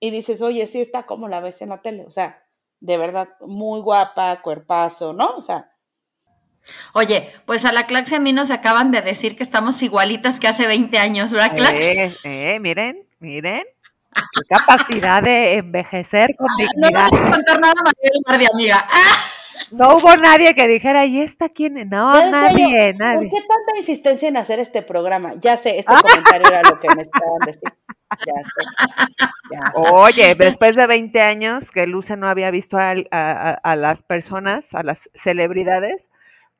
y 0.00 0.10
dices, 0.10 0.42
oye, 0.42 0.66
sí 0.66 0.80
está 0.80 1.04
como 1.04 1.28
la 1.28 1.40
ves 1.40 1.62
en 1.62 1.70
la 1.70 1.82
tele, 1.82 2.04
o 2.06 2.10
sea, 2.10 2.44
de 2.80 2.98
verdad, 2.98 3.28
muy 3.40 3.80
guapa, 3.80 4.42
cuerpazo, 4.42 5.12
¿no? 5.12 5.36
O 5.36 5.42
sea. 5.42 5.70
Oye, 6.92 7.30
pues 7.46 7.64
a 7.64 7.72
la 7.72 7.86
clase 7.86 8.16
a 8.16 8.20
mí 8.20 8.32
nos 8.32 8.50
acaban 8.50 8.90
de 8.90 9.00
decir 9.00 9.36
que 9.36 9.42
estamos 9.42 9.82
igualitas 9.82 10.40
que 10.40 10.48
hace 10.48 10.66
20 10.66 10.98
años, 10.98 11.32
¿verdad, 11.32 11.56
Clax? 11.56 11.80
Eh, 11.80 12.16
eh, 12.24 12.58
miren, 12.60 13.06
miren. 13.20 13.64
Qué 14.14 14.42
capacidad 14.48 15.22
de 15.22 15.54
envejecer 15.54 16.36
con 16.36 16.46
dignidad. 16.56 17.08
No 17.10 17.18
voy 17.18 17.28
a 17.28 17.30
contar 17.32 17.60
nada 17.60 17.74
más 17.82 18.38
de 18.38 18.46
amiga. 18.52 18.86
¡Ah! 18.88 19.33
No 19.70 19.96
hubo 19.96 20.16
nadie 20.16 20.54
que 20.54 20.66
dijera, 20.66 21.06
¿y 21.06 21.20
esta 21.20 21.48
quién? 21.48 21.74
No, 21.88 22.12
nadie, 22.30 22.92
nadie. 22.94 23.28
¿Por 23.28 23.40
qué 23.40 23.46
tanta 23.46 23.76
insistencia 23.76 24.28
en 24.28 24.36
hacer 24.36 24.58
este 24.58 24.82
programa? 24.82 25.34
Ya 25.40 25.56
sé, 25.56 25.78
este 25.78 25.92
comentario 26.02 26.48
era 26.48 26.62
lo 26.62 26.78
que 26.78 26.88
me 26.94 27.02
estaban 27.02 27.38
diciendo. 27.46 27.76
Ya 28.26 28.34
sé, 28.44 29.80
Oye, 29.82 30.34
después 30.34 30.76
de 30.76 30.86
20 30.86 31.20
años 31.20 31.70
que 31.70 31.86
Luce 31.86 32.16
no 32.16 32.28
había 32.28 32.50
visto 32.50 32.76
a, 32.78 32.92
a, 32.92 33.76
las 33.76 34.02
personas, 34.02 34.74
a 34.74 34.82
las 34.82 35.10
celebridades, 35.14 36.08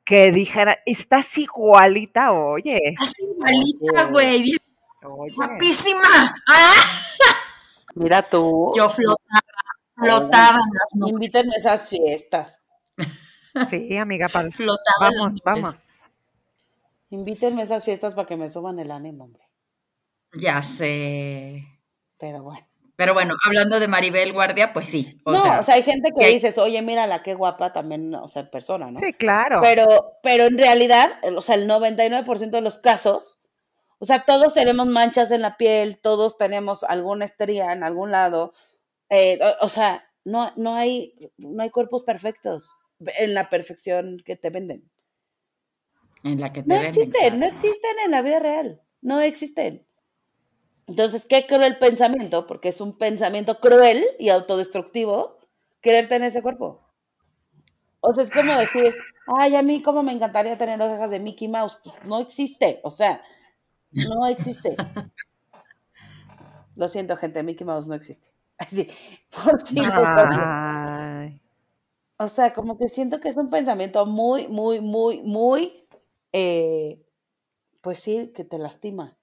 que 0.03 0.31
dijera, 0.31 0.79
estás 0.85 1.37
igualita, 1.37 2.31
oye. 2.33 2.79
Estás 2.83 3.13
igualita, 3.19 4.05
güey. 4.05 4.57
Guapísima. 5.01 6.35
¡Ah! 6.47 6.73
Mira 7.95 8.21
tú. 8.21 8.71
Yo 8.75 8.89
flotaba, 8.89 9.41
flotaba. 9.95 10.57
Invítenme 11.07 11.55
a 11.55 11.59
esas 11.59 11.89
fiestas. 11.89 12.61
Sí, 13.69 13.97
amiga, 13.97 14.27
para... 14.27 14.49
vamos, 14.99 15.33
vamos. 15.43 15.75
Invítenme 17.09 17.61
a 17.61 17.63
esas 17.63 17.85
fiestas 17.85 18.13
para 18.13 18.27
que 18.27 18.35
me 18.35 18.49
suban 18.49 18.79
el 18.79 18.91
ánimo, 18.91 19.25
hombre. 19.25 19.43
Ya 20.33 20.61
sé. 20.61 21.63
Pero 22.17 22.43
bueno. 22.43 22.67
Pero 22.97 23.13
bueno, 23.13 23.33
hablando 23.45 23.79
de 23.79 23.89
Maribel 23.89 24.31
Guardia, 24.31 24.71
pues 24.71 24.87
sí. 24.87 25.19
no, 25.25 25.33
o 25.59 25.63
sea, 25.63 25.75
hay 25.75 25.83
gente 25.83 26.11
que 26.17 26.29
dices, 26.29 26.57
oye, 26.57 26.81
mírala, 26.81 27.23
qué 27.23 27.33
guapa 27.33 27.73
también, 27.73 28.15
o 28.15 28.27
sea, 28.29 28.43
en 28.43 28.49
persona, 28.49 28.89
¿no? 28.89 28.99
Sí, 28.99 29.11
claro. 29.11 29.59
Pero, 29.61 30.13
pero 30.23 30.45
en 30.45 30.57
realidad, 30.57 31.09
o 31.35 31.41
sea, 31.41 31.55
el 31.55 31.69
99% 31.69 32.51
de 32.51 32.61
los 32.61 32.79
casos, 32.79 33.37
o 33.99 34.05
sea, 34.05 34.23
todos 34.23 34.53
tenemos 34.53 34.87
manchas 34.87 35.31
en 35.31 35.41
la 35.41 35.57
piel, 35.57 35.99
todos 35.99 36.37
tenemos 36.37 36.85
alguna 36.85 37.25
estría 37.25 37.73
en 37.73 37.83
algún 37.83 38.11
lado. 38.11 38.53
Eh, 39.09 39.39
o, 39.59 39.67
sea, 39.67 40.05
no, 40.23 40.53
no, 40.55 40.75
hay, 40.75 41.31
no 41.37 41.63
hay 41.63 41.71
cuerpos 41.71 42.03
perfectos 42.03 42.75
en 42.99 43.33
la 43.33 43.49
perfección 43.49 44.21
que 44.25 44.35
te 44.35 44.49
venden. 44.49 44.89
En 46.23 46.39
la 46.39 46.51
que 46.51 46.63
te 46.63 46.69
no 46.69 46.75
venden. 46.75 46.87
Existen, 46.87 47.39
No 47.39 47.45
existen 47.45 47.99
en 48.03 48.11
la 48.11 48.21
vida 48.21 48.39
real, 48.39 48.81
no 49.01 49.21
existen. 49.21 49.85
Entonces, 50.87 51.25
qué 51.25 51.47
cruel 51.47 51.77
pensamiento, 51.77 52.45
porque 52.45 52.69
es 52.69 52.79
un 52.79 52.97
pensamiento 52.97 53.59
cruel 53.59 54.05
y 54.19 54.29
autodestructivo 54.29 55.39
querer 55.81 56.07
tener 56.07 56.27
ese 56.27 56.41
cuerpo. 56.41 56.81
O 58.01 58.13
sea, 58.13 58.23
es 58.23 58.31
como 58.31 58.55
decir, 58.55 58.93
ay, 59.39 59.55
a 59.55 59.63
mí 59.63 59.81
cómo 59.81 60.03
me 60.03 60.11
encantaría 60.11 60.57
tener 60.57 60.79
orejas 60.79 61.09
de 61.09 61.19
Mickey 61.19 61.47
Mouse. 61.47 61.79
Pues 61.83 61.95
no 62.05 62.19
existe, 62.19 62.79
o 62.83 62.91
sea, 62.91 63.21
no 63.91 64.27
existe. 64.27 64.75
Lo 66.75 66.87
siento, 66.87 67.15
gente, 67.17 67.41
Mickey 67.41 67.65
Mouse 67.65 67.87
no 67.87 67.95
existe. 67.95 68.29
Así, 68.57 68.87
por 69.31 69.59
si 69.61 69.75
O 72.17 72.27
sea, 72.27 72.53
como 72.53 72.77
que 72.77 72.87
siento 72.87 73.19
que 73.19 73.29
es 73.29 73.37
un 73.37 73.49
pensamiento 73.49 74.05
muy, 74.05 74.47
muy, 74.47 74.79
muy, 74.81 75.21
muy, 75.21 75.87
eh, 76.31 77.01
pues 77.81 77.99
sí, 77.99 78.31
que 78.33 78.45
te 78.45 78.57
lastima 78.57 79.17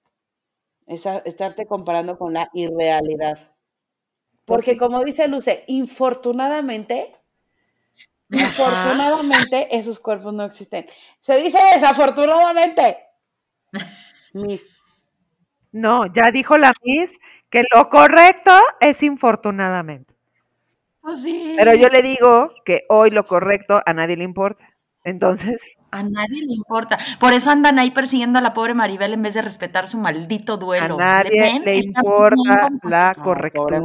estarte 0.87 1.65
comparando 1.65 2.17
con 2.17 2.33
la 2.33 2.49
irrealidad. 2.53 3.55
Pues 4.45 4.57
Porque 4.57 4.77
como 4.77 5.03
dice 5.03 5.27
Luce, 5.27 5.63
infortunadamente, 5.67 7.15
infortunadamente 8.29 9.75
esos 9.75 9.99
cuerpos 9.99 10.33
no 10.33 10.43
existen. 10.43 10.87
Se 11.19 11.41
dice 11.41 11.59
desafortunadamente. 11.73 12.97
Miss. 14.33 14.77
No, 15.71 16.05
ya 16.13 16.31
dijo 16.31 16.57
la 16.57 16.73
Miss 16.83 17.11
que 17.49 17.63
lo 17.73 17.89
correcto 17.89 18.51
es 18.79 19.01
infortunadamente. 19.03 20.12
Oh, 21.03 21.13
sí. 21.13 21.53
Pero 21.57 21.75
yo 21.75 21.89
le 21.89 22.01
digo 22.01 22.51
que 22.65 22.85
hoy 22.89 23.11
lo 23.11 23.23
correcto 23.23 23.81
a 23.85 23.93
nadie 23.93 24.17
le 24.17 24.23
importa. 24.23 24.73
Entonces. 25.03 25.61
A 25.91 26.01
nadie 26.01 26.41
le 26.41 26.53
importa. 26.53 26.97
Por 27.19 27.33
eso 27.33 27.51
andan 27.51 27.77
ahí 27.77 27.91
persiguiendo 27.91 28.39
a 28.39 28.41
la 28.41 28.53
pobre 28.53 28.73
Maribel 28.73 29.13
en 29.13 29.21
vez 29.21 29.33
de 29.33 29.41
respetar 29.41 29.87
su 29.87 29.97
maldito 29.97 30.57
duelo. 30.57 30.95
A 30.95 31.23
nadie 31.23 31.59
le, 31.59 31.75
importa 31.75 32.69
la 32.83 33.11
correctura 33.21 33.81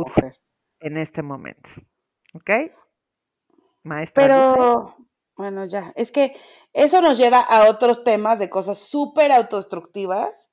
en 0.80 0.96
este 0.96 1.22
momento. 1.22 1.68
¿Ok? 2.34 2.50
Maestra. 3.82 4.22
Pero, 4.22 4.96
bueno, 5.36 5.64
ya. 5.64 5.92
Es 5.96 6.12
que 6.12 6.36
eso 6.72 7.00
nos 7.00 7.18
lleva 7.18 7.40
a 7.40 7.68
otros 7.68 8.04
temas 8.04 8.38
de 8.38 8.48
cosas 8.48 8.78
súper 8.78 9.32
autodestructivas 9.32 10.50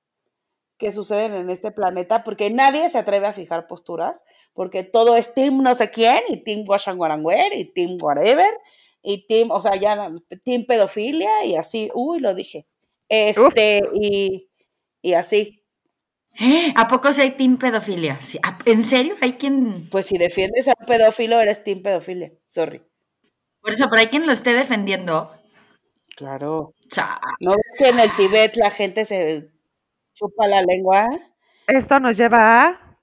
que 0.78 0.91
suceden 0.91 1.34
en 1.34 1.49
este 1.49 1.71
planeta, 1.71 2.23
porque 2.23 2.49
nadie 2.49 2.89
se 2.89 2.97
atreve 2.97 3.28
a 3.28 3.34
fijar 3.34 3.67
posturas, 3.67 4.23
porque 4.53 4.84
todo 4.84 5.15
es 5.15 5.34
team 5.34 5.61
no 5.61 5.76
sé 5.76 5.89
quién, 5.89 6.19
y 6.28 6.43
team 6.43 6.65
Guarangüer, 6.65 7.53
y 7.53 7.65
team 7.73 7.97
whatever, 8.01 8.49
y 9.01 9.26
team, 9.28 9.51
o 9.51 9.61
sea, 9.61 9.76
ya 9.76 10.11
team 10.43 10.65
pedofilia 10.65 11.45
y 11.45 11.55
así, 11.55 11.89
uy, 11.93 12.19
lo 12.19 12.34
dije. 12.34 12.67
Este, 13.07 13.82
y, 13.93 14.49
y, 15.01 15.13
así. 15.13 15.63
¿A 16.76 16.88
poco 16.88 17.13
si 17.13 17.21
hay 17.21 17.32
team 17.32 17.57
pedofilia? 17.57 18.19
¿En 18.65 18.84
serio? 18.84 19.15
¿Hay 19.21 19.34
quien...? 19.34 19.89
Pues 19.89 20.07
si 20.07 20.17
defiendes 20.17 20.67
a 20.67 20.73
un 20.78 20.86
pedófilo, 20.86 21.39
eres 21.39 21.63
team 21.63 21.82
pedofilia, 21.82 22.34
sorry. 22.47 22.82
Por 23.61 23.71
eso, 23.71 23.88
pero 23.89 24.01
hay 24.01 24.07
quien 24.07 24.26
lo 24.26 24.32
esté 24.32 24.53
defendiendo. 24.53 25.32
Claro. 26.15 26.73
¿No 27.39 27.51
ves 27.51 27.73
que 27.78 27.89
en 27.89 27.99
el 27.99 28.15
Tibet 28.15 28.55
la 28.55 28.71
gente 28.71 29.05
se 29.05 29.49
chupa 30.16 30.47
la 30.47 30.63
lengua? 30.63 31.07
Esto 31.68 31.99
nos 31.99 32.18
lleva 32.18 32.66
a 32.66 32.97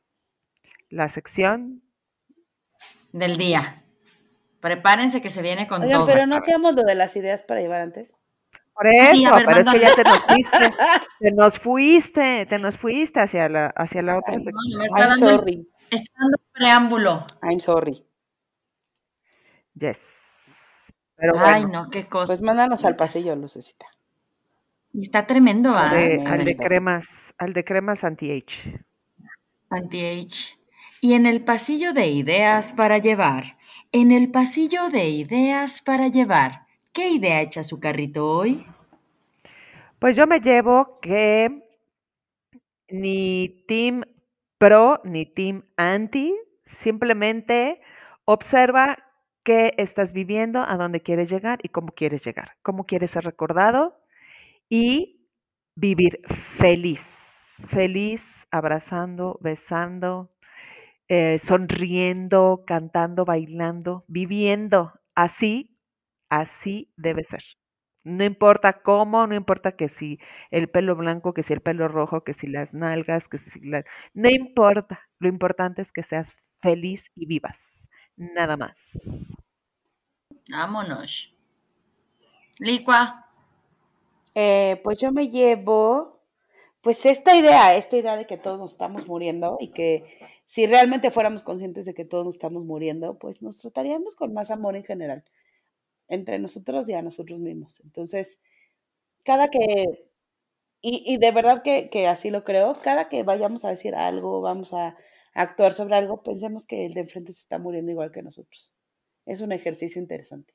la 0.91 1.09
sección 1.09 1.83
del 3.13 3.37
día. 3.37 3.85
Prepárense 4.61 5.21
que 5.21 5.31
se 5.31 5.43
viene 5.43 5.67
con 5.67 5.89
todo. 5.89 6.07
pero 6.07 6.27
no 6.27 6.37
hacíamos 6.37 6.75
lo 6.75 6.83
de 6.83 6.95
las 6.95 7.15
ideas 7.17 7.43
para 7.43 7.61
llevar 7.61 7.81
antes. 7.81 8.17
Por 8.75 8.87
eso, 8.87 9.31
pero 9.47 9.61
es 9.61 9.71
que 9.71 9.81
ya 9.81 9.95
te 9.95 10.03
nos 10.03 10.19
fuiste, 10.25 10.59
te 11.21 11.31
nos 11.33 11.59
fuiste, 11.59 12.47
te 12.47 12.59
nos 12.59 12.79
fuiste 12.79 13.21
hacia 13.21 13.49
la, 13.49 13.67
hacia 13.77 14.03
la 14.03 14.19
otra 14.19 14.35
sección. 14.35 14.83
I'm 14.97 15.19
sorry. 15.19 15.69
Está 15.91 16.13
dando 16.19 16.39
preámbulo. 16.53 17.27
I'm 17.43 17.61
sorry. 17.61 18.07
Yes. 19.75 20.93
Pero 21.17 21.35
Ay, 21.37 21.67
no, 21.67 21.91
qué 21.91 22.05
cosa. 22.07 22.33
Pues 22.33 22.43
mándanos 22.43 22.85
al 22.85 22.97
pasillo, 22.97 23.37
Lucecita. 23.37 23.87
Está 24.95 25.27
tremendo, 25.27 25.73
¿ah? 25.75 25.91
al 26.27 26.45
de 26.45 26.57
cremas, 26.57 27.35
al 27.39 27.55
de 27.55 27.65
cremas 27.65 28.05
anti-age. 28.05 28.85
Anti-age. 29.71 30.59
Y 31.01 31.15
en 31.15 31.25
el 31.25 31.43
pasillo 31.43 31.95
de 31.95 32.09
ideas 32.09 32.75
para 32.75 32.99
llevar, 32.99 33.57
en 33.91 34.13
el 34.13 34.31
pasillo 34.31 34.91
de 34.91 35.09
ideas 35.09 35.81
para 35.81 36.09
llevar, 36.09 36.67
¿qué 36.93 37.09
idea 37.09 37.41
echa 37.41 37.63
su 37.63 37.81
carrito 37.81 38.29
hoy? 38.29 38.67
Pues 39.99 40.15
yo 40.15 40.27
me 40.27 40.41
llevo 40.41 40.99
que 41.01 41.63
ni 42.89 43.65
Team 43.67 44.05
Pro 44.59 45.01
ni 45.05 45.25
Team 45.25 45.65
Anti, 45.77 46.35
simplemente 46.67 47.81
observa 48.27 48.99
qué 49.43 49.73
estás 49.79 50.13
viviendo, 50.13 50.63
a 50.63 50.77
dónde 50.77 51.01
quieres 51.01 51.31
llegar 51.31 51.61
y 51.63 51.71
cómo 51.71 51.93
quieres 51.93 52.25
llegar, 52.25 52.57
cómo 52.63 52.85
quieres 52.85 53.13
ser 53.13 53.25
recordado 53.25 54.02
y 54.75 55.29
vivir 55.77 56.21
feliz, 56.31 57.05
feliz, 57.69 58.47
abrazando, 58.51 59.39
besando, 59.43 60.33
eh, 61.09 61.39
sonriendo, 61.39 62.65
cantando, 62.67 63.27
bailando, 63.27 64.07
viviendo. 64.09 64.95
Así, 65.15 65.77
así 66.31 66.91
debe 66.97 67.23
ser. 67.23 67.43
No 68.03 68.25
importa 68.25 68.81
cómo, 68.81 69.27
no 69.27 69.35
importa 69.35 69.77
que 69.77 69.91
si 69.91 70.19
el 70.51 70.71
pelo 70.71 70.97
blanco, 70.97 71.35
que 71.35 71.43
si 71.43 71.53
el 71.53 71.61
pelo 71.61 71.87
rojo, 71.89 72.25
que 72.25 72.33
si 72.33 72.47
las 72.47 72.73
nalgas, 72.73 73.29
que 73.29 73.37
si 73.37 73.61
las... 73.61 73.85
No 74.15 74.31
importa. 74.31 75.03
Lo 75.19 75.29
importante 75.29 75.83
es 75.83 75.93
que 75.93 76.03
seas 76.03 76.33
feliz 76.63 77.11
y 77.15 77.27
vivas. 77.27 77.91
Nada 78.17 78.57
más. 78.57 79.37
Vámonos. 80.49 81.37
Licua. 82.59 83.32
Eh, 84.35 84.81
pues 84.85 84.99
yo 84.99 85.13
me 85.13 85.29
llevo, 85.29 86.21
pues 86.81 87.05
esta 87.07 87.37
idea, 87.37 87.77
esta 87.77 87.97
idea 87.97 88.17
de 88.17 88.27
que 88.27 88.39
todos 88.39 88.59
nos 88.59 88.73
estamos 88.73 89.07
muriendo 89.07 89.57
y 89.61 89.69
que 89.69 90.05
si 90.47 90.67
realmente 90.67 91.11
fuéramos 91.11 91.43
conscientes 91.43 91.87
de 91.87 91.95
que 91.95 92.05
todos 92.05 92.25
nos 92.25 92.35
estamos 92.37 92.65
muriendo, 92.65 93.19
pues 93.19 93.43
nos 93.43 93.59
trataríamos 93.59 94.15
con 94.15 94.33
más 94.35 94.51
amor 94.51 94.77
en 94.77 94.85
general, 94.85 95.25
entre 96.09 96.39
nosotros 96.39 96.89
y 96.89 96.95
a 96.95 97.03
nosotros 97.03 97.41
mismos. 97.41 97.81
Entonces, 97.85 98.41
cada 99.25 99.49
que, 99.49 100.07
y, 100.83 101.19
de 101.19 101.31
verdad 101.33 101.63
que, 101.63 101.91
que, 101.91 102.09
así 102.09 102.31
lo 102.31 102.45
creo, 102.45 102.79
cada 102.83 103.09
que 103.09 103.23
vayamos 103.23 103.65
a 103.65 103.71
decir 103.71 103.95
algo, 103.95 104.41
vamos 104.41 104.73
a, 104.75 104.97
actuar 105.35 105.73
sobre 105.73 105.97
algo, 105.97 106.23
pensemos 106.23 106.67
que 106.67 106.87
el 106.87 106.95
de 106.95 107.01
enfrente 107.01 107.33
se 107.33 107.41
está 107.41 107.59
muriendo 107.59 107.91
igual 107.91 108.13
que 108.13 108.23
nosotros. 108.23 108.73
Es 109.27 109.41
un 109.41 109.53
ejercicio 109.53 110.01
interesante. 110.01 110.55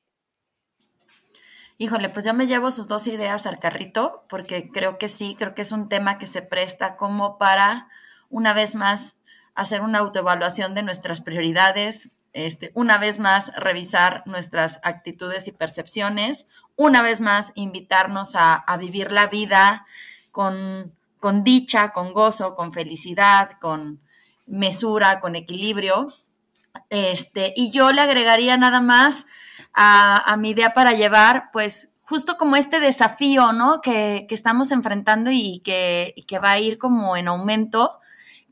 Híjole, 1.80 2.08
pues 2.08 2.26
yo 2.26 2.34
me 2.34 2.48
llevo 2.48 2.72
sus 2.72 2.88
dos 2.88 3.06
ideas 3.06 3.46
al 3.46 3.60
carrito, 3.60 4.24
porque 4.28 4.68
creo 4.68 4.98
que 4.98 5.08
sí, 5.08 5.36
creo 5.38 5.54
que 5.54 5.62
es 5.62 5.70
un 5.70 5.88
tema 5.88 6.18
que 6.18 6.26
se 6.26 6.42
presta 6.42 6.96
como 6.96 7.38
para, 7.38 7.88
una 8.30 8.52
vez 8.52 8.74
más, 8.74 9.16
hacer 9.54 9.82
una 9.82 10.00
autoevaluación 10.00 10.74
de 10.74 10.82
nuestras 10.82 11.20
prioridades, 11.20 12.10
este, 12.32 12.72
una 12.74 12.98
vez 12.98 13.20
más 13.20 13.52
revisar 13.54 14.24
nuestras 14.26 14.80
actitudes 14.82 15.46
y 15.46 15.52
percepciones, 15.52 16.48
una 16.74 17.00
vez 17.00 17.20
más 17.20 17.52
invitarnos 17.54 18.32
a, 18.34 18.64
vivir 18.80 19.12
la 19.12 19.28
vida 19.28 19.86
con, 20.32 20.92
con, 21.20 21.44
dicha, 21.44 21.90
con 21.90 22.12
gozo, 22.12 22.56
con 22.56 22.72
felicidad, 22.72 23.52
con 23.60 24.00
mesura, 24.46 25.20
con 25.20 25.36
equilibrio. 25.36 26.06
Este, 26.90 27.52
y 27.56 27.70
yo 27.70 27.92
le 27.92 28.00
agregaría 28.00 28.56
nada 28.56 28.80
más 28.80 29.26
a, 29.80 30.36
mi 30.38 30.50
idea 30.50 30.72
para 30.72 30.92
llevar, 30.92 31.50
pues 31.52 31.92
justo 32.02 32.36
como 32.36 32.56
este 32.56 32.80
desafío, 32.80 33.52
¿no? 33.52 33.80
Que, 33.80 34.26
estamos 34.30 34.72
enfrentando 34.72 35.30
y 35.30 35.60
que, 35.60 36.14
y 36.16 36.24
que 36.24 36.40
va 36.40 36.52
a 36.52 36.58
ir 36.58 36.78
como 36.78 37.16
en 37.16 37.28
aumento, 37.28 38.00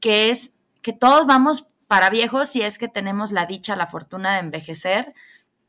que 0.01 0.31
es 0.31 0.53
que 0.83 0.93
todos 0.93 1.27
vamos 1.27 1.67
para 1.89 2.11
viejos 2.11 2.49
si 2.49 2.63
es 2.63 2.79
que 2.79 2.87
tenemos 2.87 3.33
la 3.33 3.47
dicha, 3.47 3.75
la 3.75 3.89
fortuna 3.89 4.35
de 4.35 4.41
envejecer, 4.41 5.15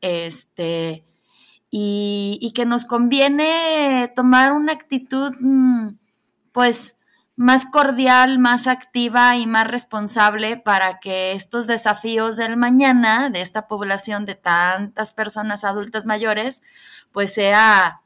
este, 0.00 1.04
y, 1.70 2.52
que 2.54 2.64
nos 2.64 2.84
conviene 2.84 4.12
tomar 4.14 4.52
una 4.52 4.72
actitud, 4.72 5.34
mm, 5.40 5.88
pues, 6.52 6.97
más 7.38 7.66
cordial, 7.66 8.40
más 8.40 8.66
activa 8.66 9.36
y 9.36 9.46
más 9.46 9.68
responsable 9.68 10.56
para 10.56 10.98
que 10.98 11.30
estos 11.32 11.68
desafíos 11.68 12.36
del 12.36 12.56
mañana 12.56 13.30
de 13.30 13.42
esta 13.42 13.68
población 13.68 14.24
de 14.24 14.34
tantas 14.34 15.12
personas 15.12 15.62
adultas 15.62 16.04
mayores, 16.04 16.64
pues 17.12 17.32
sea, 17.32 18.00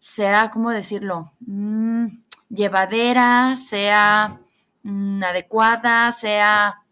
sea, 0.00 0.50
¿cómo 0.50 0.72
decirlo? 0.72 1.32
Mm, 1.46 2.06
llevadera, 2.48 3.54
sea 3.54 4.40
mm, 4.82 5.22
adecuada, 5.22 6.10
sea 6.10 6.82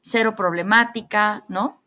cero 0.00 0.34
problemática, 0.34 1.44
¿no? 1.48 1.82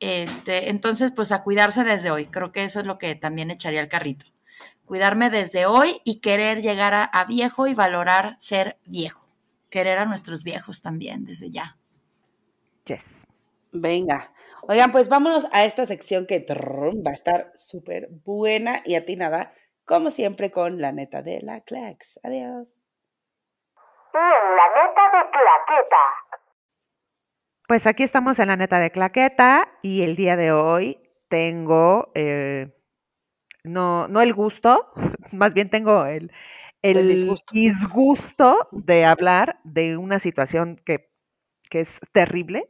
Este, 0.00 0.68
entonces, 0.68 1.12
pues 1.12 1.32
a 1.32 1.42
cuidarse 1.42 1.82
desde 1.82 2.10
hoy. 2.10 2.26
Creo 2.26 2.52
que 2.52 2.64
eso 2.64 2.80
es 2.80 2.86
lo 2.86 2.98
que 2.98 3.14
también 3.14 3.50
echaría 3.50 3.80
el 3.80 3.88
carrito 3.88 4.33
cuidarme 4.94 5.28
desde 5.28 5.66
hoy 5.66 6.00
y 6.04 6.20
querer 6.20 6.62
llegar 6.62 6.94
a, 6.94 7.24
viejo 7.24 7.66
y 7.66 7.74
valorar 7.74 8.36
ser 8.38 8.76
viejo. 8.86 9.26
Querer 9.68 9.98
a 9.98 10.04
nuestros 10.04 10.44
viejos 10.44 10.82
también 10.82 11.24
desde 11.24 11.50
ya. 11.50 11.76
Yes. 12.86 13.26
Venga. 13.72 14.30
Oigan, 14.68 14.92
pues 14.92 15.08
vámonos 15.08 15.48
a 15.50 15.64
esta 15.64 15.84
sección 15.84 16.28
que 16.28 16.46
va 16.48 17.10
a 17.10 17.12
estar 17.12 17.50
súper 17.56 18.06
buena 18.24 18.82
y 18.84 18.94
atinada, 18.94 19.52
como 19.84 20.12
siempre, 20.12 20.52
con 20.52 20.80
la 20.80 20.92
neta 20.92 21.22
de 21.22 21.40
la 21.42 21.60
Clax. 21.62 22.20
Adiós. 22.22 22.80
la 24.12 24.20
neta 24.20 25.02
de 25.10 25.30
Claqueta. 25.32 26.04
Pues 27.66 27.88
aquí 27.88 28.04
estamos 28.04 28.38
en 28.38 28.46
la 28.46 28.56
neta 28.56 28.78
de 28.78 28.92
Claqueta 28.92 29.66
y 29.82 30.02
el 30.02 30.14
día 30.14 30.36
de 30.36 30.52
hoy 30.52 31.00
tengo 31.28 32.12
eh, 32.14 32.73
no, 33.64 34.08
no 34.08 34.20
el 34.20 34.34
gusto, 34.34 34.92
más 35.32 35.54
bien 35.54 35.70
tengo 35.70 36.06
el, 36.06 36.30
el, 36.82 37.08
disgusto. 37.08 38.68
de 38.72 39.04
hablar 39.04 39.58
de 39.64 39.96
una 39.96 40.18
situación 40.18 40.80
que, 40.84 41.10
es 41.70 41.98
terrible, 42.12 42.68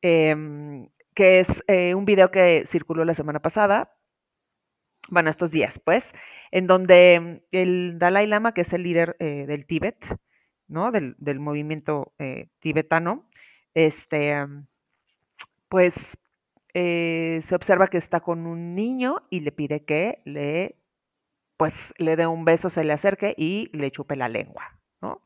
em, 0.00 0.88
que 1.14 1.40
es 1.40 1.62
eh, 1.66 1.94
un 1.94 2.06
video 2.06 2.30
que 2.30 2.64
circuló 2.64 3.04
la 3.04 3.12
semana 3.12 3.40
pasada, 3.40 3.94
bueno, 5.10 5.28
estos 5.28 5.50
días, 5.50 5.80
pues, 5.84 6.12
en 6.50 6.66
donde 6.66 7.42
el 7.50 7.98
Dalai 7.98 8.26
Lama, 8.26 8.54
que 8.54 8.62
es 8.62 8.72
el 8.72 8.84
líder 8.84 9.16
eh, 9.18 9.44
del 9.46 9.66
Tíbet, 9.66 9.98
¿no? 10.68 10.90
Del, 10.92 11.14
del 11.18 11.40
movimiento 11.40 12.14
eh, 12.18 12.48
tibetano, 12.60 13.28
este, 13.74 14.46
pues 15.68 16.16
eh, 16.74 17.40
se 17.42 17.54
observa 17.54 17.88
que 17.88 17.98
está 17.98 18.20
con 18.20 18.46
un 18.46 18.74
niño 18.74 19.22
y 19.30 19.40
le 19.40 19.52
pide 19.52 19.84
que 19.84 20.22
le, 20.24 20.76
pues, 21.56 21.92
le 21.98 22.16
dé 22.16 22.26
un 22.26 22.44
beso, 22.44 22.70
se 22.70 22.84
le 22.84 22.92
acerque 22.92 23.34
y 23.36 23.70
le 23.72 23.90
chupe 23.90 24.16
la 24.16 24.28
lengua, 24.28 24.78
¿no? 25.00 25.20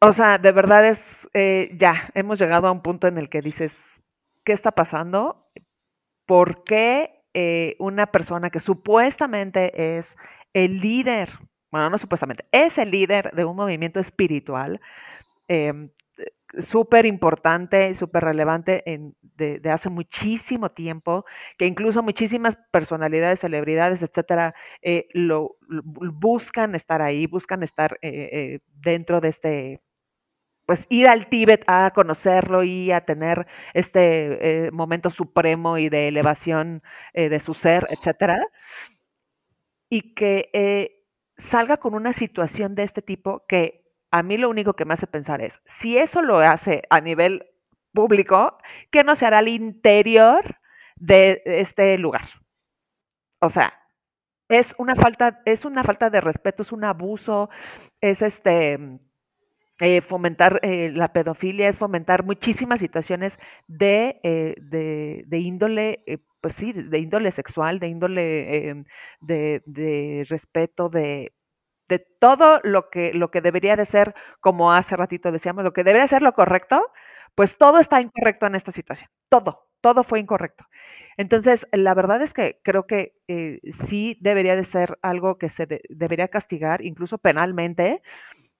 O 0.00 0.12
sea, 0.12 0.38
de 0.38 0.52
verdad 0.52 0.86
es, 0.88 1.28
eh, 1.34 1.70
ya, 1.76 2.10
hemos 2.14 2.38
llegado 2.38 2.66
a 2.66 2.72
un 2.72 2.82
punto 2.82 3.06
en 3.06 3.18
el 3.18 3.28
que 3.28 3.40
dices, 3.40 4.00
¿qué 4.44 4.52
está 4.52 4.72
pasando? 4.72 5.48
¿Por 6.26 6.64
qué 6.64 7.22
eh, 7.34 7.76
una 7.78 8.08
persona 8.08 8.50
que 8.50 8.60
supuestamente 8.60 9.96
es 9.98 10.16
el 10.52 10.80
líder, 10.80 11.30
bueno, 11.70 11.88
no 11.88 11.98
supuestamente, 11.98 12.44
es 12.52 12.76
el 12.76 12.90
líder 12.90 13.30
de 13.32 13.44
un 13.44 13.56
movimiento 13.56 14.00
espiritual, 14.00 14.80
em, 15.48 15.90
súper 16.58 17.06
importante 17.06 17.94
súper 17.94 18.24
relevante 18.24 18.82
de, 19.36 19.70
hace 19.70 19.88
muchísimo 19.88 20.70
tiempo, 20.70 21.24
que 21.58 21.66
incluso 21.66 22.02
muchísimas 22.02 22.56
personalidades, 22.70 23.40
celebridades, 23.40 24.02
etcétera, 24.02 24.54
eh, 24.82 25.08
lo, 25.12 25.56
buscan 25.68 26.74
estar 26.74 27.02
ahí, 27.02 27.26
buscan 27.26 27.62
estar 27.62 27.98
eh, 28.02 28.28
eh, 28.32 28.58
dentro 28.74 29.20
de 29.20 29.28
este, 29.28 29.80
pues 30.66 30.86
ir 30.90 31.08
al 31.08 31.28
Tíbet 31.28 31.64
a 31.66 31.90
conocerlo 31.92 32.62
y 32.62 32.92
a 32.92 33.04
tener 33.04 33.46
este 33.74 34.70
momento 34.72 35.10
supremo 35.10 35.78
y 35.78 35.88
de 35.88 36.08
elevación 36.08 36.82
de 37.14 37.40
su 37.40 37.54
ser, 37.54 37.88
etcétera, 37.90 38.46
y 39.90 40.14
que 40.14 41.02
salga 41.36 41.78
con 41.78 41.94
una 41.94 42.12
situación 42.12 42.76
de 42.76 42.84
este 42.84 43.02
tipo 43.02 43.44
que 43.48 43.81
a 44.12 44.22
mí 44.22 44.36
lo 44.36 44.50
único 44.50 44.74
que 44.74 44.84
me 44.84 44.94
hace 44.94 45.06
pensar 45.06 45.40
es, 45.40 45.62
si 45.64 45.96
eso 45.96 46.20
lo 46.22 46.38
hace 46.38 46.82
a 46.90 47.00
nivel 47.00 47.46
público, 47.92 48.58
¿qué 48.90 49.04
no 49.04 49.14
se 49.16 49.26
hará 49.26 49.38
al 49.38 49.48
interior 49.48 50.58
de 50.96 51.42
este 51.46 51.96
lugar? 51.96 52.26
O 53.40 53.48
sea, 53.48 53.72
es 54.48 54.74
una 54.78 54.94
falta, 54.94 55.40
es 55.46 55.64
una 55.64 55.82
falta 55.82 56.10
de 56.10 56.20
respeto, 56.20 56.62
es 56.62 56.72
un 56.72 56.84
abuso, 56.84 57.48
es 58.02 58.20
este 58.20 58.78
eh, 59.80 60.02
fomentar 60.02 60.60
eh, 60.62 60.90
la 60.92 61.12
pedofilia, 61.14 61.68
es 61.68 61.78
fomentar 61.78 62.22
muchísimas 62.22 62.80
situaciones 62.80 63.38
de, 63.66 64.20
eh, 64.22 64.54
de, 64.60 65.38
índole, 65.38 66.04
pues 66.42 66.52
sí, 66.52 66.72
de 66.74 66.98
índole 66.98 67.30
sexual, 67.32 67.78
de 67.78 67.88
índole 67.88 68.68
em, 68.68 68.84
de, 69.20 69.62
de 69.64 70.26
respeto, 70.28 70.90
de 70.90 71.32
de 71.92 71.98
todo 71.98 72.58
lo 72.64 72.88
que, 72.88 73.12
lo 73.12 73.30
que 73.30 73.42
debería 73.42 73.76
de 73.76 73.84
ser, 73.84 74.14
como 74.40 74.72
hace 74.72 74.96
ratito 74.96 75.30
decíamos, 75.30 75.62
lo 75.64 75.74
que 75.74 75.84
debería 75.84 76.06
ser 76.08 76.22
lo 76.22 76.32
correcto, 76.32 76.90
pues 77.34 77.58
todo 77.58 77.78
está 77.78 78.00
incorrecto 78.00 78.46
en 78.46 78.54
esta 78.54 78.72
situación. 78.72 79.10
Todo, 79.28 79.66
todo 79.82 80.02
fue 80.04 80.18
incorrecto. 80.20 80.64
Entonces, 81.18 81.66
la 81.72 81.92
verdad 81.94 82.22
es 82.22 82.32
que 82.32 82.60
creo 82.64 82.86
que 82.86 83.14
eh, 83.28 83.60
sí 83.86 84.16
debería 84.20 84.56
de 84.56 84.64
ser 84.64 84.98
algo 85.02 85.36
que 85.36 85.50
se 85.50 85.66
debería 85.90 86.28
castigar, 86.28 86.82
incluso 86.82 87.18
penalmente, 87.18 88.02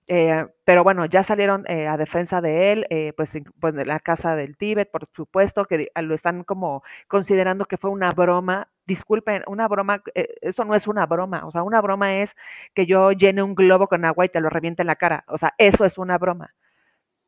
eh, 0.09 0.47
pero 0.65 0.85
bueno, 0.85 1.07
ya 1.07 1.23
salieron 1.23 1.65
eh, 1.69 1.87
a 1.87 1.97
defensa 1.97 2.41
de 2.41 2.73
él, 2.73 2.87
eh, 2.91 3.13
pues, 3.17 3.33
pues, 3.61 3.75
en 3.75 3.87
la 3.89 4.01
casa 4.01 4.37
del 4.37 4.57
Tíbet, 4.57 4.91
por 4.91 5.09
supuesto, 5.15 5.65
que 5.67 5.89
lo 6.03 6.15
están 6.15 6.45
como 6.45 6.83
considerando 7.09 7.67
que 7.67 7.77
fue 7.79 7.91
una 7.91 8.13
broma. 8.13 8.69
Disculpen, 8.87 9.45
una 9.47 9.69
broma, 9.69 10.03
eso 10.41 10.65
no 10.65 10.75
es 10.75 10.89
una 10.89 11.07
broma, 11.07 11.47
o 11.47 11.53
sea, 11.53 11.63
una 11.63 11.81
broma 11.81 12.17
es 12.21 12.35
que 12.75 12.85
yo 12.87 13.13
llene 13.13 13.43
un 13.43 13.55
globo 13.55 13.87
con 13.87 14.05
agua 14.05 14.25
y 14.27 14.29
te 14.29 14.41
lo 14.41 14.51
reviente 14.51 14.83
en 14.83 14.89
la 14.89 14.97
cara, 14.97 15.25
o 15.29 15.39
sea, 15.39 15.55
eso 15.59 15.85
es 15.85 15.99
una 15.99 16.19
broma. 16.19 16.53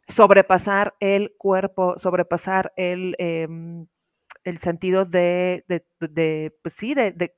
Sobrepasar 0.08 0.94
el 1.00 1.34
cuerpo, 1.38 1.98
sobrepasar 1.98 2.72
el, 2.76 3.14
em, 3.18 3.86
el 4.44 4.58
sentido 4.58 5.04
de, 5.06 5.64
de, 5.68 5.86
de 6.00 6.56
pues 6.62 6.74
sí, 6.74 6.94
de, 6.94 7.12
de 7.12 7.34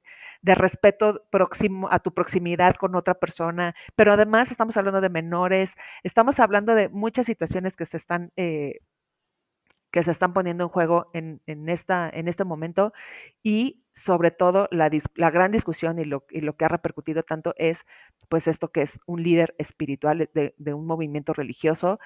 respeto 0.54 1.22
próximo 1.30 1.88
a 1.90 1.98
tu 2.00 2.12
proximidad 2.12 2.74
con 2.74 2.94
otra 2.94 3.14
persona, 3.14 3.74
pero 3.96 4.12
además 4.12 4.50
estamos 4.50 4.76
hablando 4.76 5.00
de 5.00 5.08
menores, 5.08 5.74
estamos 6.02 6.40
hablando 6.40 6.74
de 6.74 6.88
muchas 6.88 7.26
situaciones 7.26 7.76
que 7.76 7.86
se 7.86 7.96
están 7.96 8.32
eh, 8.36 8.80
que 9.96 10.04
se 10.04 10.10
están 10.10 10.34
poniendo 10.34 10.64
en 10.64 10.68
juego 10.68 11.10
en, 11.14 11.40
esta, 11.70 12.10
en 12.10 12.28
este 12.28 12.44
momento. 12.44 12.92
Y 13.42 13.82
sobre 13.94 14.30
todo 14.30 14.68
la, 14.70 14.90
la 15.14 15.30
gran 15.30 15.52
discusión 15.52 15.98
y 15.98 16.04
lo, 16.04 16.26
y 16.28 16.42
lo, 16.42 16.54
que 16.54 16.66
ha 16.66 16.68
repercutido 16.68 17.22
tanto 17.22 17.54
es 17.56 17.86
pues 18.28 18.46
esto 18.46 18.68
que 18.68 18.82
es 18.82 19.00
un 19.06 19.22
líder 19.22 19.54
espiritual 19.56 20.28
de, 20.34 20.54
de 20.58 20.74
un 20.74 20.86
movimiento 20.86 21.32
religioso 21.32 21.98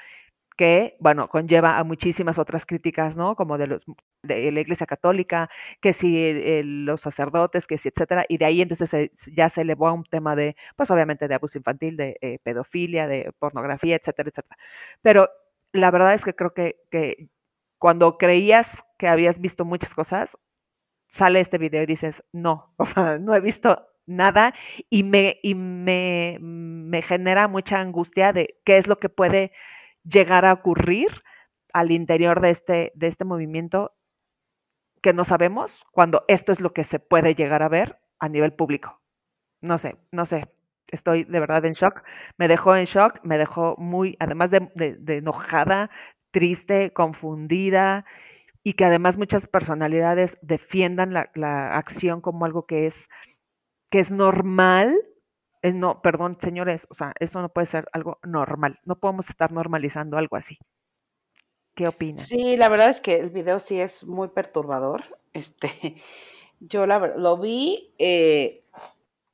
que, 0.61 0.99
bueno, 1.01 1.31
conlleva 1.31 1.79
a 1.79 1.85
muchísimas 1.85 2.39
otras 2.39 2.67
críticas, 2.67 3.17
¿no? 3.17 3.35
Como 3.35 3.57
de, 3.57 3.67
los, 3.67 3.87
de 4.23 4.53
la 4.53 4.61
Iglesia 4.61 4.85
Católica, 4.87 5.49
que 5.81 5.95
si 5.95 6.63
los 6.63 7.01
sacerdotes, 7.01 7.67
que 7.67 7.79
si, 7.79 7.89
etcétera, 7.89 8.27
y 8.29 8.37
de 8.37 8.45
ahí 8.45 8.61
entonces 8.61 9.11
ya 9.35 9.49
se 9.49 9.63
elevó 9.63 9.89
a 9.89 9.95
un 9.95 10.05
tema 10.05 10.37
de, 10.37 10.57
pues 10.77 10.91
obviamente 10.91 11.29
de 11.29 11.35
abuso 11.35 11.57
infantil, 11.57 11.97
de 11.97 12.19
eh, 12.21 12.41
pedofilia, 12.43 13.09
de 13.09 13.33
pornografía, 13.39 13.97
etcétera, 13.97 14.29
etcétera. 14.29 14.59
Pero 15.01 15.31
la 15.73 15.91
verdad 15.91 16.13
es 16.13 16.23
que 16.25 16.35
creo 16.35 16.53
que, 16.53 16.77
que 16.91 17.31
cuando 17.79 18.19
creías 18.19 18.85
que 18.99 19.09
habías 19.09 19.41
visto 19.41 19.65
muchas 19.65 19.95
cosas, 19.95 20.37
sale 21.09 21.41
este 21.41 21.57
video 21.57 21.85
y 21.85 21.87
dices, 21.87 22.23
no, 22.33 22.75
o 22.77 22.85
sea, 22.85 23.17
no 23.19 23.35
he 23.35 23.41
visto 23.41 23.87
nada 24.05 24.53
y 24.91 25.05
me, 25.05 25.39
y 25.43 25.55
me, 25.55 26.37
me 26.43 27.01
genera 27.01 27.49
mucha 27.49 27.81
angustia 27.81 28.35
de 28.35 28.61
qué 28.67 28.77
es 28.77 28.89
lo 28.89 28.99
que 28.99 29.09
puede 29.09 29.53
llegar 30.05 30.45
a 30.45 30.53
ocurrir 30.53 31.09
al 31.73 31.91
interior 31.91 32.41
de 32.41 32.51
este, 32.51 32.93
de 32.95 33.07
este 33.07 33.25
movimiento 33.25 33.95
que 35.03 35.13
no 35.13 35.25
sabemos 35.25 35.85
cuando 35.93 36.25
esto 36.29 36.53
es 36.53 36.61
lo 36.61 36.73
que 36.73 36.85
se 36.85 36.99
puede 36.99 37.35
llegar 37.35 37.63
a 37.63 37.69
ver 37.69 38.01
a 38.19 38.29
nivel 38.29 38.53
público. 38.53 39.01
No 39.61 39.79
sé, 39.79 39.97
no 40.11 40.27
sé. 40.27 40.49
Estoy 40.89 41.25
de 41.25 41.41
verdad 41.41 41.65
en 41.65 41.73
shock. 41.73 42.03
Me 42.37 42.49
dejó 42.49 42.75
en 42.77 42.85
shock, 42.85 43.21
me 43.23 43.39
dejó 43.39 43.77
muy, 43.79 44.17
además 44.19 44.51
de, 44.51 44.71
enojada, 45.07 45.91
triste, 46.33 46.93
confundida 46.93 48.05
y 48.63 48.75
que 48.75 48.85
además 48.85 49.17
muchas 49.17 49.47
personalidades 49.47 50.39
defiendan 50.43 51.15
la, 51.15 51.31
la 51.35 51.77
acción 51.79 52.21
como 52.21 52.45
algo 52.45 52.67
que 52.67 52.87
es, 52.87 53.09
que 53.91 54.01
es 54.01 54.11
normal 54.11 54.97
no, 55.63 56.01
perdón, 56.03 56.39
señores, 56.41 56.87
o 56.91 56.95
sea, 56.95 57.13
esto 57.21 57.41
no 57.41 57.51
puede 57.51 57.67
ser 57.67 57.89
algo 57.93 58.19
normal. 58.23 58.79
No 58.85 58.99
podemos 58.99 59.29
estar 59.31 59.53
normalizando 59.53 60.17
algo 60.19 60.37
así. 60.37 60.59
¿Qué 61.75 61.87
opinan? 61.89 62.19
Sí, 62.19 62.57
la 62.57 62.69
verdad 62.69 62.91
es 62.91 63.01
que 63.01 63.17
el 63.21 63.31
video 63.31 63.59
sí 63.61 63.81
es 63.81 64.05
muy 64.05 64.29
perturbador. 64.29 65.03
Este, 65.33 65.95
yo 66.59 66.87
lo 66.87 67.39
vi 67.39 67.95
eh, 67.99 68.65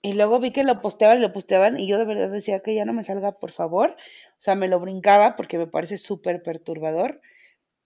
Y 0.02 0.14
luego 0.14 0.40
vi 0.40 0.52
que 0.52 0.64
lo 0.64 0.82
posteaban 0.82 1.18
y 1.18 1.22
lo 1.22 1.32
posteaban 1.32 1.80
y 1.80 1.88
yo 1.88 1.98
de 1.98 2.06
verdad 2.06 2.30
decía 2.30 2.60
que 2.60 2.74
ya 2.74 2.84
no 2.86 2.92
me 2.94 3.04
salga, 3.04 3.38
por 3.38 3.52
favor. 3.52 3.92
O 3.92 4.40
sea, 4.40 4.56
me 4.56 4.68
lo 4.68 4.80
brincaba 4.80 5.36
porque 5.36 5.58
me 5.58 5.66
parece 5.68 5.98
súper 5.98 6.42
perturbador. 6.42 7.20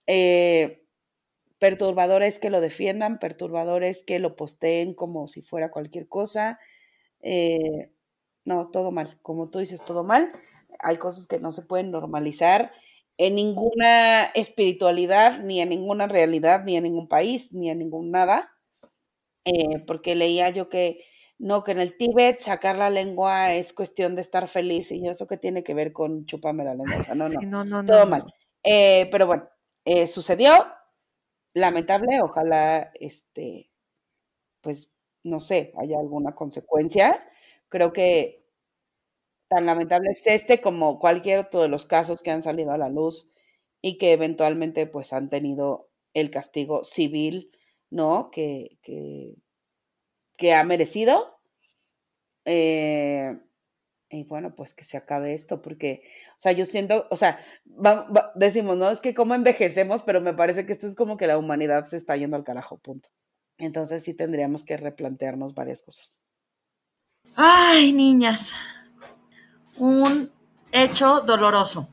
Eh, 0.07 0.83
perturbador 1.59 2.23
es 2.23 2.39
que 2.41 2.51
lo 2.51 2.61
defiendan, 2.61 3.19
perturbador 3.21 3.85
es 3.85 4.05
que 4.05 4.19
lo 4.21 4.37
posteen 4.37 4.95
como 4.95 5.29
si 5.29 5.43
fuera 5.43 5.71
cualquier 5.71 6.09
cosa. 6.09 6.59
Eh, 7.23 7.91
no, 8.51 8.69
todo 8.71 8.91
mal. 8.91 9.19
Como 9.23 9.49
tú 9.49 9.61
dices, 9.61 9.85
todo 9.85 10.03
mal. 10.03 10.33
Hay 10.81 10.97
cosas 10.97 11.27
que 11.27 11.39
no 11.39 11.53
se 11.53 11.63
pueden 11.63 11.91
normalizar 11.91 12.73
en 13.17 13.35
ninguna 13.35 14.25
espiritualidad, 14.35 15.41
ni 15.41 15.61
en 15.61 15.69
ninguna 15.69 16.07
realidad, 16.09 16.65
ni 16.65 16.77
en 16.77 16.85
ningún 16.85 17.09
país, 17.09 17.53
ni 17.53 17.71
en 17.71 17.79
ningún 17.79 18.11
nada. 18.11 18.51
Eh, 19.45 19.85
porque 19.87 20.15
leía 20.15 20.51
yo 20.51 20.69
que 20.69 21.05
no, 21.39 21.65
que 21.65 21.73
en 21.73 21.81
el 21.81 21.97
Tíbet 21.97 22.41
sacar 22.41 22.77
la 22.77 22.91
lengua 22.91 23.55
es 23.55 23.73
cuestión 23.73 24.15
de 24.15 24.21
estar 24.21 24.47
feliz 24.47 24.93
y 24.93 25.09
eso 25.09 25.27
que 25.27 25.39
tiene 25.39 25.63
que 25.63 25.73
ver 25.73 25.93
con 25.93 26.27
chuparme 26.27 26.65
la 26.65 26.75
lengua, 26.75 26.99
o 26.99 27.01
sea, 27.01 27.15
no, 27.15 27.29
no, 27.29 27.65
no, 27.65 27.85
todo 27.85 28.05
mal. 28.07 28.25
Eh, 28.63 29.09
pero 29.11 29.27
bueno, 29.27 29.49
eh, 29.87 30.07
sucedió, 30.07 30.53
lamentable, 31.55 32.21
ojalá, 32.23 32.91
este, 32.95 33.71
pues, 34.61 34.91
no 35.23 35.41
sé, 35.41 35.73
haya 35.79 35.99
alguna 35.99 36.35
consecuencia. 36.35 37.27
Creo 37.69 37.93
que 37.93 38.40
tan 39.51 39.67
lamentable 39.67 40.11
es 40.11 40.23
este 40.27 40.61
como 40.61 40.99
cualquier 41.01 41.41
otro 41.41 41.61
de 41.61 41.69
los 41.69 41.85
casos 41.85 42.23
que 42.23 42.31
han 42.31 42.41
salido 42.41 42.73
a 42.73 42.79
la 42.79 42.89
luz 42.89 43.29
y 43.83 43.99
que 43.99 44.13
eventualmente, 44.13 44.87
pues, 44.87 45.13
han 45.13 45.29
tenido 45.29 45.91
el 46.15 46.31
castigo 46.31 46.85
civil, 46.85 47.51
¿no? 47.91 48.31
Que, 48.31 48.79
que, 48.83 49.35
que 50.37 50.55
ha 50.55 50.65
merecido. 50.65 51.41
Eh, 52.45 53.39
y 54.11 54.25
bueno, 54.25 54.55
pues 54.55 54.75
que 54.75 54.85
se 54.85 54.97
acabe 54.97 55.35
esto, 55.35 55.63
porque, 55.63 56.03
o 56.37 56.39
sea, 56.39 56.53
yo 56.53 56.65
siento, 56.65 57.07
o 57.11 57.17
sea, 57.17 57.39
decimos, 58.35 58.77
no, 58.77 58.91
es 58.91 59.01
que 59.01 59.15
cómo 59.15 59.35
envejecemos, 59.35 60.03
pero 60.03 60.21
me 60.21 60.35
parece 60.35 60.67
que 60.67 60.73
esto 60.73 60.87
es 60.87 60.97
como 60.97 61.17
que 61.17 61.29
la 61.29 61.39
humanidad 61.39 61.87
se 61.87 61.97
está 61.97 62.17
yendo 62.17 62.37
al 62.37 62.45
carajo, 62.45 62.79
punto. 62.79 63.09
Entonces 63.59 64.03
sí 64.03 64.15
tendríamos 64.15 64.65
que 64.65 64.77
replantearnos 64.77 65.55
varias 65.55 65.83
cosas. 65.83 66.17
Ay, 67.37 67.93
niñas, 67.93 68.53
un 69.81 70.31
hecho 70.73 71.21
doloroso. 71.23 71.89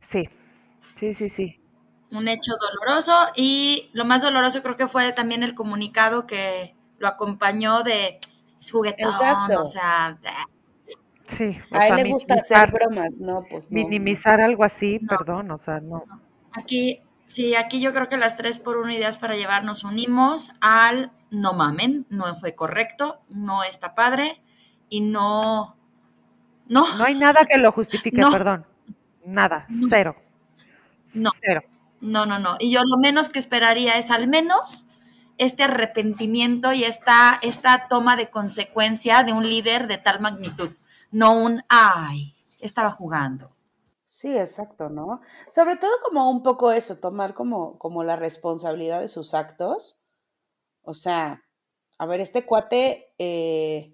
Sí, 0.00 0.28
sí, 0.94 1.12
sí, 1.12 1.28
sí. 1.28 1.60
Un 2.12 2.28
hecho 2.28 2.52
doloroso 2.60 3.12
y 3.34 3.90
lo 3.92 4.04
más 4.04 4.22
doloroso 4.22 4.62
creo 4.62 4.76
que 4.76 4.86
fue 4.86 5.12
también 5.12 5.42
el 5.42 5.54
comunicado 5.54 6.26
que 6.26 6.76
lo 6.98 7.08
acompañó 7.08 7.82
de 7.82 8.20
es 8.58 8.70
juguetón, 8.70 9.14
o 9.58 9.64
sea... 9.64 10.16
Sí, 11.26 11.58
a 11.72 11.88
él 11.88 11.96
le 11.96 12.12
gusta 12.12 12.34
hacer 12.34 12.70
bromas, 12.70 13.16
no, 13.18 13.44
pues 13.50 13.70
Minimizar 13.70 14.40
algo 14.40 14.62
así, 14.62 15.00
perdón, 15.00 15.50
o 15.50 15.58
sea, 15.58 15.80
no. 15.80 16.04
Aquí, 16.52 17.00
sí, 17.26 17.56
aquí 17.56 17.80
yo 17.80 17.92
creo 17.92 18.08
que 18.08 18.16
las 18.16 18.36
tres 18.36 18.60
por 18.60 18.76
una 18.76 18.94
ideas 18.94 19.18
para 19.18 19.34
llevarnos 19.34 19.82
unimos 19.82 20.52
al 20.60 21.10
no 21.30 21.54
mamen, 21.54 22.06
no 22.10 22.32
fue 22.36 22.54
correcto, 22.54 23.22
no 23.28 23.64
está 23.64 23.96
padre 23.96 24.40
y 24.88 25.00
no... 25.00 25.76
No. 26.68 26.96
No 26.96 27.04
hay 27.04 27.14
nada 27.14 27.44
que 27.44 27.58
lo 27.58 27.72
justifique, 27.72 28.22
perdón. 28.30 28.66
Nada, 29.24 29.66
cero. 29.88 30.16
No. 31.14 31.30
Cero. 31.40 31.62
No, 32.00 32.26
no, 32.26 32.38
no. 32.38 32.56
Y 32.58 32.70
yo 32.70 32.82
lo 32.84 32.98
menos 32.98 33.28
que 33.28 33.38
esperaría 33.38 33.96
es 33.98 34.10
al 34.10 34.28
menos 34.28 34.86
este 35.38 35.64
arrepentimiento 35.64 36.72
y 36.72 36.84
esta, 36.84 37.38
esta 37.42 37.88
toma 37.88 38.16
de 38.16 38.28
consecuencia 38.28 39.22
de 39.24 39.32
un 39.32 39.48
líder 39.48 39.86
de 39.86 39.98
tal 39.98 40.20
magnitud, 40.20 40.70
no 41.10 41.32
un, 41.32 41.62
ay, 41.68 42.34
estaba 42.60 42.90
jugando. 42.90 43.50
Sí, 44.06 44.36
exacto, 44.36 44.90
¿no? 44.90 45.20
Sobre 45.50 45.76
todo 45.76 45.90
como 46.04 46.30
un 46.30 46.42
poco 46.42 46.70
eso, 46.70 46.98
tomar 46.98 47.34
como, 47.34 47.78
como 47.78 48.04
la 48.04 48.16
responsabilidad 48.16 49.00
de 49.00 49.08
sus 49.08 49.34
actos. 49.34 50.00
O 50.82 50.94
sea, 50.94 51.42
a 51.98 52.06
ver, 52.06 52.20
este 52.20 52.46
cuate, 52.46 53.12
eh, 53.18 53.93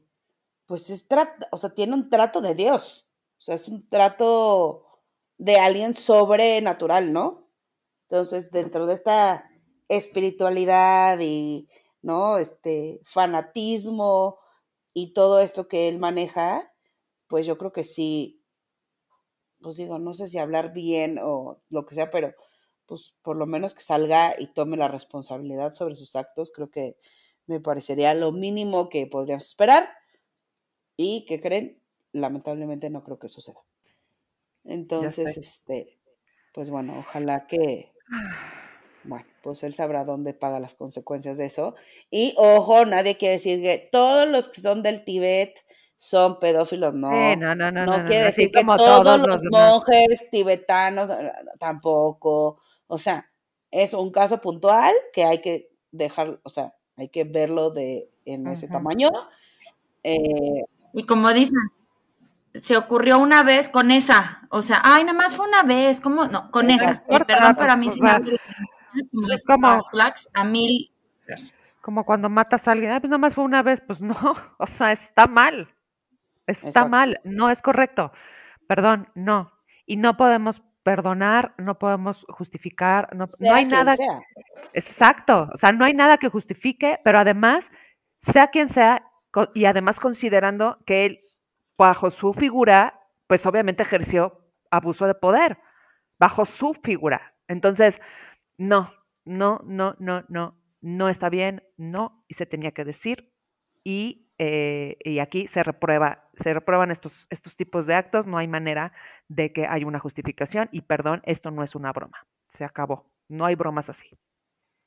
pues 0.71 0.89
es 0.89 1.09
o 1.51 1.57
sea, 1.57 1.71
tiene 1.71 1.95
un 1.95 2.11
trato 2.11 2.41
de 2.41 2.55
Dios. 2.55 3.05
O 3.41 3.43
sea, 3.43 3.57
es 3.57 3.67
un 3.67 3.89
trato 3.89 4.87
de 5.37 5.57
alguien 5.57 5.97
sobrenatural, 5.97 7.13
¿no? 7.13 7.49
Entonces, 8.03 8.53
dentro 8.53 8.87
de 8.87 8.95
esta 8.95 9.51
espiritualidad 9.89 11.19
y, 11.19 11.69
¿no? 12.03 12.39
Este, 12.39 13.01
fanatismo 13.05 14.39
y 14.95 15.13
todo 15.13 15.41
esto 15.41 15.67
que 15.67 15.89
él 15.89 15.99
maneja, 15.99 16.73
pues 17.27 17.47
yo 17.47 17.59
creo 17.59 17.73
que 17.73 17.83
sí, 17.83 18.41
pues 19.61 19.75
digo, 19.75 19.99
no 19.99 20.15
sé 20.15 20.29
si 20.29 20.39
hablar 20.39 20.73
bien 20.73 21.19
o 21.21 21.61
lo 21.69 21.85
que 21.85 21.97
sea, 21.97 22.13
pero 22.13 22.33
pues 22.87 23.17
por 23.23 23.37
lo 23.37 23.47
menos 23.47 23.75
que 23.75 23.83
salga 23.83 24.37
y 24.39 24.47
tome 24.47 24.77
la 24.77 24.87
responsabilidad 24.87 25.73
sobre 25.73 25.97
sus 25.97 26.15
actos, 26.15 26.53
creo 26.55 26.71
que 26.71 26.97
me 27.47 27.59
parecería 27.59 28.15
lo 28.15 28.31
mínimo 28.31 28.89
que 28.89 29.09
podríamos 29.09 29.49
esperar 29.49 30.00
y 31.03 31.25
que 31.25 31.41
creen, 31.41 31.79
lamentablemente 32.13 32.91
no 32.91 33.03
creo 33.03 33.19
que 33.19 33.31
suceda. 33.31 33.61
Entonces, 34.67 35.39
este, 35.39 35.97
pues 36.53 36.69
bueno, 36.69 36.99
ojalá 36.99 37.47
que, 37.47 37.91
bueno, 39.05 39.25
pues 39.43 39.63
él 39.63 39.73
sabrá 39.73 40.05
dónde 40.05 40.35
paga 40.35 40.61
las 40.61 40.75
consecuencias 40.75 41.39
de 41.39 41.47
eso. 41.47 41.75
Y 42.11 42.35
ojo, 42.37 42.85
nadie 42.85 43.17
quiere 43.17 43.37
decir 43.37 43.63
que 43.63 43.89
todos 43.91 44.29
los 44.29 44.49
que 44.49 44.61
son 44.61 44.83
del 44.83 45.03
Tíbet 45.03 45.65
son 45.97 46.39
pedófilos, 46.39 46.93
no. 46.93 47.11
no, 47.35 47.55
no, 47.55 47.73
no, 47.73 47.87
no, 47.87 48.05
quiere 48.05 48.25
decir 48.25 48.51
que 48.53 48.63
todos, 48.63 49.27
los, 49.27 49.43
monjes 49.51 50.29
tibetanos 50.31 51.11
tampoco. 51.59 52.59
O 52.89 52.99
sea, 52.99 53.31
es 53.71 53.95
un 53.95 54.11
caso 54.11 54.39
puntual 54.43 54.95
que 55.15 55.25
hay 55.25 55.41
que 55.41 55.71
dejar, 55.93 56.41
o 56.43 56.51
sea, 56.51 56.75
hay 56.99 57.09
que 57.09 57.25
verlo 57.25 57.71
de 57.71 58.11
en 58.27 58.47
ese 58.49 58.69
tamaño. 58.69 59.09
Eh, 60.03 60.65
y 60.93 61.05
como 61.05 61.33
dicen, 61.33 61.61
se 62.55 62.77
ocurrió 62.77 63.19
una 63.19 63.43
vez 63.43 63.69
con 63.69 63.91
esa, 63.91 64.43
o 64.51 64.63
sea, 64.63 64.81
ay, 64.83 65.05
nada 65.05 65.17
más 65.17 65.37
fue 65.37 65.47
una 65.47 65.63
vez, 65.63 66.01
¿cómo? 66.01 66.27
No, 66.27 66.51
con 66.51 66.71
esa. 66.71 67.05
perdón, 67.27 67.57
pero 67.59 67.73
a 67.73 67.77
mí 67.77 67.91
sí 67.91 68.01
me 68.01 68.11
es 69.35 69.45
como 69.45 69.83
a 70.35 70.45
mil. 70.45 70.91
Como 71.81 72.05
cuando 72.05 72.29
matas 72.29 72.67
a 72.67 72.73
alguien, 72.73 72.93
ah, 72.93 73.01
pues 73.01 73.11
nada 73.11 73.19
más 73.19 73.35
fue 73.35 73.45
una 73.45 73.63
vez, 73.63 73.81
pues 73.81 74.01
no, 74.01 74.17
o 74.59 74.67
sea, 74.67 74.93
está 74.93 75.27
mal. 75.27 75.75
Está 76.47 76.87
mal, 76.89 77.21
no 77.23 77.49
es 77.49 77.63
correcto. 77.63 78.13
Perdón, 78.67 79.09
no. 79.15 79.53
Y 79.87 79.97
no 79.97 80.15
podemos 80.15 80.63
perdonar, 80.83 81.55
no 81.59 81.79
podemos 81.79 82.27
justificar, 82.29 83.15
no, 83.15 83.27
no 83.39 83.55
hay 83.55 83.67
nada. 83.67 83.95
Exacto, 84.73 85.49
o 85.53 85.59
sea, 85.59 85.71
no 85.71 85.85
hay 85.85 85.95
nada 85.95 86.19
que 86.19 86.29
justifique, 86.29 86.99
pero 87.05 87.19
además, 87.19 87.71
sea 88.19 88.49
quien 88.49 88.69
sea, 88.69 89.10
y 89.55 89.65
además 89.65 90.01
considerando 90.01 90.79
que 90.87 91.07
él, 91.07 91.21
bajo 91.79 92.11
su 92.11 92.35
figura, 92.35 93.01
pues 93.27 93.47
obviamente 93.47 93.83
ejerció 93.83 94.41
abuso 94.71 95.07
de 95.07 95.15
poder, 95.15 95.59
bajo 96.19 96.45
su 96.45 96.75
figura. 96.75 97.35
Entonces, 97.49 98.01
no, 98.59 98.93
no, 99.25 99.61
no, 99.65 99.97
no, 99.99 100.25
no, 100.29 100.59
no 100.81 101.09
está 101.09 101.29
bien, 101.29 101.63
no, 101.77 102.25
y 102.29 102.35
se 102.35 102.47
tenía 102.47 102.73
que 102.73 102.85
decir. 102.85 103.33
Y, 103.83 104.29
eh, 104.39 104.99
y 105.05 105.19
aquí 105.21 105.47
se 105.47 105.63
reprueba, 105.63 106.29
se 106.35 106.53
reprueban 106.53 106.91
estos, 106.91 107.27
estos 107.31 107.57
tipos 107.57 107.87
de 107.87 107.95
actos, 107.95 108.27
no 108.27 108.37
hay 108.37 108.49
manera 108.49 108.93
de 109.29 109.53
que 109.53 109.67
haya 109.67 109.87
una 109.87 110.01
justificación 110.01 110.69
y 110.73 110.83
perdón, 110.83 111.23
esto 111.25 111.51
no 111.51 111.63
es 111.63 111.75
una 111.75 111.93
broma, 111.93 112.27
se 112.49 112.65
acabó, 112.65 113.11
no 113.29 113.47
hay 113.47 113.55
bromas 113.55 113.89
así. 113.89 114.19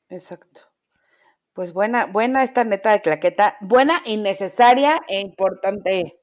Exacto. 0.10 0.73
Pues 1.54 1.74
buena, 1.74 2.06
buena 2.06 2.44
esta 2.44 2.64
neta 2.64 2.92
de 2.92 3.02
claqueta, 3.02 3.58
buena 3.62 4.02
y 4.06 4.18
necesaria 4.18 5.02
e 5.08 5.22
importante. 5.22 6.20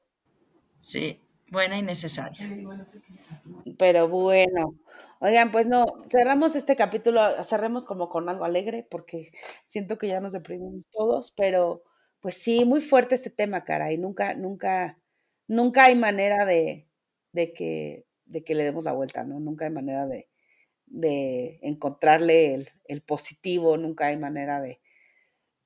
Sí, 0.77 1.19
buena 1.49 1.77
y 1.77 1.81
necesaria. 1.83 2.47
Pero 3.77 4.07
bueno, 4.07 4.75
Oigan, 5.23 5.51
pues 5.51 5.67
no, 5.67 5.85
cerramos 6.09 6.55
este 6.55 6.75
capítulo, 6.75 7.21
cerremos 7.43 7.85
como 7.85 8.09
con 8.09 8.27
algo 8.27 8.43
alegre, 8.43 8.87
porque 8.89 9.31
siento 9.65 9.99
que 9.99 10.07
ya 10.07 10.19
nos 10.19 10.33
deprimimos 10.33 10.89
todos, 10.89 11.31
pero 11.37 11.83
pues 12.21 12.35
sí, 12.41 12.65
muy 12.65 12.81
fuerte 12.81 13.13
este 13.13 13.29
tema, 13.29 13.63
cara, 13.63 13.91
y 13.91 13.99
nunca, 13.99 14.33
nunca, 14.33 14.97
nunca 15.47 15.85
hay 15.85 15.95
manera 15.95 16.43
de, 16.45 16.87
de, 17.33 17.53
que, 17.53 18.07
de 18.25 18.43
que 18.43 18.55
le 18.55 18.63
demos 18.63 18.83
la 18.83 18.93
vuelta, 18.93 19.23
¿no? 19.23 19.39
Nunca 19.39 19.65
hay 19.65 19.71
manera 19.71 20.07
de, 20.07 20.27
de 20.87 21.59
encontrarle 21.61 22.55
el, 22.55 22.69
el 22.85 23.01
positivo, 23.01 23.77
nunca 23.77 24.07
hay 24.07 24.17
manera 24.17 24.59
de... 24.59 24.81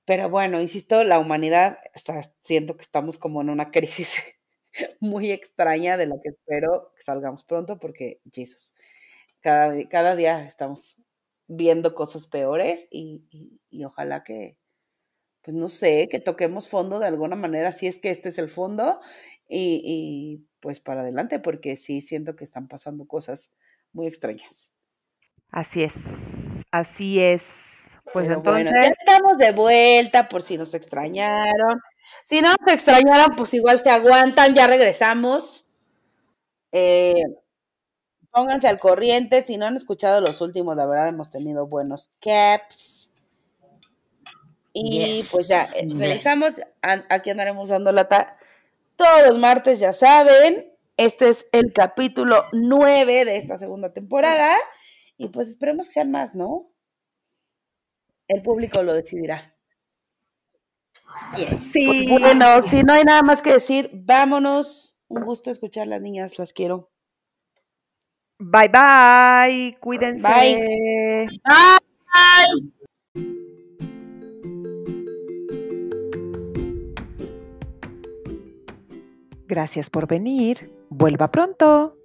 Pero 0.06 0.30
bueno, 0.30 0.62
insisto, 0.62 1.04
la 1.04 1.20
humanidad, 1.20 1.80
está, 1.94 2.22
siento 2.42 2.78
que 2.78 2.84
estamos 2.84 3.18
como 3.18 3.42
en 3.42 3.50
una 3.50 3.72
crisis 3.72 4.16
muy 5.00 5.32
extraña 5.32 5.98
de 5.98 6.06
la 6.08 6.16
que 6.22 6.30
espero 6.30 6.94
que 6.96 7.02
salgamos 7.02 7.44
pronto, 7.44 7.80
porque, 7.80 8.22
Jesús 8.32 8.76
cada, 9.46 10.16
día 10.16 10.44
estamos 10.46 10.98
viendo 11.48 11.94
cosas 11.94 12.28
peores 12.28 12.88
y, 12.90 13.60
ojalá 13.86 14.24
que, 14.24 14.58
pues 15.44 15.56
no 15.56 15.70
sé, 15.70 16.08
que 16.10 16.20
toquemos 16.20 16.68
fondo 16.68 16.98
de 16.98 17.06
alguna 17.06 17.36
manera, 17.36 17.72
si 17.72 17.86
es 17.86 18.00
que 18.00 18.10
este 18.10 18.30
es 18.30 18.40
el 18.40 18.50
fondo, 18.50 19.00
y, 19.48 19.82
y 19.86 20.48
pues 20.60 20.80
para 20.80 21.02
adelante, 21.02 21.38
porque 21.38 21.76
sí 21.76 22.02
siento 22.02 22.36
que 22.36 22.44
están 22.44 22.68
pasando 22.68 23.06
cosas 23.06 23.52
muy 23.94 24.08
extrañas. 24.08 24.72
Así 25.52 25.84
es, 25.84 25.94
así 26.72 27.20
es. 27.20 27.75
Pues 28.14 28.28
Pero 28.28 28.36
entonces, 28.38 28.72
bueno, 28.72 28.72
ya 28.82 28.88
estamos 28.90 29.38
de 29.38 29.52
vuelta 29.52 30.30
por 30.30 30.42
si 30.42 30.58
nos 30.58 30.74
extrañaron. 30.74 31.82
Si 32.24 32.42
no 32.42 32.50
nos 32.60 32.74
extrañaron, 32.74 33.36
pues 33.36 33.54
igual 33.54 33.80
se 33.80 33.90
aguantan, 33.90 34.54
ya 34.54 34.68
regresamos. 34.68 35.66
Eh, 36.72 37.14
pónganse 38.32 38.68
al 38.68 38.80
corriente. 38.80 39.42
Si 39.42 39.58
no 39.58 39.66
han 39.66 39.76
escuchado 39.76 40.22
los 40.22 40.42
últimos, 40.42 40.76
la 40.76 40.86
verdad 40.86 41.08
hemos 41.08 41.30
tenido 41.30 41.68
buenos 41.68 42.12
caps. 42.22 43.12
Y 44.74 45.00
Yes, 45.16 45.32
pues 45.32 45.48
ya, 45.48 45.64
eh, 45.76 45.88
yes. 45.88 45.98
regresamos. 45.98 46.54
Aquí 46.82 47.30
andaremos 47.30 47.70
dando 47.70 47.92
lata 47.92 48.38
todos 48.96 49.28
los 49.28 49.38
martes, 49.38 49.80
ya 49.80 49.94
saben. 49.94 50.72
Este 50.98 51.30
es 51.30 51.46
el 51.52 51.74
capítulo 51.74 52.44
9 52.54 53.26
de 53.26 53.38
esta 53.38 53.58
segunda 53.58 53.94
temporada. 53.94 54.56
Y 55.18 55.30
pues 55.30 55.50
esperemos 55.50 55.88
que 55.88 55.94
sean 55.94 56.12
más, 56.12 56.36
¿no? 56.36 56.70
El 58.28 58.42
público 58.42 58.82
lo 58.84 58.94
decidirá. 58.94 59.56
Yes. 61.38 61.72
sí, 61.72 62.08
Pues 62.10 62.22
bueno, 62.22 62.62
si 62.62 62.84
no 62.84 62.94
hay 62.94 63.04
nada 63.04 63.22
más 63.22 63.42
que 63.42 63.54
decir, 63.54 63.90
vámonos. 63.94 64.98
Un 65.08 65.24
gusto 65.24 65.50
escuchar 65.52 65.88
las 65.88 66.02
niñas, 66.02 66.38
las 66.40 66.52
quiero. 66.52 66.92
bye 68.40 68.68
bye, 68.68 69.78
cuídense. 69.80 70.28
Bye. 70.28 71.28
Gracias 79.48 79.90
por 79.90 80.08
venir. 80.08 80.72
Vuelva 80.90 81.30
pronto. 81.32 81.98